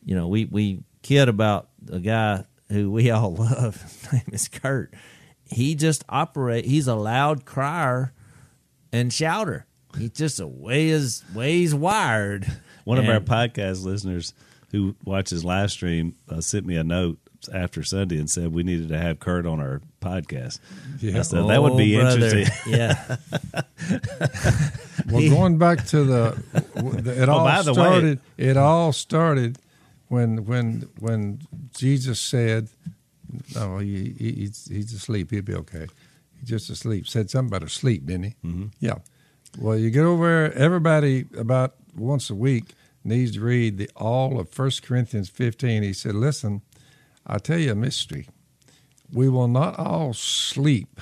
you 0.05 0.15
know, 0.15 0.29
we 0.29 0.45
we 0.45 0.85
kid 1.03 1.29
about 1.29 1.69
a 1.91 1.99
guy 1.99 2.45
who 2.69 2.91
we 2.91 3.11
all 3.11 3.35
love. 3.35 3.83
His 3.83 4.13
name 4.13 4.31
is 4.33 4.49
Kurt. 4.49 4.95
He 5.45 5.75
just 5.75 6.05
operate. 6.09 6.65
He's 6.65 6.87
a 6.87 6.95
loud 6.95 7.45
crier 7.45 8.13
and 8.93 9.13
shouter. 9.13 9.67
He's 9.99 10.11
just 10.11 10.39
a 10.39 10.47
way 10.47 10.89
is 10.89 11.25
way 11.35 11.59
he's 11.59 11.75
wired. 11.75 12.47
One 12.85 12.99
of 12.99 13.09
our 13.09 13.21
podcast 13.21 13.85
listeners 13.85 14.33
who 14.71 14.95
watches 15.05 15.45
live 15.45 15.71
stream 15.71 16.15
uh, 16.29 16.41
sent 16.41 16.67
me 16.67 16.77
a 16.77 16.85
note 16.85 17.19
after 17.55 17.83
Sunday 17.83 18.19
and 18.19 18.29
said 18.31 18.53
we 18.53 18.63
needed 18.63 18.89
to 18.91 18.99
have 18.99 19.19
Kurt 19.21 19.47
on 19.47 19.61
our 19.61 19.81
podcast. 20.03 20.59
Yeah. 21.01 21.19
I 21.19 21.23
said 21.23 21.49
that 21.49 21.63
would 21.63 21.77
be 21.77 21.97
Oh, 21.97 22.01
brother. 22.03 22.27
interesting. 22.27 22.57
Yeah, 22.73 23.17
Well, 25.11 25.29
going 25.31 25.59
back 25.59 25.87
to 25.89 26.05
the, 26.05 26.43
w- 26.75 27.01
the 27.01 27.23
it 27.23 27.29
Oh, 27.29 27.33
all 27.33 27.45
by 27.45 27.63
the 27.63 27.71
way- 27.73 27.75
started. 27.75 28.21
it 28.37 28.57
all 28.57 28.93
started 28.93 29.59
when 30.09 30.45
when 30.45 30.89
when 30.99 31.41
Jesus 31.75 32.21
said, 32.21 32.69
"No, 33.55 33.79
he, 33.79 34.15
he, 34.19 34.33
he's 34.33 34.69
he's 34.71 34.93
asleep. 34.93 35.31
He'll 35.31 35.43
be 35.43 35.55
okay. 35.55 35.87
He's 36.39 36.49
just 36.49 36.71
asleep." 36.71 37.09
Said 37.09 37.31
something 37.31 37.49
about 37.55 37.67
asleep, 37.67 38.07
didn't 38.07 38.25
he? 38.25 38.35
Mm-hmm. 38.45 38.67
Yeah. 38.81 38.97
Well, 39.59 39.77
you 39.77 39.91
get 39.91 40.05
over. 40.05 40.53
Everybody 40.53 41.25
about 41.37 41.75
once 41.97 42.31
a 42.31 42.35
week 42.35 42.75
needs 43.05 43.33
to 43.33 43.41
read 43.41 43.79
the 43.79 43.91
all 43.97 44.39
of 44.39 44.49
First 44.51 44.83
Corinthians 44.83 45.29
fifteen. 45.29 45.83
He 45.83 45.93
said, 45.93 46.15
"Listen, 46.15 46.63
I 47.27 47.39
tell 47.39 47.59
you 47.59 47.73
a 47.73 47.75
mystery. 47.75 48.29
We 49.13 49.29
will 49.29 49.49
not 49.49 49.79
all 49.79 50.13
sleep." 50.13 51.01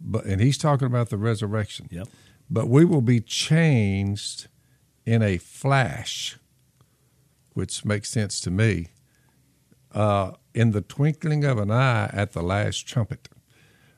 But 0.00 0.26
and 0.26 0.40
he's 0.40 0.58
talking 0.58 0.86
about 0.86 1.10
the 1.10 1.16
resurrection 1.16 1.88
Yep. 1.90 2.08
but 2.48 2.68
we 2.68 2.84
will 2.84 3.00
be 3.00 3.20
changed 3.20 4.46
in 5.04 5.22
a 5.22 5.38
flash, 5.38 6.38
which 7.54 7.84
makes 7.84 8.10
sense 8.10 8.38
to 8.40 8.50
me, 8.50 8.88
uh, 9.92 10.32
in 10.54 10.72
the 10.72 10.80
twinkling 10.80 11.44
of 11.44 11.58
an 11.58 11.70
eye 11.70 12.10
at 12.12 12.32
the 12.32 12.42
last 12.42 12.86
trumpet. 12.86 13.28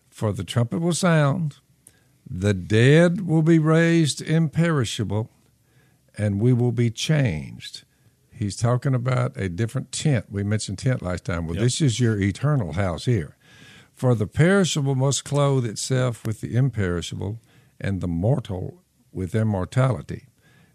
For 0.09 0.33
the 0.33 0.45
trumpet 0.45 0.81
will 0.81 0.95
sound, 0.95 1.57
the 2.29 2.55
dead 2.55 3.23
will 3.27 3.43
be 3.43 3.59
raised 3.59 4.21
imperishable, 4.21 5.31
and 6.19 6.41
we 6.41 6.53
will 6.53 6.73
be 6.73 6.91
changed. 6.91 7.85
He's 8.31 8.57
talking 8.57 8.95
about 8.95 9.37
a 9.37 9.49
different 9.49 9.91
tent. 9.93 10.27
We 10.31 10.43
mentioned 10.43 10.79
tent 10.79 11.01
last 11.03 11.25
time. 11.25 11.47
Well, 11.47 11.57
Yep. 11.57 11.63
this 11.65 11.81
is 11.81 11.99
your 12.01 12.21
eternal 12.21 12.75
house 12.75 13.07
here. 13.07 13.37
For 13.95 14.15
the 14.15 14.27
perishable 14.27 14.95
must 14.95 15.25
clothe 15.25 15.65
itself 15.65 16.25
with 16.27 16.41
the 16.41 16.55
imperishable, 16.55 17.41
and 17.81 18.01
the 18.01 18.09
mortal 18.09 18.83
with 19.13 19.35
immortality. 19.35 20.27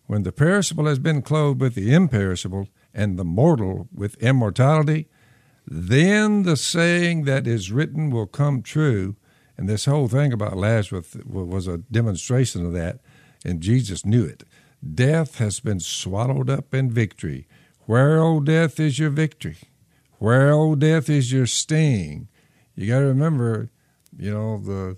When 0.08 0.24
the 0.24 0.32
perishable 0.32 0.86
has 0.88 1.00
been 1.00 1.22
clothed 1.22 1.62
with 1.62 1.76
the 1.76 1.94
imperishable, 1.94 2.68
and 2.94 3.18
the 3.18 3.24
mortal 3.26 3.88
with 3.94 4.16
immortality, 4.22 5.08
then 5.66 6.44
the 6.44 6.58
saying 6.58 7.24
that 7.24 7.48
is 7.48 7.72
written 7.72 8.10
will 8.10 8.28
come 8.28 8.62
true. 8.62 9.16
And 9.58 9.70
this 9.70 9.86
whole 9.86 10.08
thing 10.08 10.34
about 10.34 10.58
Lazarus 10.58 11.16
was 11.26 11.68
a 11.68 11.78
demonstration 11.78 12.66
of 12.66 12.74
that, 12.74 13.00
and 13.46 13.62
Jesus 13.62 14.06
knew 14.06 14.26
it. 14.26 14.44
Death 14.84 15.38
has 15.38 15.60
been 15.60 15.80
swallowed 15.80 16.50
up 16.50 16.74
in 16.74 16.92
victory. 16.92 17.48
Where, 17.86 18.20
O 18.20 18.40
death, 18.40 18.80
is 18.80 19.00
your 19.00 19.10
victory? 19.10 19.58
Where, 20.20 20.52
O 20.52 20.76
death, 20.76 21.10
is 21.10 21.32
your 21.32 21.46
sting? 21.46 22.28
You 22.76 22.88
got 22.88 23.00
to 23.00 23.06
remember, 23.06 23.70
you 24.18 24.34
know, 24.34 24.58
the 24.58 24.98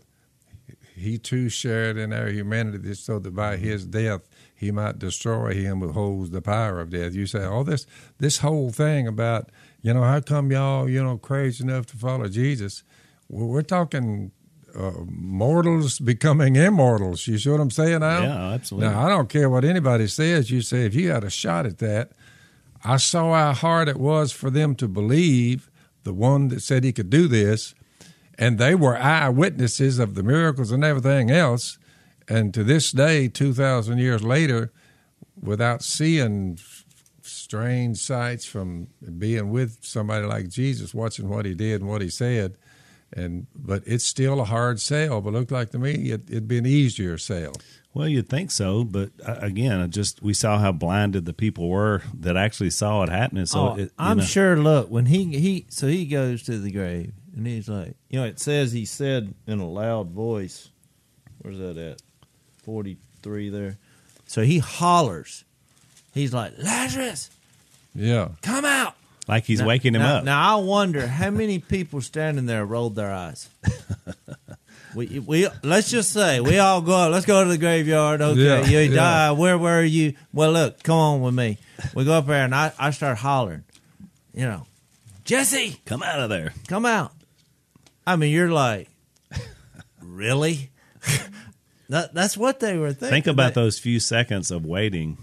he 0.96 1.18
too 1.18 1.50
shared 1.50 1.98
in 1.98 2.14
our 2.14 2.30
humanity 2.30 2.94
so 2.94 3.20
that 3.20 3.36
by 3.36 3.58
his 3.58 3.86
death 3.86 4.22
he 4.56 4.72
might 4.72 4.98
destroy 4.98 5.54
him 5.54 5.82
who 5.82 5.92
holds 5.92 6.30
the 6.30 6.42
power 6.42 6.80
of 6.80 6.90
death. 6.90 7.14
You 7.14 7.28
say, 7.28 7.44
oh, 7.44 7.64
this 7.64 7.86
this 8.18 8.38
whole 8.38 8.72
thing 8.72 9.08
about, 9.08 9.52
you 9.82 9.94
know, 9.94 10.04
how 10.04 10.22
come 10.22 10.52
y'all, 10.52 10.90
you 10.90 11.04
know, 11.04 11.18
crazy 11.18 11.64
enough 11.64 11.86
to 11.88 11.98
follow 11.98 12.30
Jesus? 12.30 12.84
Well, 13.28 13.48
we're 13.48 13.62
talking 13.62 14.32
uh, 14.78 14.92
mortals 15.08 16.00
becoming 16.00 16.56
immortals. 16.56 17.28
You 17.28 17.38
see 17.38 17.50
what 17.50 17.62
I'm 17.62 17.72
saying 17.72 18.00
now? 18.00 18.22
Yeah, 18.22 18.54
absolutely. 18.54 18.90
Now, 18.90 19.06
I 19.06 19.10
don't 19.10 19.30
care 19.30 19.50
what 19.50 19.64
anybody 19.64 20.08
says. 20.08 20.52
You 20.52 20.62
say, 20.62 20.86
if 20.86 20.96
you 20.96 21.12
had 21.12 21.24
a 21.24 21.30
shot 21.30 21.66
at 21.66 21.80
that, 21.80 22.12
I 22.84 22.98
saw 22.98 23.34
how 23.34 23.54
hard 23.54 23.88
it 23.88 23.98
was 23.98 24.32
for 24.32 24.50
them 24.50 24.76
to 24.76 24.88
believe 24.88 25.70
the 26.04 26.14
one 26.14 26.50
that 26.50 26.62
said 26.62 26.84
he 26.84 26.94
could 26.94 27.10
do 27.10 27.28
this, 27.28 27.74
and 28.38 28.60
they 28.60 28.76
were 28.76 28.98
eyewitnesses 28.98 29.98
of 29.98 30.16
the 30.16 30.24
miracles 30.24 30.72
and 30.72 30.84
everything 30.84 31.32
else. 31.32 31.78
And 32.28 32.54
to 32.54 32.64
this 32.64 32.92
day, 32.92 33.28
2,000 33.28 33.98
years 33.98 34.24
later, 34.24 34.72
without 35.42 35.84
seeing 35.84 36.60
strange 37.22 37.98
sights 37.98 38.46
from 38.46 38.88
being 39.18 39.50
with 39.50 39.80
somebody 39.82 40.26
like 40.26 40.50
Jesus, 40.50 40.94
watching 40.94 41.28
what 41.28 41.46
he 41.46 41.56
did 41.56 41.82
and 41.82 41.90
what 41.90 42.02
he 42.02 42.10
said, 42.10 42.56
and 43.16 43.48
but 43.56 43.84
it's 43.86 44.04
still 44.04 44.42
a 44.42 44.46
hard 44.46 44.80
sale. 44.80 45.22
But 45.22 45.34
looked 45.34 45.52
like 45.52 45.72
to 45.72 45.80
me 45.80 46.12
it, 46.12 46.30
it'd 46.30 46.48
be 46.48 46.58
an 46.58 46.66
easier 46.66 47.18
sale. 47.18 47.54
Well, 47.94 48.10
you'd 48.10 48.28
think 48.28 48.52
so, 48.52 48.84
but 48.84 49.12
uh, 49.26 49.38
again, 49.40 49.90
just 49.90 50.22
we 50.22 50.34
saw 50.34 50.60
how 50.60 50.74
blinded 50.74 51.24
the 51.26 51.32
people 51.34 51.70
were 51.70 52.02
that 52.20 52.36
actually 52.36 52.72
saw 52.72 53.04
it 53.04 53.10
happening. 53.10 53.46
So 53.46 53.70
Oh, 53.70 53.76
it, 53.76 53.92
I'm 53.98 54.18
know, 54.18 54.24
sure. 54.24 54.58
Look, 54.58 54.90
when 54.90 55.06
he 55.06 55.24
he 55.38 55.66
so 55.70 55.88
he 55.88 56.06
goes 56.06 56.44
to 56.44 56.60
the 56.60 56.72
grave 56.72 57.14
and 57.36 57.48
he's 57.48 57.70
like, 57.70 57.96
you 58.10 58.20
know, 58.20 58.26
it 58.26 58.40
says 58.40 58.74
he 58.74 58.84
said 58.86 59.34
in 59.48 59.60
a 59.60 59.68
loud 59.68 60.12
voice, 60.12 60.70
"Where's 61.40 61.58
that 61.58 61.78
at? 61.78 62.02
Forty 62.58 62.98
three 63.22 63.50
there." 63.50 63.78
So 64.28 64.42
he 64.42 64.58
hollers. 64.60 65.46
He's 66.14 66.34
like, 66.34 66.54
Lazarus, 66.58 67.30
Yeah, 67.94 68.30
come 68.42 68.66
out! 68.66 68.96
Like 69.28 69.46
he's 69.46 69.60
Now- 69.62 69.68
waking 69.68 69.96
him 69.96 70.02
now, 70.02 70.16
up. 70.18 70.24
Now 70.24 70.58
I 70.58 70.62
wonder 70.62 71.08
how 71.08 71.30
many 71.32 71.60
people 71.60 72.02
standing 72.02 72.46
there 72.46 72.66
rolled 72.66 72.96
their 72.96 73.12
eyes. 73.12 73.50
we 74.96 75.20
we 75.20 75.48
let's 75.64 75.90
just 75.90 76.12
say 76.14 76.40
we 76.40 76.58
all 76.60 76.82
go 76.82 76.94
up. 76.94 77.12
Let's 77.12 77.26
go 77.26 77.44
to 77.44 77.50
the 77.50 77.58
graveyard. 77.58 78.22
Okay, 78.22 78.40
Yeah, 78.42 78.66
you 78.66 78.80
yeah. 78.92 78.96
die. 78.96 79.32
Where 79.32 79.58
were 79.58 79.84
you? 79.84 80.14
Well, 80.34 80.52
look, 80.52 80.84
come 80.84 80.98
on 80.98 81.22
with 81.22 81.34
me. 81.34 81.58
We 81.94 82.06
go 82.06 82.14
up 82.14 82.28
there 82.28 82.44
and 82.46 82.56
I 82.56 82.72
I 82.80 82.92
start 82.92 83.18
hollering. 83.18 83.64
You 84.34 84.46
know, 84.46 84.68
Jesse, 85.24 85.80
Come 85.86 86.04
out 86.04 86.20
of 86.20 86.30
there. 86.30 86.54
come 86.68 86.86
out. 86.86 87.12
I 88.08 88.16
mean, 88.18 88.32
you're 88.34 88.52
like, 88.52 88.90
really? 90.02 90.70
that, 91.90 92.14
that's 92.14 92.38
what 92.38 92.60
they 92.60 92.78
were 92.78 92.90
thinking. 92.94 93.10
Think 93.10 93.28
about 93.28 93.54
They- 93.56 93.62
those 93.62 93.80
few 93.80 94.00
seconds 94.00 94.52
of 94.52 94.66
waiting, 94.66 95.18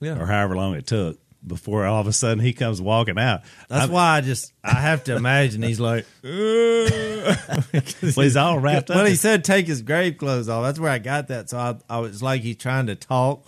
Yeah. 0.00 0.18
or 0.20 0.26
however 0.26 0.56
long 0.56 0.74
it 0.74 0.86
took, 0.86 1.18
before 1.46 1.84
all 1.86 2.00
of 2.00 2.06
a 2.06 2.12
sudden 2.12 2.38
he 2.42 2.52
comes 2.52 2.80
walking 2.80 3.18
out. 3.18 3.42
That's 3.68 3.82
I'm- 3.82 3.90
why 3.92 4.16
I 4.16 4.20
just 4.20 4.52
I 4.62 4.74
have 4.74 5.04
to 5.04 5.16
imagine 5.16 5.62
he's 5.62 5.80
like. 5.80 6.06
well, 6.22 7.32
he's 7.72 8.36
all 8.36 8.58
wrapped 8.58 8.90
up. 8.90 8.96
When 8.96 9.06
he 9.06 9.14
said 9.16 9.44
take 9.44 9.66
his 9.66 9.82
grave 9.82 10.18
clothes 10.18 10.48
off, 10.48 10.64
that's 10.64 10.78
where 10.78 10.90
I 10.90 10.98
got 10.98 11.28
that. 11.28 11.50
So 11.50 11.58
I, 11.58 11.76
I 11.88 11.98
was 12.00 12.22
like 12.22 12.42
he's 12.42 12.56
trying 12.56 12.86
to 12.86 12.94
talk, 12.94 13.46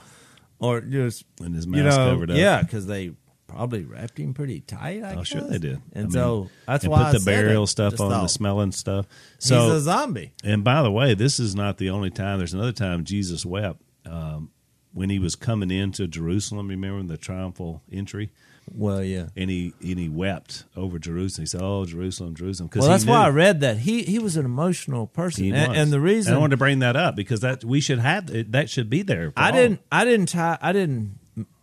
or 0.59 0.81
just 0.81 1.25
And 1.41 1.55
his 1.55 1.67
you 1.67 1.83
know, 1.83 1.91
covered 1.91 2.31
up. 2.31 2.37
yeah, 2.37 2.63
because 2.63 2.87
they 2.87 3.13
probably 3.47 3.85
wrapped 3.85 4.19
him 4.19 4.35
pretty 4.35 4.61
tight. 4.61 5.03
I 5.03 5.15
Oh, 5.15 5.23
sure 5.23 5.41
they 5.43 5.59
did. 5.59 5.81
and 5.93 5.97
I 5.97 6.01
mean, 6.03 6.11
so 6.11 6.51
that's 6.67 6.85
and 6.85 6.91
why 6.91 6.99
put 6.99 7.07
I 7.07 7.13
the 7.19 7.25
burial 7.25 7.67
stuff 7.67 7.93
Just 7.93 8.03
on 8.03 8.11
the 8.11 8.27
smelling 8.29 8.73
stuff. 8.73 9.07
He's 9.39 9.49
So, 9.49 9.71
a 9.73 9.81
zombie. 9.81 10.33
and 10.45 10.65
by 10.65 10.83
the 10.83 10.91
way, 10.91 11.15
this 11.15 11.39
is 11.39 11.55
not 11.55 11.79
the 11.79 11.91
only 11.91 12.11
time. 12.11 12.39
There's 12.39 12.55
another 12.55 12.73
time 12.73 13.05
Jesus 13.05 13.47
wept 13.47 13.81
um, 14.05 14.51
when 14.97 15.11
he 15.11 15.19
was 15.19 15.37
coming 15.37 15.71
into 15.71 16.07
Jerusalem. 16.09 16.69
Remember 16.69 17.03
the 17.03 17.19
triumphal 17.19 17.83
entry, 17.93 18.31
Well, 18.75 19.05
yeah. 19.05 19.27
and 19.37 19.51
he 19.51 19.75
and 19.83 19.99
he 19.99 20.09
wept 20.09 20.65
over 20.75 20.99
Jerusalem. 20.99 21.43
He 21.43 21.47
said, 21.47 21.61
"Oh, 21.63 21.85
Jerusalem, 21.85 22.35
Jerusalem." 22.35 22.71
Well, 22.75 22.89
that's 22.89 23.05
why 23.05 23.27
I 23.27 23.29
read 23.29 23.61
that 23.61 23.77
he 23.81 24.05
he 24.05 24.19
was 24.19 24.39
an 24.39 24.47
emotional 24.47 25.07
person, 25.07 25.53
and, 25.53 25.77
and 25.77 25.93
the 25.93 26.01
reason 26.01 26.33
And 26.33 26.39
I 26.39 26.41
wanted 26.41 26.53
to 26.53 26.57
bring 26.57 26.79
that 26.79 26.97
up 26.97 27.15
because 27.15 27.41
that 27.41 27.63
we 27.63 27.79
should 27.83 27.99
have 27.99 28.27
that 28.53 28.71
should 28.71 28.89
be 28.89 29.03
there. 29.03 29.35
I 29.37 29.51
all. 29.51 29.53
didn't 29.53 29.81
I 29.93 30.07
didn't 30.07 30.31
tie, 30.31 30.57
I 30.63 30.73
didn't 30.73 31.19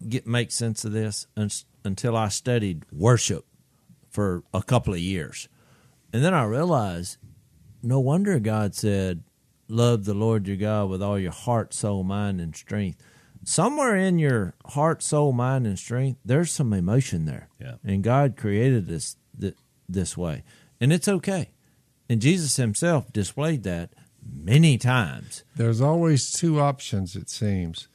get 0.07 0.27
make 0.27 0.51
sense 0.51 0.85
of 0.85 0.91
this 0.91 1.25
until 1.83 2.15
I 2.15 2.27
studied 2.29 2.83
worship 2.91 3.45
for 4.11 4.43
a 4.53 4.61
couple 4.61 4.93
of 4.93 4.99
years, 4.99 5.49
and 6.13 6.23
then 6.23 6.35
I 6.35 6.43
realized 6.43 7.17
no 7.81 7.99
wonder 7.99 8.37
God 8.39 8.75
said, 8.75 9.23
"Love 9.67 10.05
the 10.05 10.13
Lord 10.13 10.47
your 10.47 10.57
God 10.57 10.91
with 10.91 11.01
all 11.01 11.17
your 11.17 11.31
heart, 11.31 11.73
soul, 11.73 12.03
mind, 12.03 12.39
and 12.39 12.55
strength." 12.55 13.01
Somewhere 13.45 13.95
in 13.95 14.19
your 14.19 14.53
heart, 14.67 15.03
soul, 15.03 15.33
mind, 15.33 15.67
and 15.67 15.77
strength, 15.77 16.19
there's 16.23 16.51
some 16.51 16.73
emotion 16.73 17.25
there, 17.25 17.49
Yeah. 17.59 17.75
and 17.83 18.03
God 18.03 18.37
created 18.37 18.89
us 18.89 19.17
th- 19.39 19.55
this 19.89 20.15
way, 20.15 20.43
and 20.79 20.93
it's 20.93 21.07
okay. 21.07 21.49
And 22.09 22.21
Jesus 22.21 22.55
Himself 22.55 23.11
displayed 23.11 23.63
that 23.63 23.91
many 24.25 24.77
times. 24.77 25.43
There's 25.55 25.81
always 25.81 26.31
two 26.31 26.59
options, 26.59 27.15
it 27.15 27.29
seems. 27.29 27.87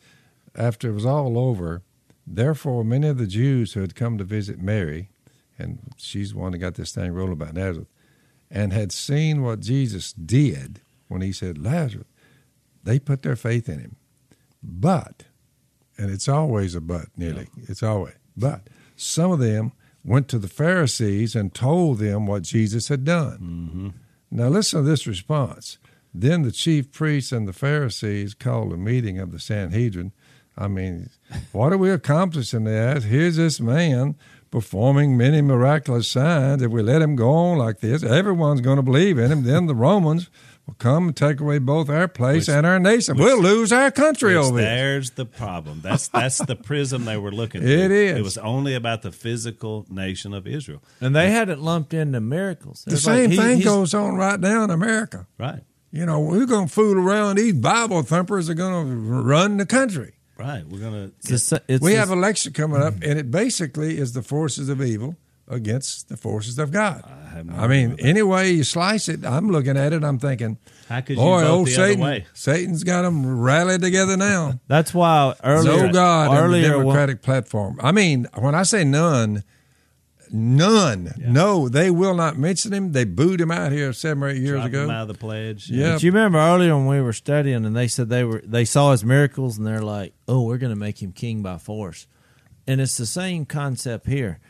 After 0.54 0.90
it 0.90 0.94
was 0.94 1.06
all 1.06 1.38
over, 1.38 1.82
therefore, 2.26 2.84
many 2.84 3.08
of 3.08 3.18
the 3.18 3.26
Jews 3.26 3.72
who 3.72 3.80
had 3.80 3.94
come 3.94 4.18
to 4.18 4.24
visit 4.24 4.60
Mary, 4.60 5.10
and 5.58 5.78
she's 5.96 6.32
the 6.32 6.38
one 6.38 6.52
that 6.52 6.58
got 6.58 6.74
this 6.74 6.92
thing 6.92 7.12
rolling 7.12 7.32
about 7.32 7.54
Nazareth, 7.54 7.88
and 8.50 8.72
had 8.72 8.92
seen 8.92 9.42
what 9.42 9.60
Jesus 9.60 10.12
did 10.12 10.80
when 11.08 11.22
he 11.22 11.32
said, 11.32 11.56
Lazarus, 11.58 12.06
they 12.84 12.98
put 12.98 13.22
their 13.22 13.36
faith 13.36 13.68
in 13.68 13.78
him. 13.80 13.96
But, 14.62 15.24
and 15.98 16.10
it's 16.10 16.28
always 16.28 16.74
a 16.74 16.80
but, 16.80 17.06
nearly, 17.16 17.48
it's 17.68 17.82
always, 17.82 18.14
but 18.36 18.68
some 18.96 19.32
of 19.32 19.40
them 19.40 19.72
went 20.04 20.28
to 20.28 20.38
the 20.38 20.48
Pharisees 20.48 21.34
and 21.34 21.52
told 21.52 21.98
them 21.98 22.26
what 22.26 22.42
Jesus 22.42 22.88
had 22.88 23.04
done. 23.04 23.38
Mm-hmm. 23.38 23.88
Now, 24.30 24.48
listen 24.48 24.82
to 24.82 24.88
this 24.88 25.06
response. 25.06 25.78
Then 26.14 26.42
the 26.42 26.52
chief 26.52 26.90
priests 26.92 27.32
and 27.32 27.46
the 27.46 27.52
Pharisees 27.52 28.34
called 28.34 28.72
a 28.72 28.76
meeting 28.76 29.18
of 29.18 29.32
the 29.32 29.38
Sanhedrin. 29.38 30.12
I 30.56 30.68
mean, 30.68 31.10
what 31.52 31.72
are 31.72 31.78
we 31.78 31.90
accomplishing 31.90 32.64
there? 32.64 32.98
Here's 33.00 33.36
this 33.36 33.60
man 33.60 34.16
performing 34.50 35.16
many 35.16 35.42
miraculous 35.42 36.08
signs. 36.08 36.62
If 36.62 36.70
we 36.70 36.82
let 36.82 37.02
him 37.02 37.16
go 37.16 37.30
on 37.30 37.58
like 37.58 37.80
this, 37.80 38.02
everyone's 38.02 38.60
going 38.60 38.76
to 38.76 38.82
believe 38.82 39.18
in 39.18 39.30
him. 39.30 39.44
Then 39.44 39.66
the 39.66 39.74
Romans 39.74 40.30
will 40.68 40.74
come 40.78 41.08
and 41.08 41.16
take 41.16 41.40
away 41.40 41.58
both 41.58 41.88
our 41.90 42.06
place 42.06 42.46
Which- 42.46 42.54
and 42.54 42.64
our 42.64 42.78
nation. 42.78 43.16
which- 43.16 43.24
we'll 43.24 43.40
lose 43.42 43.72
our 43.72 43.90
country 43.90 44.36
Which 44.36 44.44
over 44.46 44.58
it. 44.60 44.62
there's 44.62 45.10
the 45.10 45.24
problem. 45.24 45.80
That's 45.82 46.06
that's 46.20 46.38
the 46.38 46.54
prism 46.54 47.04
they 47.06 47.16
were 47.16 47.32
looking. 47.32 47.62
It 47.62 47.86
through. 47.88 47.96
is. 47.96 48.18
It 48.18 48.22
was 48.22 48.38
only 48.38 48.74
about 48.74 49.02
the 49.02 49.10
physical 49.10 49.86
nation 49.90 50.32
of 50.34 50.46
Israel. 50.46 50.82
And 51.00 51.16
they 51.16 51.30
hadn't 51.32 51.60
lumped 51.60 51.92
in 51.94 52.12
the 52.12 52.20
miracles. 52.20 52.84
The 52.86 52.94
It's 52.94 53.06
like 53.06 53.16
same 53.16 53.30
he- 53.32 53.36
thing 53.36 53.56
he's- 53.56 53.64
goes 53.64 53.94
on 53.94 54.14
right 54.14 54.38
now 54.38 54.62
in 54.62 54.70
America. 54.70 55.26
Right. 55.38 55.62
You 55.90 56.04
know, 56.04 56.20
we're 56.20 56.44
going 56.46 56.68
to 56.68 56.72
fool 56.72 56.98
around. 56.98 57.36
These 57.36 57.54
Bible 57.54 58.02
thumpers 58.02 58.50
are 58.50 58.54
going 58.54 58.86
to 58.88 58.94
run 59.22 59.56
the 59.56 59.64
country. 59.66 60.12
Right. 60.38 60.62
We're 60.68 60.78
gonna. 60.80 61.10
It's 61.28 61.48
the- 61.48 61.62
it's 61.66 61.82
we 61.82 61.94
have 61.94 62.10
election 62.10 62.52
coming 62.52 62.80
up, 62.80 62.94
and 63.02 63.18
it 63.18 63.28
basically 63.30 63.98
is 63.98 64.12
the 64.12 64.22
forces 64.22 64.68
of 64.68 64.80
evil 64.82 65.16
against 65.48 66.08
the 66.08 66.16
forces 66.16 66.58
of 66.58 66.70
God. 66.70 67.02
I 67.06 67.30
have 67.36 67.46
no 67.46 67.54
I 67.56 67.66
mean, 67.68 67.92
idea 67.92 67.94
about 67.94 68.04
any 68.04 68.22
way 68.22 68.50
you 68.52 68.64
slice 68.64 69.08
it, 69.08 69.24
I'm 69.24 69.48
looking 69.50 69.76
at 69.76 69.92
it. 69.92 70.04
I'm 70.04 70.18
thinking, 70.18 70.58
How 70.88 71.00
could 71.00 71.16
you 71.16 71.22
boy, 71.22 71.40
vote 71.42 71.50
old 71.50 71.66
the 71.68 71.70
Satan, 71.72 72.02
other 72.02 72.10
way? 72.12 72.26
Satan's 72.34 72.84
got 72.84 73.02
them 73.02 73.40
rallied 73.40 73.80
together 73.80 74.16
now. 74.16 74.60
That's 74.68 74.92
why 74.94 75.34
earlier, 75.44 75.86
no 75.86 75.92
God 75.92 76.30
in 76.30 76.34
the 76.36 76.40
earlier 76.42 76.70
when- 76.78 76.86
Democratic 76.86 77.22
platform. 77.22 77.78
I 77.82 77.92
mean, 77.92 78.26
when 78.34 78.54
I 78.54 78.62
say 78.62 78.84
none, 78.84 79.42
none, 80.30 81.12
no, 81.18 81.68
they 81.68 81.90
will 81.90 82.14
not 82.14 82.36
mention 82.38 82.72
him. 82.72 82.92
They 82.92 83.04
booed 83.04 83.40
him 83.40 83.50
out 83.50 83.72
here 83.72 83.92
seven 83.92 84.22
or 84.22 84.28
eight 84.28 84.38
years 84.42 84.56
Drop 84.60 84.66
ago. 84.66 84.80
them 84.82 84.90
out 84.90 85.02
of 85.02 85.08
the 85.08 85.14
pledge. 85.14 85.70
Yeah. 85.70 85.94
But 85.94 86.02
you 86.02 86.10
remember 86.10 86.38
earlier 86.38 86.76
when 86.76 86.86
we 86.86 87.00
were 87.00 87.12
studying 87.12 87.64
and 87.64 87.74
they 87.76 87.88
said 87.88 88.08
they 88.08 88.24
were 88.24 88.42
they 88.44 88.64
saw 88.64 88.92
his 88.92 89.04
miracles 89.04 89.56
and 89.58 89.66
they're 89.66 89.82
like, 89.82 90.12
"Oh, 90.26 90.42
we're 90.42 90.58
going 90.58 90.72
to 90.72 90.76
make 90.76 91.02
him 91.02 91.12
king 91.12 91.42
by 91.42 91.58
force." 91.58 92.06
And 92.66 92.80
it's 92.80 92.98
the 92.98 93.06
same 93.06 93.46
concept 93.46 94.06
here. 94.06 94.40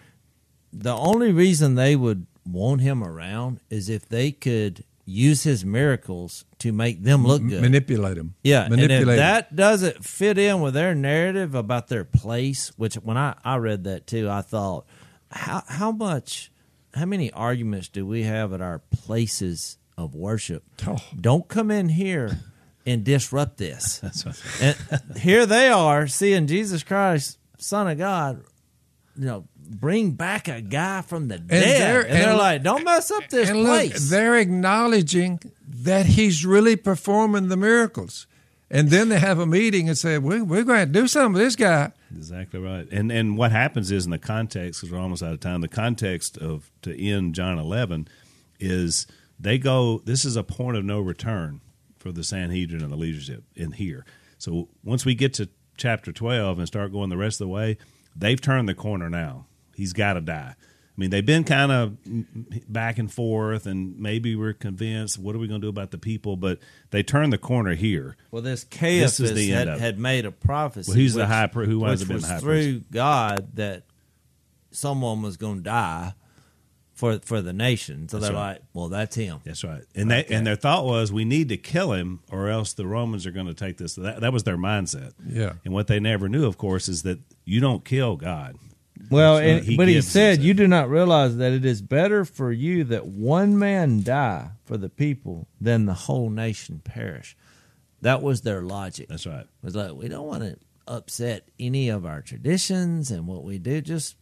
The 0.72 0.94
only 0.94 1.32
reason 1.32 1.74
they 1.74 1.96
would 1.96 2.26
want 2.46 2.80
him 2.80 3.02
around 3.02 3.60
is 3.70 3.88
if 3.88 4.08
they 4.08 4.32
could 4.32 4.84
use 5.04 5.42
his 5.42 5.64
miracles 5.64 6.44
to 6.58 6.70
make 6.72 7.02
them 7.02 7.24
look 7.26 7.40
good. 7.46 7.62
Manipulate 7.62 8.16
them. 8.16 8.34
Yeah, 8.42 8.64
and 8.64 8.70
manipulate 8.70 9.02
if 9.02 9.08
'em. 9.08 9.16
that 9.16 9.56
doesn't 9.56 10.04
fit 10.04 10.36
in 10.36 10.60
with 10.60 10.74
their 10.74 10.94
narrative 10.94 11.54
about 11.54 11.88
their 11.88 12.04
place, 12.04 12.72
which 12.76 12.94
when 12.96 13.16
I, 13.16 13.34
I 13.42 13.56
read 13.56 13.84
that 13.84 14.06
too, 14.06 14.28
I 14.28 14.42
thought, 14.42 14.86
how 15.30 15.62
how 15.66 15.92
much, 15.92 16.52
how 16.94 17.06
many 17.06 17.32
arguments 17.32 17.88
do 17.88 18.06
we 18.06 18.24
have 18.24 18.52
at 18.52 18.60
our 18.60 18.80
places 18.80 19.78
of 19.96 20.14
worship? 20.14 20.62
Oh. 20.86 20.98
Don't 21.18 21.48
come 21.48 21.70
in 21.70 21.88
here 21.88 22.38
and 22.84 23.02
disrupt 23.04 23.56
this. 23.56 24.02
And 24.60 24.76
here 25.18 25.46
they 25.46 25.68
are 25.68 26.06
seeing 26.06 26.46
Jesus 26.46 26.82
Christ, 26.82 27.38
Son 27.58 27.88
of 27.88 27.96
God, 27.98 28.42
you 29.16 29.24
know, 29.26 29.48
bring 29.68 30.12
back 30.12 30.48
a 30.48 30.60
guy 30.60 31.02
from 31.02 31.28
the 31.28 31.38
dead, 31.38 31.80
they're- 31.80 32.00
and 32.02 32.10
they're 32.12 32.28
and- 32.30 32.38
like, 32.38 32.62
"Don't 32.62 32.84
mess 32.84 33.10
up 33.10 33.28
this 33.28 33.48
and 33.48 33.58
look, 33.64 33.66
place." 33.90 34.10
they're 34.10 34.36
acknowledging 34.36 35.40
that 35.66 36.06
he's 36.06 36.44
really 36.44 36.76
performing 36.76 37.48
the 37.48 37.56
miracles. 37.56 38.26
And 38.70 38.90
then 38.90 39.08
they 39.08 39.18
have 39.18 39.38
a 39.38 39.46
meeting 39.46 39.88
and 39.88 39.96
say, 39.96 40.18
we, 40.18 40.42
we're 40.42 40.62
going 40.62 40.86
to 40.86 40.92
do 40.92 41.08
something 41.08 41.32
with 41.32 41.42
this 41.42 41.56
guy. 41.56 41.90
Exactly 42.14 42.60
right. 42.60 42.86
And 42.92 43.10
and 43.10 43.38
what 43.38 43.50
happens 43.50 43.90
is 43.90 44.04
in 44.04 44.10
the 44.10 44.18
context, 44.18 44.80
because 44.80 44.92
we're 44.92 45.00
almost 45.00 45.22
out 45.22 45.32
of 45.32 45.40
time, 45.40 45.62
the 45.62 45.68
context 45.68 46.36
of 46.36 46.70
to 46.82 46.94
end 46.94 47.34
John 47.34 47.58
11 47.58 48.08
is 48.60 49.06
they 49.40 49.56
go, 49.56 50.02
this 50.04 50.24
is 50.26 50.36
a 50.36 50.42
point 50.44 50.76
of 50.76 50.84
no 50.84 51.00
return 51.00 51.62
for 51.96 52.12
the 52.12 52.22
Sanhedrin 52.22 52.82
and 52.82 52.92
the 52.92 52.96
leadership 52.96 53.44
in 53.56 53.72
here. 53.72 54.04
So 54.36 54.68
once 54.84 55.06
we 55.06 55.14
get 55.14 55.32
to 55.34 55.48
chapter 55.78 56.12
12 56.12 56.58
and 56.58 56.66
start 56.66 56.92
going 56.92 57.08
the 57.08 57.16
rest 57.16 57.40
of 57.40 57.46
the 57.46 57.52
way, 57.52 57.78
they've 58.14 58.40
turned 58.40 58.68
the 58.68 58.74
corner 58.74 59.08
now. 59.08 59.46
He's 59.78 59.94
got 59.94 60.12
to 60.14 60.20
die. 60.20 60.54
I 60.58 61.00
mean, 61.00 61.10
they've 61.10 61.24
been 61.24 61.44
kind 61.44 61.70
of 61.70 61.96
back 62.68 62.98
and 62.98 63.10
forth, 63.10 63.66
and 63.66 63.96
maybe 63.98 64.34
we're 64.34 64.52
convinced. 64.52 65.16
What 65.16 65.36
are 65.36 65.38
we 65.38 65.46
going 65.46 65.60
to 65.60 65.64
do 65.66 65.68
about 65.70 65.92
the 65.92 65.98
people? 65.98 66.36
But 66.36 66.58
they 66.90 67.04
turned 67.04 67.32
the 67.32 67.38
corner 67.38 67.74
here. 67.76 68.16
Well, 68.32 68.42
this 68.42 68.64
This 68.64 68.78
Caiaphas 68.80 69.20
is 69.20 69.34
the 69.34 69.48
had, 69.50 69.60
end 69.60 69.70
of 69.70 69.76
it. 69.76 69.80
had 69.80 69.98
made 70.00 70.26
a 70.26 70.32
prophecy. 70.32 70.90
Well, 70.90 70.98
he's 70.98 71.14
the 71.14 71.26
high 71.26 71.46
pri- 71.46 71.66
who 71.66 71.78
winds 71.78 72.00
which 72.00 72.06
up 72.06 72.08
being 72.08 72.16
was 72.16 72.28
the 72.28 72.34
high 72.34 72.40
through 72.40 72.80
God 72.90 73.48
that 73.54 73.84
someone 74.72 75.22
was 75.22 75.36
going 75.36 75.58
to 75.58 75.62
die 75.62 76.14
for 76.94 77.20
for 77.20 77.40
the 77.42 77.52
nation. 77.52 78.08
So 78.08 78.18
That's 78.18 78.30
they're 78.30 78.36
right. 78.36 78.52
like, 78.54 78.62
"Well, 78.72 78.88
that's 78.88 79.14
him." 79.14 79.38
That's 79.44 79.62
right. 79.62 79.82
And 79.94 80.10
they, 80.10 80.24
and 80.24 80.44
their 80.44 80.56
thought 80.56 80.84
was, 80.84 81.12
we 81.12 81.24
need 81.24 81.48
to 81.50 81.56
kill 81.56 81.92
him, 81.92 82.20
or 82.32 82.48
else 82.48 82.72
the 82.72 82.88
Romans 82.88 83.24
are 83.24 83.30
going 83.30 83.46
to 83.46 83.54
take 83.54 83.76
this. 83.76 83.94
That, 83.94 84.20
that 84.20 84.32
was 84.32 84.42
their 84.42 84.58
mindset. 84.58 85.12
Yeah. 85.24 85.52
And 85.64 85.72
what 85.72 85.86
they 85.86 86.00
never 86.00 86.28
knew, 86.28 86.44
of 86.44 86.58
course, 86.58 86.88
is 86.88 87.04
that 87.04 87.20
you 87.44 87.60
don't 87.60 87.84
kill 87.84 88.16
God. 88.16 88.56
Well, 89.10 89.38
So 89.38 89.42
and, 89.42 89.64
he 89.64 89.76
but 89.76 89.88
he 89.88 90.00
said, 90.00 90.42
"You 90.42 90.54
do 90.54 90.66
not 90.66 90.88
realize 90.88 91.36
that 91.36 91.52
it 91.52 91.64
is 91.64 91.82
better 91.82 92.24
for 92.24 92.52
you 92.52 92.84
that 92.84 93.06
one 93.06 93.58
man 93.58 94.02
die 94.02 94.50
for 94.64 94.76
the 94.76 94.88
people." 94.88 95.48
than 95.60 95.86
the 95.86 95.94
whole 95.94 96.30
nation 96.30 96.80
perish. 96.84 97.36
That 98.00 98.22
was 98.22 98.42
their 98.42 98.62
logic. 98.62 99.08
That's 99.08 99.26
right. 99.26 99.40
It 99.40 99.48
was 99.62 99.74
like 99.74 99.92
we 99.92 100.08
don't 100.08 100.26
want 100.26 100.42
to 100.42 100.56
upset 100.86 101.48
any 101.58 101.88
of 101.88 102.06
our 102.06 102.22
traditions 102.22 103.10
and 103.10 103.26
what 103.26 103.44
we 103.44 103.58
do. 103.58 103.80
Just 103.80 104.16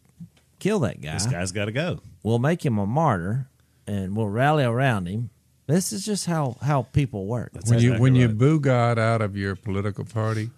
kill 0.59 0.79
that 0.79 1.01
guy. 1.01 1.13
This 1.13 1.27
guy's 1.27 1.51
got 1.51 1.65
to 1.65 1.71
go. 1.71 1.99
We'll 2.23 2.39
make 2.39 2.65
him 2.65 2.77
a 2.77 2.85
martyr, 2.85 3.47
and 3.85 4.15
we'll 4.15 4.29
rally 4.29 4.63
around 4.63 5.07
him. 5.07 5.29
This 5.67 5.91
is 5.91 6.05
just 6.05 6.25
how 6.25 6.57
how 6.61 6.83
people 6.83 7.27
work. 7.27 7.51
That's 7.53 7.69
when 7.69 7.79
you 7.79 7.89
exactly 7.89 8.01
when 8.01 8.15
you 8.15 8.29
boo 8.29 8.59
God 8.59 8.97
out 8.97 9.21
of 9.21 9.35
your 9.35 9.55
political 9.55 10.05
party, 10.05 10.49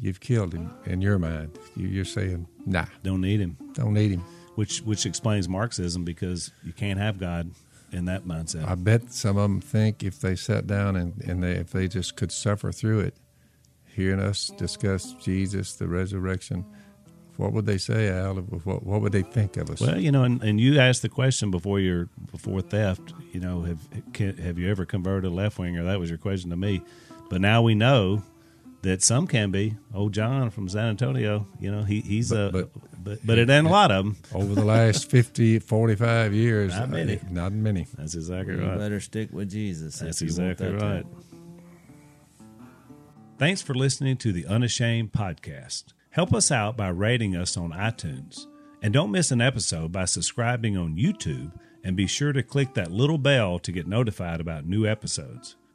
you've 0.00 0.20
killed 0.20 0.52
him 0.52 0.70
in 0.86 1.00
your 1.02 1.18
mind. 1.18 1.58
You, 1.76 1.88
you're 1.88 2.04
saying, 2.04 2.46
nah, 2.66 2.86
Don't 3.02 3.20
need 3.20 3.40
him, 3.40 3.56
don't 3.74 3.94
need 3.94 4.10
him. 4.12 4.20
which 4.54 4.80
which 4.82 5.06
explains 5.06 5.48
Marxism 5.48 6.04
because 6.04 6.50
you 6.64 6.72
can't 6.72 6.98
have 6.98 7.18
God 7.18 7.50
in 7.92 8.04
that 8.06 8.24
mindset. 8.26 8.66
I 8.68 8.74
bet 8.74 9.12
some 9.12 9.36
of 9.36 9.42
them 9.44 9.60
think 9.60 10.02
if 10.04 10.20
they 10.20 10.36
sat 10.36 10.66
down 10.66 10.94
and, 10.96 11.22
and 11.22 11.42
they, 11.42 11.52
if 11.52 11.70
they 11.70 11.88
just 11.88 12.16
could 12.16 12.30
suffer 12.30 12.70
through 12.70 13.00
it, 13.00 13.14
hearing 13.86 14.20
us 14.20 14.48
discuss 14.58 15.14
Jesus, 15.14 15.74
the 15.74 15.88
resurrection, 15.88 16.66
what 17.38 17.52
would 17.54 17.64
they 17.66 17.78
say, 17.78 18.08
Al? 18.10 18.34
What, 18.34 18.82
what 18.82 19.00
would 19.00 19.12
they 19.12 19.22
think 19.22 19.56
of 19.56 19.70
us? 19.70 19.80
well, 19.80 19.98
you 19.98 20.10
know, 20.12 20.24
and, 20.24 20.42
and 20.42 20.60
you 20.60 20.78
asked 20.78 21.02
the 21.02 21.08
question 21.08 21.50
before 21.50 21.80
your 21.80 22.08
before 22.30 22.60
theft. 22.60 23.14
You 23.32 23.40
know, 23.40 23.62
have 23.62 23.78
can, 24.12 24.36
have 24.36 24.58
you 24.58 24.68
ever 24.70 24.84
converted 24.84 25.30
a 25.30 25.34
left 25.34 25.58
winger? 25.58 25.84
That 25.84 25.98
was 26.00 26.10
your 26.10 26.18
question 26.18 26.50
to 26.50 26.56
me. 26.56 26.82
But 27.30 27.40
now 27.40 27.62
we 27.62 27.74
know 27.74 28.22
that 28.88 29.02
some 29.02 29.26
can 29.26 29.50
be. 29.50 29.76
Old 29.94 30.12
John 30.12 30.50
from 30.50 30.68
San 30.68 30.86
Antonio, 30.88 31.46
you 31.60 31.70
know, 31.70 31.82
he 31.84 32.00
he's 32.00 32.30
But- 32.30 32.48
a 32.48 32.50
but- 32.52 32.70
but 33.04 33.18
but 33.24 33.38
it 33.38 33.48
ain't 33.48 33.66
a 33.66 33.70
lot 33.70 33.90
of 33.92 34.04
them. 34.04 34.16
Over 34.34 34.54
the 34.56 34.64
last 34.64 35.08
50, 35.10 35.60
45 35.60 36.34
years, 36.34 36.72
Not 36.74 36.90
many. 36.90 37.16
uh, 37.16 37.20
not 37.30 37.52
many. 37.52 37.86
That's 37.96 38.14
exactly 38.16 38.54
You 38.56 38.66
right. 38.66 38.76
better 38.76 39.00
stick 39.00 39.32
with 39.32 39.50
Jesus. 39.50 40.00
That's 40.00 40.20
if 40.20 40.28
you 40.28 40.34
want 40.36 40.50
exactly 40.52 40.72
that 40.72 40.80
to 40.80 40.84
right. 40.86 41.06
Thanks 43.38 43.62
for 43.62 43.74
listening 43.74 44.16
to 44.18 44.32
the 44.32 44.46
Unashamed 44.46 45.12
podcast. 45.12 45.84
Help 46.10 46.34
us 46.34 46.50
out 46.50 46.76
by 46.76 46.88
rating 46.88 47.36
us 47.36 47.56
on 47.56 47.70
iTunes. 47.70 48.46
And 48.82 48.92
don't 48.92 49.12
miss 49.12 49.30
an 49.30 49.40
episode 49.40 49.92
by 49.92 50.04
subscribing 50.04 50.76
on 50.76 50.96
YouTube 50.96 51.52
and 51.84 51.96
be 51.96 52.06
sure 52.06 52.32
to 52.32 52.42
click 52.42 52.74
that 52.74 52.90
little 52.90 53.18
bell 53.18 53.58
to 53.60 53.72
get 53.72 53.86
notified 53.86 54.40
about 54.40 54.66
new 54.66 54.86
episodes. 54.86 55.56